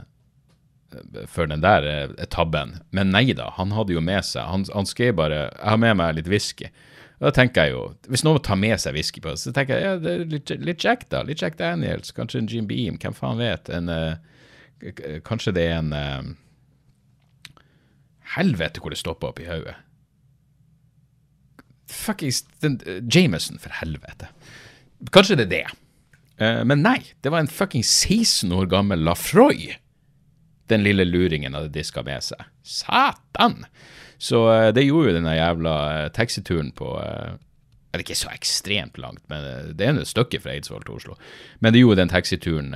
for 1.28 1.46
den 1.46 1.64
der 1.64 1.88
uh, 1.88 2.26
tabben. 2.32 2.78
Men 2.92 3.12
nei 3.16 3.32
da, 3.34 3.52
han 3.58 3.74
hadde 3.76 3.96
jo 3.96 4.04
med 4.04 4.26
seg 4.28 4.48
Han, 4.52 4.66
han 4.74 4.88
skrev 4.90 5.16
bare 5.20 5.48
'Jeg 5.48 5.70
har 5.70 5.82
med 5.82 5.98
meg 5.98 6.16
litt 6.16 6.32
whisky'. 6.32 6.72
Da 7.20 7.32
tenker 7.34 7.64
jeg 7.64 7.74
jo, 7.74 7.96
Hvis 8.08 8.24
noen 8.24 8.44
tar 8.44 8.60
med 8.62 8.78
seg 8.80 8.94
whisky 8.94 9.22
på 9.22 9.34
så 9.36 9.52
tenker 9.52 9.80
jeg 9.80 9.84
ja, 9.84 9.96
det 9.98 10.12
er 10.12 10.26
litt, 10.30 10.52
litt 10.62 10.84
Jack, 10.84 11.10
da. 11.10 11.24
Litt 11.24 11.42
Jack 11.42 11.58
Daniels, 11.58 12.12
kanskje 12.12 12.44
en 12.44 12.52
Jim 12.52 12.68
Beam, 12.68 13.00
hvem 13.02 13.16
faen 13.16 13.40
vet. 13.42 13.70
En, 13.70 13.90
uh, 13.90 14.16
kanskje 15.26 15.56
det 15.58 15.66
er 15.66 15.80
en 15.80 15.94
uh, 15.94 16.36
Helvete 18.36 18.84
hvor 18.84 18.92
det 18.92 19.00
stopper 19.00 19.32
opp 19.32 19.40
i 19.40 19.48
hodet. 19.48 19.74
Fuckings 21.88 22.44
Jameson, 23.08 23.58
for 23.58 23.72
helvete. 23.80 24.28
Kanskje 25.16 25.38
det 25.40 25.46
er 25.48 25.54
det. 25.54 25.87
Uh, 26.38 26.62
men 26.69 26.84
nei, 26.86 27.00
det 27.26 27.34
var 27.34 27.41
en 27.41 27.52
fucking 27.52 27.84
16 27.84 28.52
år 28.54 28.69
gammel 28.69 29.02
Lafroy 29.06 29.71
den 30.67 30.84
lille 30.84 31.06
luringen 31.08 31.56
hadde 31.56 31.71
diska 31.73 32.04
med 32.04 32.23
seg. 32.23 32.43
Satan! 32.63 33.63
Så 34.17 34.43
uh, 34.50 34.69
det 34.76 34.86
gjorde 34.88 35.13
jo 35.13 35.17
denne 35.19 35.38
jævla 35.38 35.76
uh, 36.04 36.12
taxituren 36.13 36.73
på 36.76 36.91
Det 36.97 38.02
er 38.02 38.04
ikke 38.04 38.19
så 38.19 38.30
ekstremt 38.34 39.00
langt, 39.02 39.23
men 39.32 39.73
det 39.78 39.86
er 39.86 39.97
et 39.97 40.10
stykke 40.10 40.41
fra 40.43 40.54
Eidsvoll 40.54 40.86
til 40.86 41.00
Oslo. 41.00 41.17
Men 41.63 41.73
det 41.73 41.82
gjorde 41.82 42.02
den 42.04 42.12
taxituren 42.12 42.73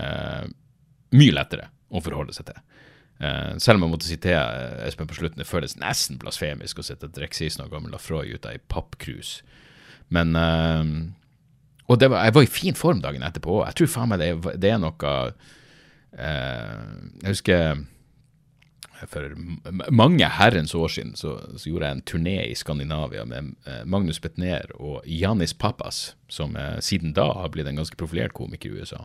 mye 1.12 1.34
lettere 1.36 1.67
å 1.91 2.02
forholde 2.02 2.34
seg 2.34 2.47
til. 2.47 2.62
Uh, 3.21 3.54
selv 3.62 3.78
om 3.78 3.86
jeg 3.86 3.93
måtte 3.93 4.10
sitere 4.10 4.86
Espen 4.88 5.10
på 5.10 5.19
slutten, 5.19 5.43
det 5.43 5.50
føles 5.50 5.78
nesten 5.78 6.17
blasfemisk 6.21 6.80
å 6.82 6.86
sitte 6.88 7.06
og 7.06 7.13
drikke 7.13 7.38
16 7.38 7.67
år 7.67 7.74
gammel 7.74 7.93
Lafroy 7.93 8.34
ut 8.34 8.47
av 8.47 8.56
ei 8.56 8.63
pappkrus. 8.71 9.41
Men 10.12 10.34
Og 11.92 12.00
var, 12.00 12.22
jeg 12.24 12.36
var 12.38 12.46
i 12.46 12.52
fin 12.52 12.78
form 12.78 13.02
dagen 13.04 13.24
etterpå. 13.28 13.62
Jeg 13.68 13.78
tror 13.78 13.90
faen 13.92 14.12
meg 14.14 14.22
det, 14.22 14.30
det 14.64 14.72
er 14.72 14.80
noe 14.80 15.16
Jeg 16.16 17.34
husker 17.34 17.82
for 19.10 19.34
mange 19.90 20.28
herrens 20.30 20.76
år 20.78 20.92
siden 20.94 21.16
så, 21.18 21.34
så, 21.58 21.64
gjorde 21.66 21.88
jeg 21.88 21.98
en 21.98 22.04
turné 22.06 22.36
i 22.46 22.56
Skandinavia 22.56 23.24
med 23.26 23.56
Magnus 23.90 24.22
Betnér 24.22 24.76
og 24.78 25.08
Janis 25.10 25.56
Pappas, 25.58 26.12
som 26.30 26.54
siden 26.86 27.16
da 27.18 27.32
har 27.40 27.50
blitt 27.50 27.72
en 27.72 27.82
ganske 27.82 27.98
profilert 27.98 28.36
komiker 28.38 28.70
i 28.70 28.84
USA. 28.84 29.02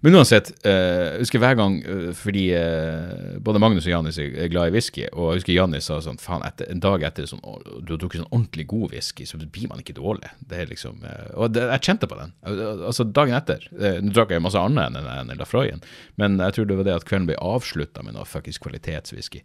Men 0.00 0.16
uansett, 0.16 0.48
uh, 0.64 0.70
jeg 0.70 1.24
husker 1.26 1.42
hver 1.42 1.56
gang 1.58 1.74
uh, 1.84 2.06
fordi 2.16 2.46
uh, 2.56 3.36
både 3.44 3.60
Magnus 3.60 3.84
og 3.84 3.92
Jannis 3.92 4.18
er 4.22 4.48
glad 4.52 4.70
i 4.70 4.74
whisky, 4.74 5.04
og 5.12 5.34
jeg 5.34 5.42
husker 5.42 5.54
Jannis 5.54 5.90
sa 5.90 5.98
sånn 6.04 6.20
faen, 6.20 6.44
en 6.64 6.80
dag 6.80 7.04
etter 7.04 7.28
sånn, 7.28 7.42
du 7.84 7.92
har 7.92 8.00
drukket 8.00 8.22
sånn 8.22 8.30
ordentlig 8.30 8.64
god 8.70 8.94
whisky, 8.94 9.28
så 9.28 9.40
blir 9.40 9.68
man 9.68 9.84
ikke 9.84 9.98
dårlig. 9.98 10.32
Det 10.40 10.62
er 10.62 10.72
liksom, 10.72 11.04
Og 11.36 11.52
det, 11.52 11.66
jeg 11.74 11.86
kjente 11.90 12.08
på 12.08 12.16
den. 12.16 12.32
Altså 12.46 13.04
Dagen 13.04 13.36
etter 13.36 13.66
Nå 14.00 14.12
drakk 14.14 14.32
jeg 14.32 14.42
masse 14.42 14.60
annet 14.60 14.96
enn 14.96 15.30
den 15.30 15.40
Lafroyen, 15.40 15.84
men 16.20 16.40
jeg 16.40 16.56
tror 16.56 16.70
det 16.70 16.78
var 16.80 16.88
det 16.88 16.96
at 16.96 17.08
kvelden 17.08 17.28
ble 17.28 17.40
avslutta 17.44 18.04
med 18.06 18.16
noe 18.16 18.28
fuckings 18.28 18.60
kvalitetswhisky, 18.62 19.42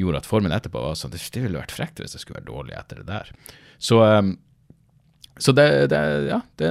gjorde 0.00 0.20
at 0.20 0.28
formen 0.28 0.52
etterpå 0.54 0.82
var 0.84 0.98
sånn 0.98 1.14
Det, 1.14 1.22
det 1.32 1.46
ville 1.46 1.60
vært 1.60 1.74
frekt 1.74 2.02
hvis 2.02 2.16
jeg 2.16 2.26
skulle 2.26 2.42
være 2.42 2.52
dårlig 2.52 2.76
etter 2.76 3.00
det 3.00 3.08
der. 3.08 3.32
Så 3.80 4.02
um, 4.04 4.36
så 5.36 5.52
det, 5.52 5.86
det, 5.90 6.00
ja, 6.28 6.40
det, 6.56 6.68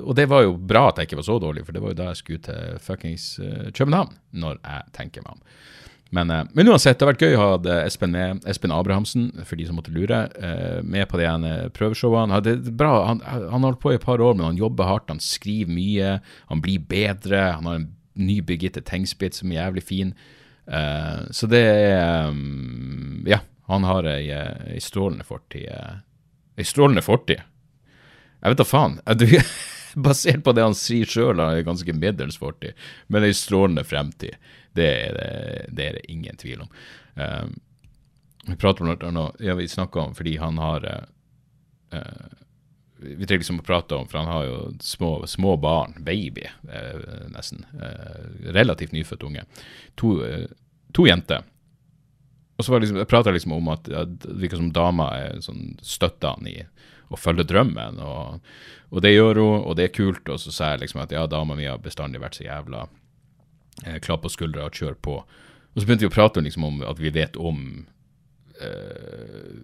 Og 0.00 0.14
det 0.16 0.24
var 0.30 0.46
jo 0.46 0.54
bra 0.56 0.86
at 0.88 1.00
jeg 1.00 1.10
ikke 1.10 1.20
var 1.20 1.26
så 1.26 1.36
dårlig, 1.42 1.66
for 1.66 1.76
det 1.76 1.82
var 1.84 1.92
jo 1.92 1.98
da 1.98 2.08
jeg 2.10 2.20
skulle 2.22 2.44
til 2.46 2.78
fuckings 2.80 3.34
uh, 3.42 3.68
København, 3.76 4.14
når 4.32 4.56
jeg 4.56 4.94
tenker 4.96 5.26
meg 5.26 5.36
om. 5.36 5.42
Men, 6.16 6.32
uh, 6.32 6.46
men, 6.56 6.70
uansett, 6.72 6.96
det 6.96 7.04
har 7.04 7.12
vært 7.12 7.26
gøy 7.26 7.36
å 7.36 7.42
ha 7.42 7.76
Espen 7.84 8.14
med, 8.16 8.40
Espen 8.48 8.72
Abrahamsen, 8.72 9.28
for 9.44 9.60
de 9.60 9.68
som 9.68 9.76
måtte 9.76 9.92
lure, 9.92 10.22
uh, 10.32 10.80
med 10.80 11.10
på 11.12 11.20
de 11.20 11.28
ene 11.28 11.52
prøveshowene. 11.76 12.40
Det 12.46 12.56
er 12.56 12.72
bra, 12.80 12.94
han, 13.10 13.20
han 13.28 13.58
har 13.58 13.68
holdt 13.68 13.82
på 13.84 13.92
i 13.92 14.00
et 14.00 14.08
par 14.08 14.24
år, 14.24 14.38
men 14.38 14.48
han 14.48 14.62
jobber 14.62 14.88
hardt, 14.88 15.12
han 15.12 15.20
skriver 15.20 15.76
mye, 15.76 16.16
han 16.48 16.64
blir 16.64 16.88
bedre. 16.88 17.50
Han 17.58 17.68
har 17.68 17.82
en 17.82 17.88
ny 18.20 18.40
Birgitte 18.44 18.80
Tengspit 18.84 19.36
som 19.36 19.52
er 19.52 19.60
jævlig 19.60 19.84
fin. 19.86 20.16
så 21.32 21.46
det 21.50 21.62
er 21.62 22.28
um, 22.28 23.22
Ja, 23.26 23.40
han 23.70 23.86
har 23.86 24.06
ei, 24.06 24.28
ei 24.30 24.80
strålende 24.82 25.24
fortid. 25.24 25.70
Ei 25.70 26.66
strålende 26.66 27.02
fortid. 27.02 27.40
Jeg 28.40 28.52
vet 28.52 28.60
da 28.60 28.66
faen. 28.66 28.98
Basert 30.06 30.44
på 30.44 30.54
det 30.54 30.64
han 30.64 30.76
sier 30.78 31.08
sjøl, 31.08 31.40
har 31.42 31.58
er 31.58 31.66
ganske 31.66 31.94
middels 31.96 32.38
fortid, 32.38 32.78
men 33.10 33.26
ei 33.26 33.34
strålende 33.34 33.84
fremtid. 33.84 34.36
Det 34.78 34.86
er 34.86 35.16
det, 35.16 35.30
det 35.74 35.88
er 35.88 35.98
ingen 36.12 36.38
tvil 36.38 36.62
om. 36.62 36.70
Um, 37.18 37.56
vi 38.46 38.56
prater 38.56 38.86
om 38.86 39.14
noe 39.14 39.32
ja, 39.42 39.56
vi 39.58 39.66
snakka 39.68 40.00
om 40.00 40.14
fordi 40.16 40.36
han 40.40 40.56
har 40.62 40.86
uh, 40.86 42.28
Vi 43.02 43.26
trenger 43.26 43.42
liksom 43.42 43.60
å 43.60 43.66
prate 43.66 43.98
om, 43.98 44.06
for 44.08 44.22
han 44.22 44.30
har 44.30 44.46
jo 44.46 44.58
små, 44.80 45.10
små 45.26 45.56
barn, 45.60 45.94
baby, 46.04 46.44
eh, 46.68 46.98
nesten. 47.32 47.62
Eh, 47.72 48.50
relativt 48.52 48.92
nyfødt 48.92 49.24
unge. 49.24 49.44
To, 49.96 50.10
to 50.92 51.06
jenter. 51.08 51.46
Og 52.60 52.66
så 52.66 52.76
liksom, 52.76 53.00
jeg 53.00 53.32
liksom 53.32 53.54
om 53.56 53.70
at 53.72 53.88
ja, 53.88 54.04
det 54.04 54.36
virker 54.42 54.60
som 54.60 54.68
dama 54.76 55.08
sånn, 55.40 55.78
støtter 55.80 56.36
han 56.36 56.50
i 56.50 56.58
å 57.10 57.18
følge 57.18 57.46
drømmen, 57.50 58.00
og, 58.06 58.40
og, 58.90 59.02
det 59.04 59.12
gjør 59.14 59.42
hun, 59.42 59.54
og 59.66 59.76
det 59.78 59.88
er 59.88 59.94
kult. 59.96 60.28
Og 60.30 60.40
så 60.42 60.54
sa 60.54 60.72
jeg 60.72 60.84
liksom 60.84 61.02
at 61.04 61.14
ja, 61.14 61.26
dama 61.30 61.56
mi 61.58 61.68
har 61.68 61.82
bestandig 61.82 62.22
vært 62.22 62.38
så 62.38 62.46
jævla 62.46 62.84
eh, 63.86 63.98
klapp 64.02 64.24
på 64.26 64.32
skuldra 64.32 64.68
og 64.68 64.78
kjør 64.78 64.98
på. 65.02 65.16
Og 65.70 65.78
så 65.78 65.86
begynte 65.86 66.06
vi 66.06 66.10
å 66.10 66.14
prate 66.14 66.42
liksom 66.44 66.66
om 66.66 66.82
at 66.86 67.00
vi 67.02 67.12
vet 67.14 67.38
om 67.38 67.64
eh, 68.62 69.54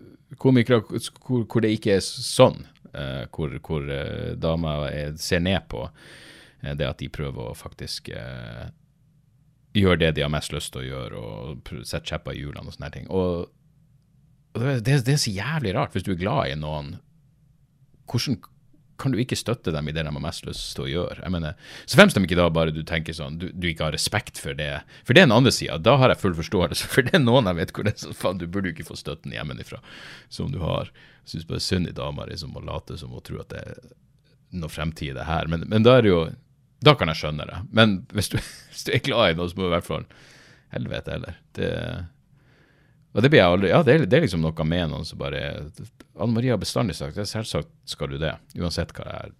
komikere 0.43 0.83
hvor, 0.87 1.45
hvor, 1.45 1.63
det 1.63 1.75
ikke 1.77 1.97
er 1.97 2.03
sånn. 2.05 2.65
Eh, 2.97 3.27
hvor, 3.35 3.55
hvor 3.67 3.87
eh, 3.93 4.35
damer 4.41 5.15
ser 5.21 5.43
ned 5.45 5.67
på 5.71 5.85
eh, 5.87 6.75
det 6.79 6.89
at 6.89 7.03
de 7.03 7.11
prøver 7.13 7.51
å 7.51 7.59
faktisk 7.59 8.11
eh, 8.15 8.67
gjøre 9.77 10.01
det 10.05 10.15
de 10.17 10.25
har 10.25 10.33
mest 10.33 10.55
lyst 10.55 10.73
til 10.75 10.85
å 10.85 10.87
gjøre, 10.87 11.21
og 11.21 11.75
sette 11.85 12.09
kjepper 12.09 12.37
i 12.37 12.45
hjulene 12.45 12.71
og 12.71 12.77
sånne 12.77 12.93
ting. 12.95 13.11
Og, 13.13 13.51
og 14.57 14.63
det, 14.63 15.03
det, 15.05 15.17
er 15.17 15.21
så 15.21 15.35
jævlig 15.35 15.75
rart, 15.77 15.97
hvis 15.97 16.07
du 16.07 16.15
er 16.15 16.23
glad 16.23 16.53
i 16.53 16.57
noen, 16.61 16.95
hvordan 18.11 18.39
kan 19.01 19.13
du 19.13 19.21
ikke 19.21 19.37
støtte 19.37 19.73
dem 19.75 19.89
i 19.89 19.93
det 19.93 20.05
de 20.07 20.13
har 20.13 20.23
mest 20.25 20.47
lyst 20.47 20.71
til 20.77 20.87
å 20.87 20.89
gjøre? 20.89 21.19
Jeg 21.21 21.33
mener, 21.35 21.57
Så 21.87 21.99
fremst 21.99 22.17
de 22.17 22.23
ikke 22.25 22.39
da 22.39 22.49
bare 22.53 22.73
du 22.73 22.83
tenker 22.87 23.17
sånn, 23.17 23.39
du, 23.39 23.51
du 23.53 23.69
ikke 23.69 23.89
har 23.89 23.97
respekt 23.97 24.41
for 24.41 24.57
det. 24.57 24.71
For 25.05 25.13
det 25.13 25.23
er 25.23 25.29
den 25.29 25.37
andre 25.37 25.53
sida. 25.53 25.77
Da 25.79 25.97
har 26.01 26.13
jeg 26.13 26.23
full 26.23 26.37
forståelse. 26.39 26.89
For 26.93 27.07
det 27.07 27.17
er 27.19 27.25
noen 27.25 27.51
jeg 27.51 27.61
vet 27.61 27.75
hvor 27.77 27.87
det 27.87 27.95
er 27.95 28.03
sånn, 28.07 28.17
faen, 28.17 28.41
du 28.41 28.47
burde 28.49 28.71
jo 28.71 28.77
ikke 28.77 28.89
få 28.89 28.99
støtten 28.99 29.37
hjemmefra 29.37 29.83
som 30.33 30.51
du 30.55 30.63
har. 30.65 30.91
Jeg 31.27 31.35
syns 31.35 31.49
bare 31.51 31.65
synd 31.65 31.91
i 31.91 31.95
dama 31.97 32.27
liksom, 32.31 32.57
å 32.57 32.65
late 32.65 32.99
som 33.01 33.13
å 33.13 33.23
tro 33.25 33.41
at 33.43 33.53
det 33.53 33.63
er 33.67 33.79
noe 34.57 34.73
fremtid 34.73 35.13
i 35.13 35.19
det 35.19 35.29
her. 35.29 35.51
Men, 35.53 35.67
men, 35.69 35.85
da 35.87 35.99
er 35.99 36.07
det 36.07 36.15
jo 36.15 36.27
Da 36.85 36.93
kan 36.95 37.09
jeg 37.09 37.21
skjønne 37.21 37.47
det. 37.49 37.61
Men 37.73 37.99
hvis 38.17 38.33
du, 38.33 38.41
hvis 38.71 38.89
du 38.89 38.93
er 38.97 39.05
glad 39.05 39.35
i 39.35 39.39
noe, 39.39 39.51
så 39.51 39.59
må 39.59 39.67
du 39.67 39.71
i 39.73 39.77
hvert 39.77 39.91
fall 39.93 40.09
Helvete 40.75 41.13
heller. 41.15 41.37
Det 41.55 41.69
og 43.17 43.25
det 43.25 43.31
blir 43.33 43.41
jeg 43.41 43.53
aldri 43.55 43.71
Ja, 43.73 43.81
det 43.83 43.95
er, 43.95 44.05
det 44.05 44.19
er 44.19 44.27
liksom 44.27 44.43
noe 44.45 44.67
med 44.69 44.91
noen 44.93 45.07
som 45.09 45.21
bare 45.21 45.41
Anne 46.15 46.33
Marie 46.35 46.53
har 46.53 46.61
bestandig 46.61 46.99
sagt 46.99 47.17
at 47.19 47.31
selvsagt 47.31 47.73
skal 47.89 48.13
du 48.13 48.19
det, 48.21 48.35
uansett 48.61 48.93
hva 48.97 49.07
jeg, 49.09 49.33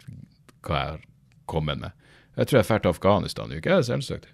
har 0.67 0.99
kommet 1.47 1.79
med. 1.79 1.93
Jeg 2.37 2.49
tror 2.49 2.59
jeg 2.59 2.69
drar 2.69 2.83
til 2.83 2.91
Afghanistan 2.91 3.53
i 3.53 3.61
uke, 3.61 3.71
jeg 3.71 3.87
selvsagt. 3.87 4.27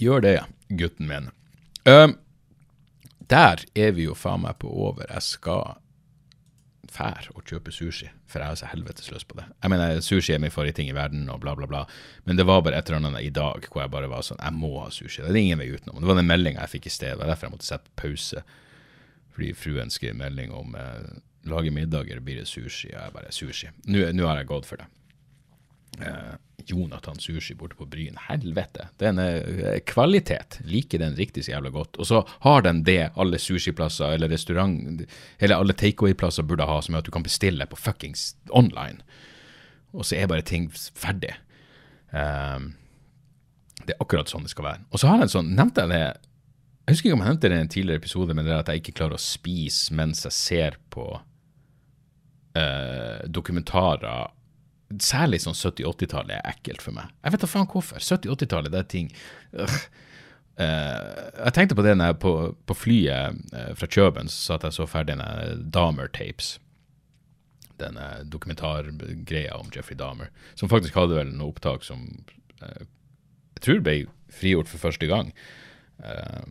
Gjør 0.00 0.22
det, 0.24 0.38
gutten 0.70 1.10
min. 1.10 1.28
Um, 1.84 2.16
der 3.30 3.60
er 3.74 3.92
vi 3.92 4.06
jo 4.06 4.16
faen 4.16 4.46
meg 4.46 4.56
på 4.62 4.70
over. 4.70 5.04
Jeg 5.10 5.26
skal 5.26 5.76
fær 6.92 7.28
og 7.32 7.44
kjøpe 7.48 7.72
sushi, 7.74 8.08
for 8.28 8.42
jeg 8.42 8.54
er 8.54 8.60
så 8.60 8.70
helvetes 8.70 9.10
løs 9.12 9.24
på 9.28 9.38
det. 9.38 9.46
Jeg 9.62 9.72
mener, 9.72 10.00
Sushi 10.04 10.34
er 10.34 10.42
min 10.42 10.52
ting 10.76 10.88
i 10.90 10.96
verden, 10.96 11.28
og 11.32 11.40
bla, 11.40 11.54
bla, 11.58 11.66
bla. 11.66 11.84
Men 12.24 12.36
det 12.36 12.46
var 12.46 12.62
bare 12.62 12.78
et 12.78 12.88
eller 12.88 13.00
annet 13.00 13.24
i 13.24 13.30
dag 13.30 13.66
hvor 13.70 13.82
jeg 13.82 13.90
bare 13.90 14.10
var 14.10 14.22
sånn 14.26 14.40
Jeg 14.42 14.52
må 14.52 14.72
ha 14.80 14.90
sushi. 14.90 15.22
Det 15.22 15.30
er 15.32 15.40
ingen 15.40 15.58
vei 15.62 15.70
utenom. 15.72 16.00
Det 16.00 16.10
var 16.10 16.20
den 16.20 16.28
meldinga 16.30 16.64
jeg 16.66 16.76
fikk 16.76 16.86
i 16.86 16.94
sted. 16.96 17.14
Det 17.14 17.22
var 17.24 17.32
derfor 17.32 17.48
jeg 17.48 17.56
måtte 17.56 17.68
sette 17.68 17.94
pause. 17.96 18.44
Fordi 19.32 19.52
fruen 19.56 19.92
skrev 19.92 20.16
melding 20.18 20.52
om 20.52 20.74
eh, 20.76 21.20
lage 21.48 21.72
middager, 21.72 22.20
blir 22.20 22.42
det 22.42 22.48
sushi? 22.50 22.92
Og 22.92 23.00
jeg 23.00 23.14
bare 23.16 23.32
sushi. 23.32 23.72
Nå 23.88 24.26
har 24.28 24.42
jeg 24.42 24.50
gått 24.50 24.68
for 24.68 24.82
det. 24.82 24.88
Eh, 26.00 26.34
Jonathan 26.66 27.18
Sushi 27.18 27.54
borte 27.54 27.76
på 27.76 27.86
Bryn. 27.86 28.16
Helvete, 28.28 28.88
den 28.96 29.18
er 29.18 29.80
kvalitet. 29.86 30.60
Liker 30.64 31.02
den 31.02 31.16
riktig 31.18 31.44
så 31.44 31.56
jævla 31.56 31.72
godt. 31.74 31.98
Og 31.98 32.06
så 32.06 32.22
har 32.44 32.62
den 32.62 32.84
det 32.86 33.10
alle 33.16 33.38
sushiplasser 33.38 34.14
eller 34.14 34.30
restaurant, 34.30 35.02
eller 35.38 35.56
alle 35.56 35.74
takeaway-plasser 35.74 36.46
burde 36.46 36.68
ha, 36.68 36.78
som 36.82 36.94
er 36.94 37.02
at 37.02 37.08
du 37.08 37.14
kan 37.14 37.26
bestille 37.26 37.66
på 37.66 37.78
fuckings 37.80 38.36
online. 38.50 39.02
Og 39.92 40.06
så 40.06 40.16
er 40.16 40.30
bare 40.30 40.46
ting 40.46 40.70
ferdig. 40.72 41.34
Um, 42.12 42.74
det 43.82 43.96
er 43.96 44.04
akkurat 44.04 44.30
sånn 44.30 44.46
det 44.46 44.52
skal 44.54 44.68
være. 44.68 44.84
Og 44.92 45.02
så 45.02 45.10
har 45.10 45.18
jeg 45.18 45.28
en 45.28 45.34
sånn, 45.34 45.56
nevnte 45.56 45.86
jeg 45.86 45.90
det 45.94 46.04
Jeg 46.82 46.94
husker 46.94 47.08
ikke 47.08 47.16
om 47.16 47.22
jeg 47.22 47.30
nevnte 47.30 47.48
det 47.48 47.56
i 47.56 47.62
en 47.62 47.74
tidligere 47.74 48.02
episode, 48.02 48.34
men 48.34 48.46
det 48.46 48.52
er 48.52 48.62
at 48.62 48.70
jeg 48.70 48.82
ikke 48.82 48.96
klarer 49.00 49.18
å 49.18 49.22
spise 49.22 49.94
mens 49.94 50.24
jeg 50.26 50.34
ser 50.34 50.78
på 50.90 51.04
uh, 52.58 53.18
dokumentarer 53.30 54.32
Særlig 55.00 55.42
sånn 55.44 55.56
70-80-tallet 55.56 56.36
er 56.38 56.48
ekkelt 56.52 56.82
for 56.84 56.96
meg. 56.96 57.12
Jeg 57.22 57.34
vet 57.34 57.44
da 57.44 57.50
faen 57.50 57.68
hvorfor. 57.70 58.02
70-80-tallet, 58.02 58.72
det 58.74 58.80
er 58.82 58.88
ting 58.90 59.12
uh, 59.56 59.78
Jeg 60.58 61.54
tenkte 61.56 61.78
på 61.78 61.84
det 61.86 61.94
når 61.96 62.12
jeg 62.12 62.18
på, 62.24 62.32
på 62.68 62.76
flyet 62.76 63.38
uh, 63.54 63.70
fra 63.78 63.88
Kjøben 63.88 64.28
så 64.32 64.52
satt 64.52 64.66
jeg 64.68 64.76
så 64.76 64.88
ferdig 64.90 65.14
denne 65.14 65.60
Dahmer-tapes. 65.74 66.56
Denne 67.80 68.08
dokumentargreia 68.30 69.56
om 69.58 69.70
Jeffrey 69.74 69.98
Dahmer. 69.98 70.32
Som 70.58 70.70
faktisk 70.72 70.98
hadde 70.98 71.16
vel 71.18 71.32
noe 71.36 71.54
opptak 71.54 71.86
som 71.86 72.04
uh, 72.62 72.82
jeg 73.56 73.66
tror 73.66 73.82
ble 73.86 73.96
frigjort 74.32 74.70
for 74.70 74.82
første 74.82 75.06
gang. 75.06 75.30
Uh, 76.02 76.42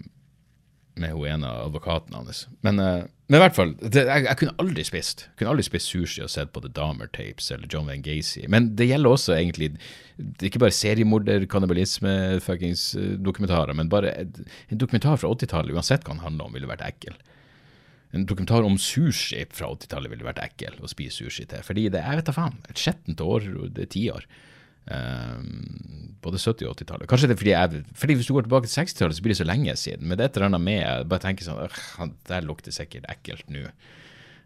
med 1.02 1.16
hun 1.16 1.28
ene 1.30 1.50
advokaten 1.66 2.16
hans. 2.16 2.46
Men, 2.66 2.80
uh, 2.80 3.08
men, 3.28 3.38
i 3.38 3.42
hvert 3.42 3.58
fall, 3.58 3.74
det, 3.82 4.06
jeg, 4.08 4.26
jeg, 4.28 4.38
kunne 4.42 4.56
aldri 4.62 4.86
spist 4.88 5.26
kunne 5.40 5.54
aldri 5.54 5.66
spist 5.68 5.92
sushi 5.92 6.24
og 6.26 6.32
sett 6.34 6.52
på 6.54 6.64
The 6.64 6.72
Dahmer 6.76 7.10
Tapes 7.16 7.50
eller 7.54 7.70
John 7.72 7.90
Van 7.90 8.04
Gacy. 8.06 8.46
Men 8.52 8.72
det 8.80 8.90
gjelder 8.92 9.18
også 9.18 9.36
egentlig 9.38 9.74
er 10.22 10.48
ikke 10.50 10.62
bare 10.62 10.76
seriemorder, 10.76 11.48
kannibalisme, 11.52 12.14
fuckings 12.46 12.92
uh, 13.00 13.16
dokumentarer, 13.24 13.76
men 13.78 13.92
bare 13.92 14.14
en 14.22 14.82
dokumentar 14.82 15.20
fra 15.22 15.32
80-tallet, 15.34 15.74
uansett 15.76 16.06
hva 16.06 16.16
den 16.16 16.26
handler 16.26 16.48
om, 16.48 16.58
ville 16.58 16.70
vært 16.70 16.86
ekkel. 16.86 17.18
En 18.12 18.28
dokumentar 18.28 18.66
om 18.68 18.78
sushi 18.82 19.46
fra 19.56 19.70
80-tallet 19.72 20.12
ville 20.12 20.28
vært 20.28 20.44
ekkel 20.44 20.78
å 20.84 20.90
spise 20.92 21.24
sushi 21.24 21.48
til. 21.50 21.64
Fordi 21.64 21.88
det 21.94 22.04
jeg 22.04 22.20
vet 22.20 22.28
da 22.28 22.36
faen, 22.36 22.58
et 22.70 22.80
skjettent 22.80 23.24
år, 23.24 23.48
det 23.72 23.88
er 23.88 23.94
tiår. 23.96 24.28
Um, 24.90 26.16
både 26.22 26.38
70- 26.42 26.68
og 26.70 26.78
80-tallet. 26.78 27.10
Kanskje 27.10 27.30
det 27.30 27.36
er 27.36 27.42
fordi, 27.42 27.54
jeg, 27.54 27.84
fordi 27.98 28.16
hvis 28.18 28.30
du 28.30 28.34
går 28.34 28.46
tilbake 28.46 28.70
til 28.70 28.82
60-tallet, 28.82 29.18
så 29.18 29.24
blir 29.26 29.34
det 29.34 29.40
så 29.42 29.48
lenge 29.48 29.76
siden. 29.78 30.08
Men 30.08 30.18
det 30.18 30.26
er 30.26 30.32
et 30.32 30.40
eller 30.40 30.52
annet 30.52 30.66
med 30.66 30.80
jeg 30.80 31.10
bare 31.10 31.26
tenker 31.26 31.48
sånn 31.48 31.62
det 31.62 32.12
Der 32.30 32.46
lukter 32.46 32.76
sikkert 32.76 33.10
ekkelt 33.12 33.50
nå. 33.54 33.68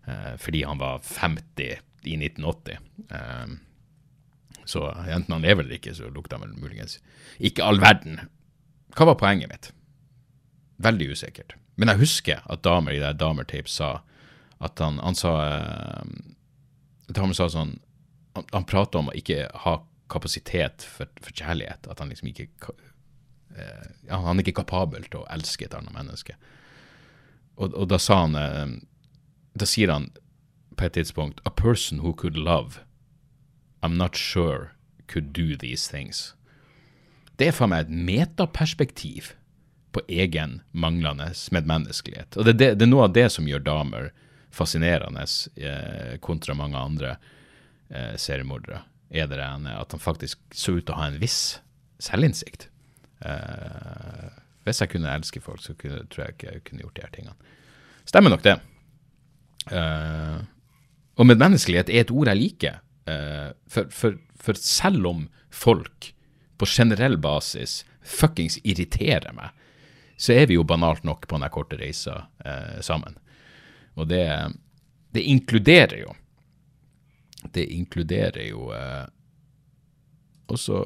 Uh, 0.06 0.34
fordi 0.42 0.64
han 0.68 0.82
var 0.82 1.04
50 1.04 1.80
i 2.06 2.18
1980. 2.20 2.80
Um, 3.10 3.60
så 4.66 4.88
enten 5.06 5.36
han 5.36 5.46
lever 5.46 5.66
eller 5.66 5.78
ikke, 5.78 5.94
så 5.98 6.10
lukter 6.14 6.38
han 6.38 6.48
vel 6.48 6.58
muligens 6.58 7.00
ikke 7.38 7.66
all 7.66 7.82
verden. 7.82 8.20
Hva 8.96 9.10
var 9.12 9.20
poenget 9.20 9.52
mitt? 9.52 9.72
Veldig 10.82 11.12
usikkert. 11.14 11.56
Men 11.76 11.92
jeg 11.92 12.02
husker 12.06 12.46
at 12.50 12.64
damer 12.64 12.96
i 12.96 13.02
det 13.02 13.18
Damer 13.20 13.48
Tape 13.48 13.72
sa 13.72 14.00
at 14.64 14.80
han, 14.80 15.02
han 15.04 15.18
sa 15.18 15.34
uh, 15.36 16.06
Damer 17.12 17.36
sa 17.36 17.50
sånn 17.52 17.76
Han, 18.38 18.46
han 18.54 18.66
prata 18.68 19.02
om 19.02 19.12
å 19.12 19.16
ikke 19.16 19.50
ha 19.66 19.74
kapasitet 20.10 20.84
for, 20.84 21.10
for, 21.22 21.32
kjærlighet. 21.34 21.88
At 21.90 22.00
han 22.00 22.10
liksom 22.10 22.30
ikke 22.30 22.48
eh, 23.58 23.88
ja, 24.08 24.20
Han 24.20 24.38
er 24.38 24.46
ikke 24.46 24.62
kapabel 24.62 25.08
til 25.10 25.24
å 25.24 25.30
elske 25.34 25.68
et 25.68 25.78
annet 25.78 25.96
menneske. 25.96 26.38
Og, 27.56 27.74
og 27.74 27.90
da 27.90 28.00
sa 28.02 28.26
han 28.26 28.36
eh, 28.40 28.78
Da 29.56 29.68
sier 29.70 29.94
han 29.94 30.10
på 30.76 30.88
et 30.88 30.98
tidspunkt 30.98 31.40
A 31.46 31.52
person 31.52 32.02
who 32.04 32.14
could 32.14 32.38
love, 32.38 32.82
I'm 33.82 33.96
not 33.96 34.16
sure 34.18 34.72
could 35.08 35.32
do 35.34 35.56
these 35.56 35.88
things. 35.88 36.34
Det 37.38 37.48
er 37.48 37.56
for 37.56 37.68
meg 37.68 37.86
et 37.86 37.92
metaperspektiv 37.92 39.34
på 39.96 40.02
egen 40.12 40.62
manglende 40.72 41.30
medmenneskelighet. 41.52 42.36
Og 42.36 42.48
det, 42.48 42.58
det, 42.60 42.70
det, 42.80 42.88
er 42.88 42.92
noe 42.92 43.08
av 43.08 43.16
det 43.16 43.30
som 43.32 43.48
gjør 43.48 43.64
damer 43.64 44.10
fascinerende 44.56 45.24
eh, 45.56 46.16
kontra 46.24 46.56
mange 46.56 46.80
andre 46.80 47.16
eh, 47.90 48.16
seriemordere 48.20 48.82
er 49.10 49.28
det 49.30 49.40
at 49.40 49.92
han 49.92 50.02
faktisk 50.02 50.40
så 50.54 50.78
ut 50.78 50.86
til 50.86 50.96
å 50.96 51.00
ha 51.00 51.10
en 51.12 51.20
viss 51.22 51.60
selvinnsikt. 52.02 52.70
Eh, 53.26 54.32
hvis 54.66 54.82
jeg 54.82 54.92
kunne 54.92 55.14
elske 55.14 55.42
folk, 55.44 55.62
så 55.64 55.76
kunne, 55.78 56.04
tror 56.12 56.26
jeg 56.26 56.36
ikke 56.36 56.52
jeg 56.52 56.64
kunne 56.68 56.86
gjort 56.86 56.98
de 56.98 57.06
her 57.06 57.14
tingene. 57.14 57.54
Stemmer 58.06 58.34
nok 58.34 58.46
det. 58.46 58.56
Eh, 59.72 60.40
og 61.16 61.30
medmenneskelighet 61.30 61.92
er 61.94 62.04
et 62.04 62.14
ord 62.14 62.32
jeg 62.32 62.42
liker. 62.42 62.82
Eh, 63.10 63.52
for, 63.72 63.92
for, 63.94 64.18
for, 64.42 64.60
selv 64.60 65.08
om 65.10 65.28
folk 65.54 66.12
på 66.60 66.70
generell 66.70 67.18
basis 67.22 67.84
fuckings 68.06 68.58
irriterer 68.64 69.34
meg, 69.38 69.54
så 70.18 70.36
er 70.36 70.46
vi 70.48 70.56
jo 70.56 70.68
banalt 70.68 71.04
nok 71.04 71.26
på 71.28 71.36
denne 71.36 71.50
korte 71.52 71.76
reisa 71.76 72.22
sammen. 72.86 73.18
Og 74.00 74.08
det, 74.08 74.24
det 75.12 75.26
inkluderer 75.28 75.98
jo 76.06 76.14
det 77.54 77.68
inkluderer 77.72 78.50
jo 78.50 78.72
eh, 78.74 79.06
også 80.48 80.86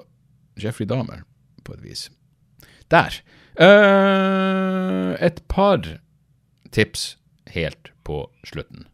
Jeffrey 0.59 0.87
Dahmer, 0.87 1.23
på 1.63 1.73
et 1.73 1.83
vis. 1.83 2.09
Der. 2.91 3.21
Eh, 3.59 5.15
et 5.25 5.41
par 5.47 5.83
tips 6.71 7.17
helt 7.53 7.91
på 8.03 8.23
slutten. 8.47 8.87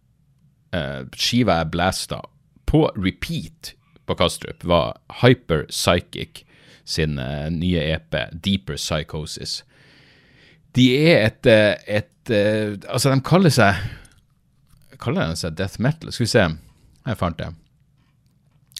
Eh, 0.75 1.05
skiva 1.15 1.61
jeg 1.61 1.71
blasta 1.73 2.21
på 2.65 2.87
repeat 2.97 3.73
på 4.05 4.17
Kastrup, 4.17 4.63
var 4.63 4.97
Hyper 5.21 5.65
Psychic 5.69 6.43
sin 6.85 7.19
eh, 7.19 7.49
nye 7.49 7.81
EP, 7.95 8.15
Deeper 8.33 8.77
Psychosis. 8.77 9.63
De 10.75 10.89
er 11.07 11.25
et, 11.29 11.45
eh, 11.45 11.75
et, 11.87 12.11
et 12.29 12.33
eh, 12.35 12.77
Altså, 12.89 13.13
de 13.13 13.21
kaller 13.23 13.53
seg 13.53 13.77
Kaller 14.99 15.29
de 15.29 15.37
seg 15.39 15.55
death 15.59 15.79
metal? 15.83 16.11
Skal 16.11 16.25
vi 16.25 16.31
se. 16.31 16.45
Jeg 17.05 17.17
fant 17.17 17.37
det. 17.37 17.53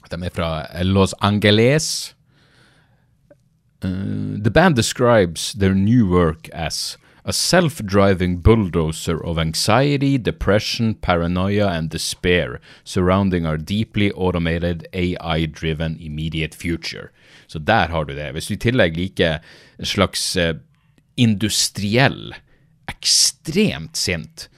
De 0.09 0.17
er 0.26 0.34
fra 0.34 0.84
Los 0.84 1.13
Angeles. 1.21 2.15
Uh, 3.84 4.38
the 4.41 4.51
band 4.51 4.76
describes 4.76 5.53
their 5.53 5.73
new 5.73 6.07
work 6.07 6.49
as 6.53 6.97
a 7.26 7.34
self 7.34 7.82
driving 7.84 8.38
bulldozer 8.38 9.17
of 9.23 9.39
anxiety, 9.39 10.17
depression, 10.17 10.93
paranoia, 10.93 11.67
and 11.69 11.89
despair 11.89 12.59
surrounding 12.84 13.45
our 13.45 13.57
deeply 13.57 14.11
automated 14.11 14.88
AI 14.93 15.45
driven 15.45 15.97
immediate 15.99 16.55
future. 16.55 17.09
Så 17.47 17.59
der 17.59 17.88
har 17.88 18.03
du 18.03 18.13
det. 18.15 18.32
Hvis 18.32 18.47
du 18.47 18.53
i 18.53 18.57
tillegg 18.57 18.97
liker 18.97 19.38
en 19.80 19.86
slags 19.86 20.38
uh, 20.38 20.53
industriell, 21.17 22.34
ekstremt 22.89 23.97
sint 23.97 24.49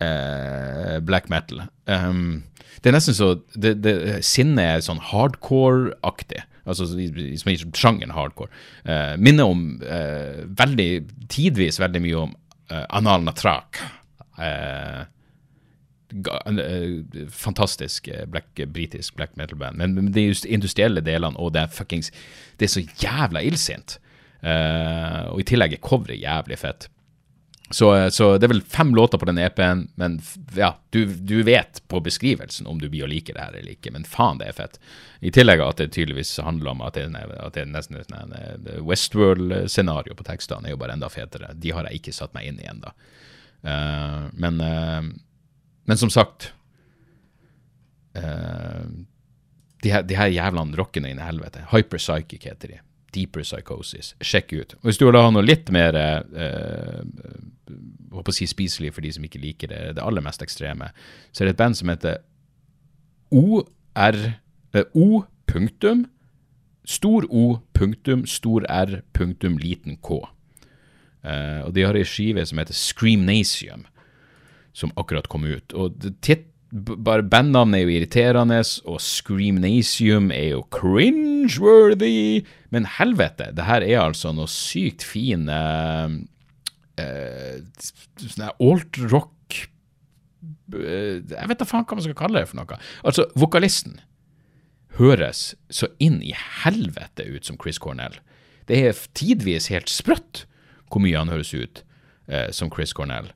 uh, 0.00 1.00
black 1.00 1.28
metal 1.28 1.66
um, 1.86 2.44
Det 2.82 2.90
er 2.90 2.96
nesten 2.96 3.16
så 3.16 3.30
det, 3.54 3.76
det, 3.84 3.94
Sinnet 4.26 4.64
er 4.64 4.84
sånn 4.84 5.02
hardcore-aktig. 5.12 6.44
Altså 6.64 6.86
som 6.88 7.00
i 7.00 7.56
sjangeren 7.76 8.14
hardcore. 8.16 8.52
Eh, 8.88 9.16
minner 9.20 9.50
om 9.52 9.64
eh, 9.84 10.44
veldig, 10.56 10.88
tidvis 11.32 11.80
veldig 11.82 12.00
mye 12.04 12.22
om 12.22 12.32
eh, 12.72 12.86
Anal 12.96 13.26
Natrak. 13.26 13.82
Eh, 14.40 15.02
fantastisk 17.34 18.08
black, 18.30 18.62
britisk 18.72 19.16
black 19.18 19.36
metal-band. 19.36 19.76
Men 19.82 20.12
de 20.14 20.28
industrielle 20.46 21.02
delene 21.04 21.36
og 21.42 21.52
det 21.56 21.64
er 21.64 21.74
fuckings 21.74 22.12
Det 22.56 22.68
er 22.68 22.74
så 22.76 22.84
jævla 23.02 23.42
illsint. 23.42 23.98
og 24.44 25.40
i 25.40 25.46
tillegg 25.48 25.72
er 25.72 25.82
coveret 25.82 26.20
jævlig 26.20 26.58
fett. 26.60 26.88
Så, 27.70 28.10
så, 28.10 28.26
det 28.38 28.46
er 28.46 28.52
vel 28.52 28.62
fem 28.62 28.92
låter 28.94 29.18
på 29.18 29.26
den 29.26 29.38
EP-en, 29.40 29.86
men 29.96 30.18
ja, 30.54 30.74
du, 30.92 31.06
du, 31.06 31.42
vet 31.42 31.80
på 31.88 32.00
beskrivelsen 32.04 32.66
om 32.68 32.78
du 32.78 32.90
blir 32.92 33.06
å 33.06 33.08
like 33.08 33.32
det 33.32 33.40
her 33.40 33.56
eller 33.56 33.72
ikke. 33.72 33.92
Men 33.94 34.04
faen, 34.04 34.38
det 34.38 34.50
er 34.50 34.58
fett. 34.58 34.76
I 35.24 35.32
tillegg 35.32 35.62
at 35.64 35.80
det 35.80 35.88
tydeligvis 35.96 36.36
handler 36.44 36.74
om 36.74 36.84
at 36.84 36.98
det, 36.98 37.06
at 37.16 37.56
det 37.56 37.64
er 37.64 37.72
nesten 37.72 37.98
et 37.98 38.68
Westworld-scenario 38.84 40.16
på 40.18 40.28
tekstene, 40.28 40.68
er 40.68 40.76
jo 40.76 40.82
bare 40.82 40.98
enda 40.98 41.08
fetere. 41.10 41.54
De 41.56 41.72
har 41.72 41.88
jeg 41.88 42.02
ikke 42.02 42.14
satt 42.14 42.36
meg 42.36 42.50
inn 42.50 42.60
i 42.60 42.68
ennå. 42.68 42.92
Uh, 43.64 44.28
men, 44.36 44.60
uh, 44.60 45.00
men 45.88 46.00
som 46.00 46.12
sagt 46.12 46.50
uh, 48.12 48.84
de, 49.80 49.88
her, 49.88 50.04
de 50.04 50.20
her 50.20 50.34
jævlene 50.36 50.76
rockene 50.76 51.10
inn 51.10 51.22
i 51.22 51.24
helvete. 51.26 51.64
Hyperpsychic 51.72 52.44
heter 52.44 52.76
de. 52.76 52.82
Deeper 53.14 53.44
Psychosis. 53.46 54.12
Sjekk 54.24 54.54
ut. 54.54 54.74
Og 54.80 54.90
Hvis 54.90 55.00
du 55.00 55.06
vil 55.06 55.18
ha 55.18 55.30
noe 55.32 55.44
litt 55.46 55.70
mer 55.74 55.96
eh, 55.98 57.02
håper 58.14 58.32
å 58.32 58.36
si 58.36 58.48
spiselig 58.50 58.94
for 58.94 59.04
de 59.04 59.12
som 59.14 59.26
ikke 59.26 59.42
liker 59.42 59.72
det, 59.72 59.82
det 59.98 60.04
aller 60.04 60.24
mest 60.24 60.42
ekstreme, 60.44 60.90
så 61.32 61.42
er 61.42 61.50
det 61.50 61.56
et 61.56 61.62
band 61.62 61.78
som 61.78 61.92
heter 61.92 62.20
OR 63.34 64.20
eh, 64.74 64.86
O 64.94 65.24
punktum 65.50 66.06
stor 66.84 67.24
O 67.32 67.60
punktum 67.76 68.26
stor 68.28 68.66
R 68.68 69.00
punktum 69.16 69.58
liten 69.60 69.96
K. 70.04 70.20
Eh, 71.24 71.60
og 71.64 71.72
de 71.76 71.86
har 71.86 71.96
ei 71.96 72.06
skive 72.08 72.44
som 72.46 72.60
heter 72.60 72.76
Screamnasium, 72.76 73.86
som 74.76 74.92
akkurat 75.00 75.28
kom 75.32 75.46
ut. 75.48 75.72
Og 75.72 75.96
titt 76.24 76.50
bare 76.74 77.22
bandnavnet 77.22 77.78
er 77.78 77.84
jo 77.84 77.94
irriterende, 77.94 78.58
og 78.90 78.98
Screamnasium 79.00 80.32
er 80.34 80.56
jo 80.56 80.64
cringeworthy. 81.48 82.44
Men 82.70 82.86
helvete, 82.98 83.52
det 83.54 83.64
her 83.64 83.82
er 83.82 84.00
altså 84.02 84.32
noe 84.32 84.48
sykt 84.50 85.04
fin 85.06 85.48
uh, 85.48 86.08
uh, 87.00 87.60
sånn 88.18 88.48
alt-rock 88.48 89.60
uh, 90.74 91.20
Jeg 91.20 91.48
vet 91.50 91.60
da 91.60 91.68
faen 91.68 91.86
hva 91.86 91.98
man 91.98 92.06
skal 92.06 92.18
kalle 92.18 92.42
det 92.42 92.50
for 92.50 92.60
noe. 92.60 92.80
Altså, 93.04 93.28
vokalisten 93.34 94.00
høres 94.98 95.54
så 95.74 95.88
inn 95.98 96.20
i 96.22 96.34
helvete 96.62 97.26
ut 97.26 97.46
som 97.46 97.58
Chris 97.60 97.80
Cornell. 97.82 98.20
Det 98.68 98.78
er 98.80 99.06
tidvis 99.18 99.68
helt 99.72 99.90
sprøtt 99.90 100.44
hvor 100.88 101.02
mye 101.02 101.18
han 101.18 101.32
høres 101.32 101.50
ut 101.52 101.82
som 102.54 102.70
Chris 102.72 102.94
Cornell. 102.94 103.26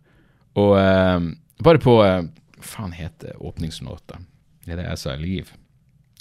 Og 0.54 0.78
bare 0.78 1.80
på 1.82 1.96
hva 1.98 2.22
faen 2.62 2.94
heter 2.94 3.34
åpningslåta? 3.42 4.20
Det 4.62 4.76
er 4.76 4.80
det 4.80 4.86
jeg 4.86 5.00
sa 5.02 5.16
i 5.16 5.24
Liv. 5.24 5.50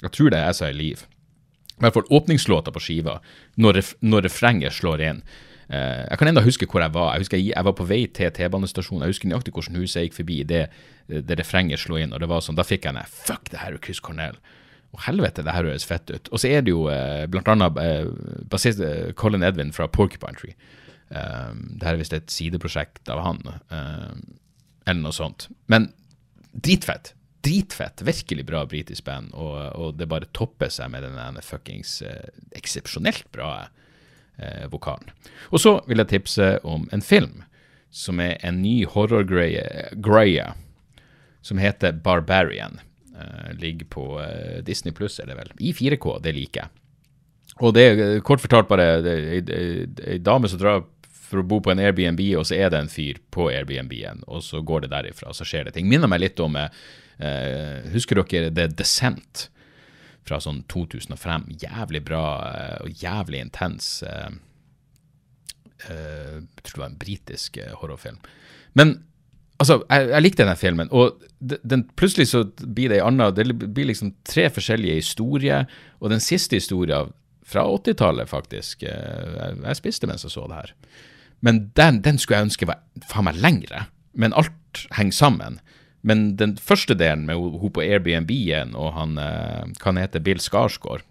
Jeg 0.02 0.14
tror 0.18 0.34
det 0.34 0.40
er 0.40 0.50
jeg 0.50 0.58
sa 0.58 0.72
i 0.72 0.76
Liv. 0.80 1.06
I 1.78 1.86
hvert 1.86 1.98
fall 2.00 2.10
åpningslåta 2.18 2.74
på 2.74 2.82
skiva, 2.82 3.20
når, 3.62 3.78
ref, 3.78 3.94
når 4.02 4.26
refrenget 4.26 4.74
slår 4.74 5.04
inn. 5.06 5.22
Uh, 5.68 6.08
jeg 6.08 6.20
kan 6.20 6.32
enda 6.32 6.42
huske 6.46 6.68
hvor 6.70 6.82
jeg 6.82 6.96
var. 6.96 7.14
Jeg 7.14 7.26
husker 7.26 7.42
jeg, 7.42 7.52
jeg 7.52 7.68
var 7.68 7.76
på 7.78 7.88
vei 7.90 8.04
til 8.08 8.32
T-banestasjonen. 8.34 9.04
Jeg 9.06 9.14
husker 9.16 9.32
nøyaktig 9.32 9.54
hvordan 9.54 9.82
huset 9.82 10.00
jeg 10.00 10.10
gikk 10.10 10.22
forbi 10.22 10.38
det, 10.48 10.64
det 11.08 11.38
refrenget 11.40 11.84
slo 11.84 12.00
inn. 12.00 12.16
og 12.16 12.24
det 12.24 12.30
var 12.32 12.42
sånn, 12.42 12.58
Da 12.58 12.66
fikk 12.66 12.88
jeg 12.88 12.96
en 12.96 13.12
Fuck, 13.12 13.52
det 13.52 13.62
her 13.62 13.76
er 13.76 13.84
Chris 13.84 14.02
Cornell. 14.04 14.40
Og 14.96 15.04
helvete, 15.06 15.44
det 15.44 15.54
her 15.54 15.68
høres 15.68 15.86
fett 15.86 16.10
ut. 16.10 16.32
Og 16.32 16.42
så 16.42 16.50
er 16.50 16.64
det 16.64 16.74
jo 16.74 16.88
uh, 16.88 17.28
blant 17.30 17.50
annet 17.52 17.78
uh, 17.78 18.10
bassist 18.50 18.82
uh, 18.82 19.12
Colin 19.20 19.46
Edwin 19.46 19.74
fra 19.76 19.90
Porcupine 19.92 20.40
Tree. 20.40 20.56
Um, 21.12 21.76
det 21.76 21.88
her 21.88 21.94
er 21.94 22.02
visst 22.02 22.16
et 22.16 22.32
sideprosjekt 22.32 23.12
av 23.12 23.22
han, 23.24 23.38
eller 23.72 25.00
noe 25.00 25.16
sånt. 25.16 25.48
Men 25.72 25.92
dritfett. 26.52 27.14
Dritfett. 27.46 28.02
Virkelig 28.02 28.46
bra 28.48 28.64
britisk 28.70 29.06
band, 29.06 29.34
og, 29.34 29.58
og, 29.76 29.98
det 30.00 30.10
bare 30.10 30.30
topper 30.36 30.72
seg 30.74 30.92
med 30.94 31.06
den 31.06 31.42
fuckings 31.46 32.02
eh, 32.06 32.32
eksepsjonelt 32.58 33.28
bra 33.36 33.52
eh, 34.38 34.66
vokalen. 34.72 35.12
Og 35.52 35.62
så 35.64 35.78
vil 35.88 36.04
jeg 36.04 36.14
tipse 36.16 36.50
om 36.68 36.88
en 36.92 37.06
film 37.06 37.44
som 37.94 38.20
er 38.20 38.36
en 38.46 38.60
ny 38.62 38.82
horrorgreie 38.90 40.50
som 41.46 41.62
heter 41.62 41.96
Barbarian. 42.04 42.82
Eh, 43.16 43.54
ligger 43.62 43.86
på 43.86 44.10
eh, 44.22 44.60
Disney 44.64 44.94
pluss, 44.94 45.20
er 45.20 45.32
det 45.32 45.38
vel. 45.40 45.54
I 45.60 45.74
4K, 45.74 46.20
det 46.22 46.36
liker 46.36 46.66
jeg. 46.66 46.84
Og 47.64 47.74
det 47.74 47.84
er 47.88 48.20
kort 48.22 48.44
fortalt 48.44 48.68
bare 48.70 49.00
ei 49.02 50.20
dame 50.22 50.50
som 50.52 50.60
drar 50.62 50.84
for 51.28 51.42
å 51.42 51.48
bo 51.48 51.60
på 51.64 51.72
en 51.74 51.82
Airbnb, 51.82 52.22
og 52.40 52.46
så 52.48 52.56
er 52.60 52.72
det 52.72 52.84
en 52.84 52.92
fyr 52.92 53.18
på 53.34 53.50
Airbnb-en, 53.50 54.22
og 54.30 54.44
så 54.46 54.62
går 54.64 54.86
det 54.86 54.94
derifra, 54.94 55.32
og 55.32 55.38
så 55.38 55.48
skjer 55.48 55.68
det 55.68 55.76
ting. 55.76 55.90
Minner 55.90 56.12
meg 56.12 56.22
litt 56.24 56.40
om 56.44 56.56
eh, 56.60 56.70
Husker 57.94 58.20
dere 58.22 58.52
The 58.54 58.68
Descent 58.78 59.48
fra 60.28 60.40
sånn 60.44 60.64
2005? 60.72 61.48
Jævlig 61.64 62.04
bra 62.08 62.26
eh, 62.52 62.78
og 62.86 63.04
jævlig 63.04 63.42
intens 63.46 63.90
eh, 64.06 64.32
eh, 65.88 66.40
Jeg 66.42 66.64
tror 66.64 66.74
det 66.74 66.84
var 66.84 66.90
en 66.92 67.02
britisk 67.02 67.60
eh, 67.62 67.76
horrorfilm. 67.82 68.20
Men 68.78 68.98
altså, 69.62 69.82
jeg, 69.88 70.10
jeg 70.14 70.26
likte 70.26 70.44
denne 70.44 70.60
filmen, 70.60 70.92
og 70.92 71.24
den, 71.40 71.86
plutselig 72.00 72.32
så 72.32 72.44
blir 72.62 72.92
det 72.92 73.00
ei 73.00 73.06
anna 73.06 73.30
Det 73.32 73.46
blir 73.54 73.92
liksom 73.92 74.16
tre 74.28 74.48
forskjellige 74.54 75.00
historier, 75.02 75.68
og 76.02 76.14
den 76.14 76.24
siste 76.24 76.60
historien 76.60 77.14
fra 77.48 77.64
80-tallet, 77.64 78.28
faktisk. 78.28 78.82
Jeg, 78.84 79.76
spiste 79.80 80.08
mens 80.10 80.26
jeg 80.26 80.34
så 80.34 80.50
det 80.50 80.58
her. 80.58 80.74
Men 81.40 81.62
den, 81.80 82.02
den 82.04 82.18
skulle 82.20 82.42
jeg 82.42 82.50
ønske 82.50 82.68
var 82.68 82.82
faen 83.08 83.24
meg 83.30 83.38
lengre. 83.40 83.86
Men 84.18 84.36
alt 84.36 84.82
henger 84.98 85.16
sammen. 85.16 85.60
Men 86.06 86.36
den 86.40 86.56
første 86.62 86.96
delen 86.98 87.26
med 87.28 87.40
hun 87.40 87.74
på 87.74 87.84
Airbnb-en 87.84 88.76
og 88.78 88.94
han 88.96 89.18
kan 89.82 89.98
hva 89.98 90.06
heter, 90.06 90.24
Bill 90.24 90.40
Skarsgård 90.40 91.02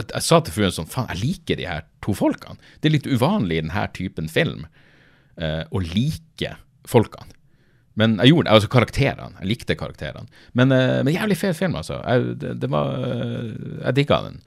Jeg 0.00 0.24
sa 0.24 0.40
til 0.40 0.54
fruen 0.54 0.74
sånn 0.74 0.88
Faen, 0.88 1.10
jeg 1.12 1.20
liker 1.20 1.60
de 1.60 1.66
her 1.68 1.84
to 2.04 2.14
folkene. 2.16 2.56
Det 2.80 2.88
er 2.88 2.96
litt 2.96 3.10
uvanlig 3.10 3.58
i 3.58 3.64
denne 3.66 3.84
typen 3.94 4.30
film 4.32 4.64
uh, 5.38 5.64
å 5.70 5.82
like 5.82 6.54
folkene. 6.88 7.34
Men 7.98 8.18
jeg 8.22 8.30
gjorde 8.30 8.46
det, 8.46 8.54
altså 8.54 8.70
karakterene. 8.70 9.40
Jeg 9.40 9.50
likte 9.50 9.78
karakterene. 9.78 10.30
Men, 10.58 10.74
uh, 10.74 11.00
men 11.02 11.16
jævlig 11.16 11.38
fet 11.40 11.58
film, 11.58 11.78
altså. 11.80 11.98
Jeg, 12.04 12.36
det, 12.42 12.54
det 12.62 12.70
var, 12.72 12.94
uh, 12.94 13.80
jeg 13.82 13.98
digga 13.98 14.20
den. 14.28 14.42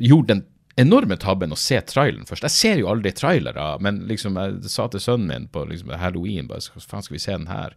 gjorde 0.00 0.34
den 0.34 0.46
enorme 0.78 1.18
tabben 1.18 1.52
å 1.52 1.58
se 1.58 1.80
traileren 1.90 2.28
først. 2.28 2.46
Jeg 2.46 2.54
ser 2.54 2.80
jo 2.80 2.90
aldri 2.92 3.12
trailere, 3.12 3.70
men 3.84 4.04
liksom 4.08 4.38
jeg 4.38 4.70
sa 4.72 4.86
til 4.88 5.02
sønnen 5.02 5.32
min 5.32 5.48
på 5.52 5.64
liksom, 5.68 5.90
halloween 5.98 6.48
bare, 6.48 6.62
faen 6.78 7.04
skal 7.04 7.18
vi 7.18 7.22
se 7.24 7.34
den 7.34 7.50
her? 7.50 7.74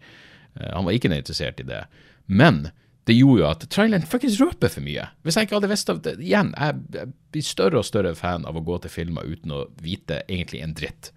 Uh, 0.60 0.70
han 0.76 0.88
var 0.88 0.96
ikke 0.96 1.12
interessert 1.12 1.60
i 1.62 1.68
det. 1.68 1.84
Men 2.26 2.70
det 3.10 3.18
gjorde 3.18 3.42
jo 3.42 3.50
at 3.50 3.66
traileren 3.74 4.08
faktisk 4.08 4.44
røper 4.44 4.72
for 4.72 4.86
mye. 4.86 5.08
Hvis 5.26 5.38
jeg 5.38 5.48
ikke 5.48 5.58
hadde 5.58 5.72
visst 5.72 5.90
av 5.90 6.02
det 6.06 6.16
Igjen, 6.22 6.54
jeg, 6.54 7.12
blir 7.34 7.46
større 7.46 7.82
og 7.82 7.88
større 7.88 8.14
fan 8.16 8.46
av 8.46 8.60
å 8.60 8.66
gå 8.66 8.78
til 8.84 8.94
filmer 8.94 9.28
uten 9.28 9.56
å 9.56 9.66
vite 9.82 10.22
egentlig 10.28 10.62
en 10.62 10.76
dritt. 10.78 11.12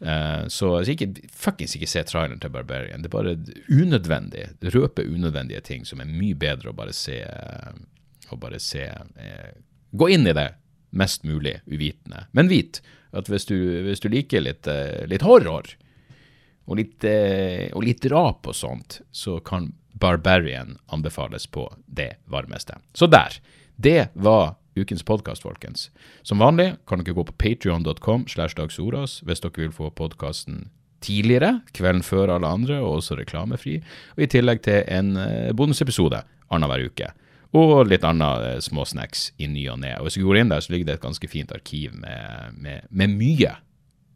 Uh, 0.00 0.46
så 0.48 0.78
ikke, 0.88 1.10
fuckings 1.36 1.76
ikke 1.76 1.90
se 1.90 2.04
traileren 2.08 2.40
til 2.40 2.52
Barbarian. 2.54 3.04
Det 3.04 3.10
er 3.10 3.16
bare 3.16 3.36
unødvendig. 3.68 4.46
Det 4.62 4.72
røper 4.74 5.10
unødvendige 5.10 5.60
ting 5.66 5.84
som 5.88 6.00
er 6.00 6.08
mye 6.08 6.38
bedre 6.40 6.72
å 6.72 6.76
bare 6.76 6.96
se. 6.96 7.20
Uh, 7.20 7.76
å 8.30 8.38
bare 8.38 8.60
se 8.62 8.84
Gå 9.90 10.06
inn 10.14 10.22
i 10.30 10.32
det 10.36 10.52
mest 10.90 11.24
mulig 11.26 11.60
uvitende. 11.66 12.26
Men 12.30 12.50
vit 12.50 12.80
at 13.16 13.30
hvis 13.30 13.46
du, 13.48 13.56
hvis 13.86 14.02
du 14.02 14.08
liker 14.10 14.44
litt, 14.44 14.68
eh, 14.70 15.06
litt, 15.10 15.24
horror 15.26 15.66
og 16.70 16.78
litt, 16.78 17.04
eh, 17.04 17.68
og 17.74 17.84
litt 17.84 18.02
drap 18.04 18.46
og 18.46 18.54
sånt, 18.54 19.00
så 19.10 19.40
kan 19.42 19.72
Barbarian 20.00 20.78
anbefales 20.94 21.46
på 21.50 21.66
det 21.86 22.14
varmeste. 22.30 22.78
Så 22.94 23.10
der. 23.10 23.40
Det 23.76 24.10
var 24.14 24.56
ukens 24.76 25.02
podkast, 25.02 25.42
folkens. 25.42 25.88
Som 26.22 26.38
vanlig 26.38 26.74
kan 26.86 27.00
dere 27.00 27.16
gå 27.16 27.24
på 27.24 27.36
patrion.com 27.40 28.26
hvis 28.28 29.40
dere 29.40 29.56
vil 29.56 29.72
få 29.72 29.90
podkasten 29.90 30.68
tidligere, 31.00 31.62
kvelden 31.72 32.04
før 32.04 32.34
alle 32.36 32.46
andre, 32.46 32.76
og 32.84 33.00
også 33.00 33.16
reklamefri. 33.16 33.78
Og 34.16 34.26
i 34.26 34.28
tillegg 34.30 34.62
til 34.66 34.84
en 34.84 35.16
eh, 35.16 35.52
bonusepisode 35.56 36.22
annenhver 36.52 36.86
uke. 36.92 37.10
Og 37.56 37.88
litt 37.88 38.04
annet 38.04 38.46
eh, 38.46 38.60
småsnacks 38.62 39.30
i 39.40 39.48
ny 39.48 39.66
og 39.72 39.80
ne. 39.80 39.96
Hvis 40.04 40.20
du 40.20 40.26
går 40.28 40.42
inn 40.42 40.52
der, 40.52 40.60
så 40.60 40.74
ligger 40.74 40.92
det 40.92 40.98
et 41.00 41.08
ganske 41.08 41.32
fint 41.32 41.56
arkiv 41.56 41.96
med, 41.96 42.60
med, 42.60 42.88
med 42.90 43.16
mye 43.16 43.56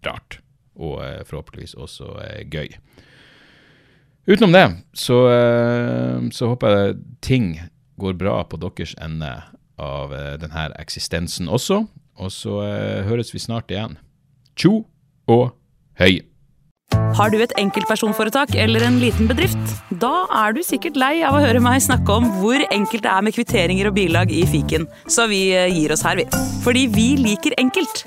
rart. 0.05 0.44
Og 0.75 1.01
eh, 1.05 1.23
forhåpentligvis 1.27 1.77
også 1.79 2.17
eh, 2.25 2.43
gøy. 2.51 2.69
Utenom 4.27 4.55
det 4.57 4.65
så, 4.97 5.19
eh, 5.31 6.31
så 6.33 6.51
håper 6.51 6.77
jeg 6.77 7.01
ting 7.23 7.51
går 8.01 8.17
bra 8.19 8.41
på 8.49 8.59
deres 8.59 8.97
ende 8.99 9.31
av 9.79 10.13
denne 10.43 10.69
eksistensen 10.79 11.51
også. 11.51 11.85
Og 12.19 12.31
så 12.31 12.61
høres 13.07 13.33
vi 13.35 13.43
snart 13.43 13.71
igjen. 13.71 13.97
Tjo 14.59 14.85
og 15.31 15.53
høy. 15.99 16.23
Har 17.15 17.31
du 17.31 17.39
et 17.43 17.55
enkeltpersonforetak 17.59 18.55
eller 18.59 18.87
en 18.87 19.01
liten 19.03 19.31
bedrift? 19.31 19.75
Da 20.03 20.27
er 20.43 20.55
du 20.55 20.63
sikkert 20.67 20.99
lei 20.99 21.23
av 21.27 21.39
å 21.39 21.43
høre 21.43 21.63
meg 21.63 21.83
snakke 21.83 22.19
om 22.19 22.27
hvor 22.41 22.67
enkelt 22.71 23.07
det 23.07 23.13
er 23.15 23.27
med 23.27 23.35
kvitteringer 23.35 23.91
og 23.91 23.99
bilag 23.99 24.35
i 24.35 24.43
fiken, 24.51 24.89
så 25.11 25.29
vi 25.31 25.47
gir 25.55 25.95
oss 25.95 26.07
her, 26.07 26.19
vi. 26.23 26.27
Fordi 26.67 26.87
vi 26.95 27.09
liker 27.23 27.59
enkelt. 27.63 28.07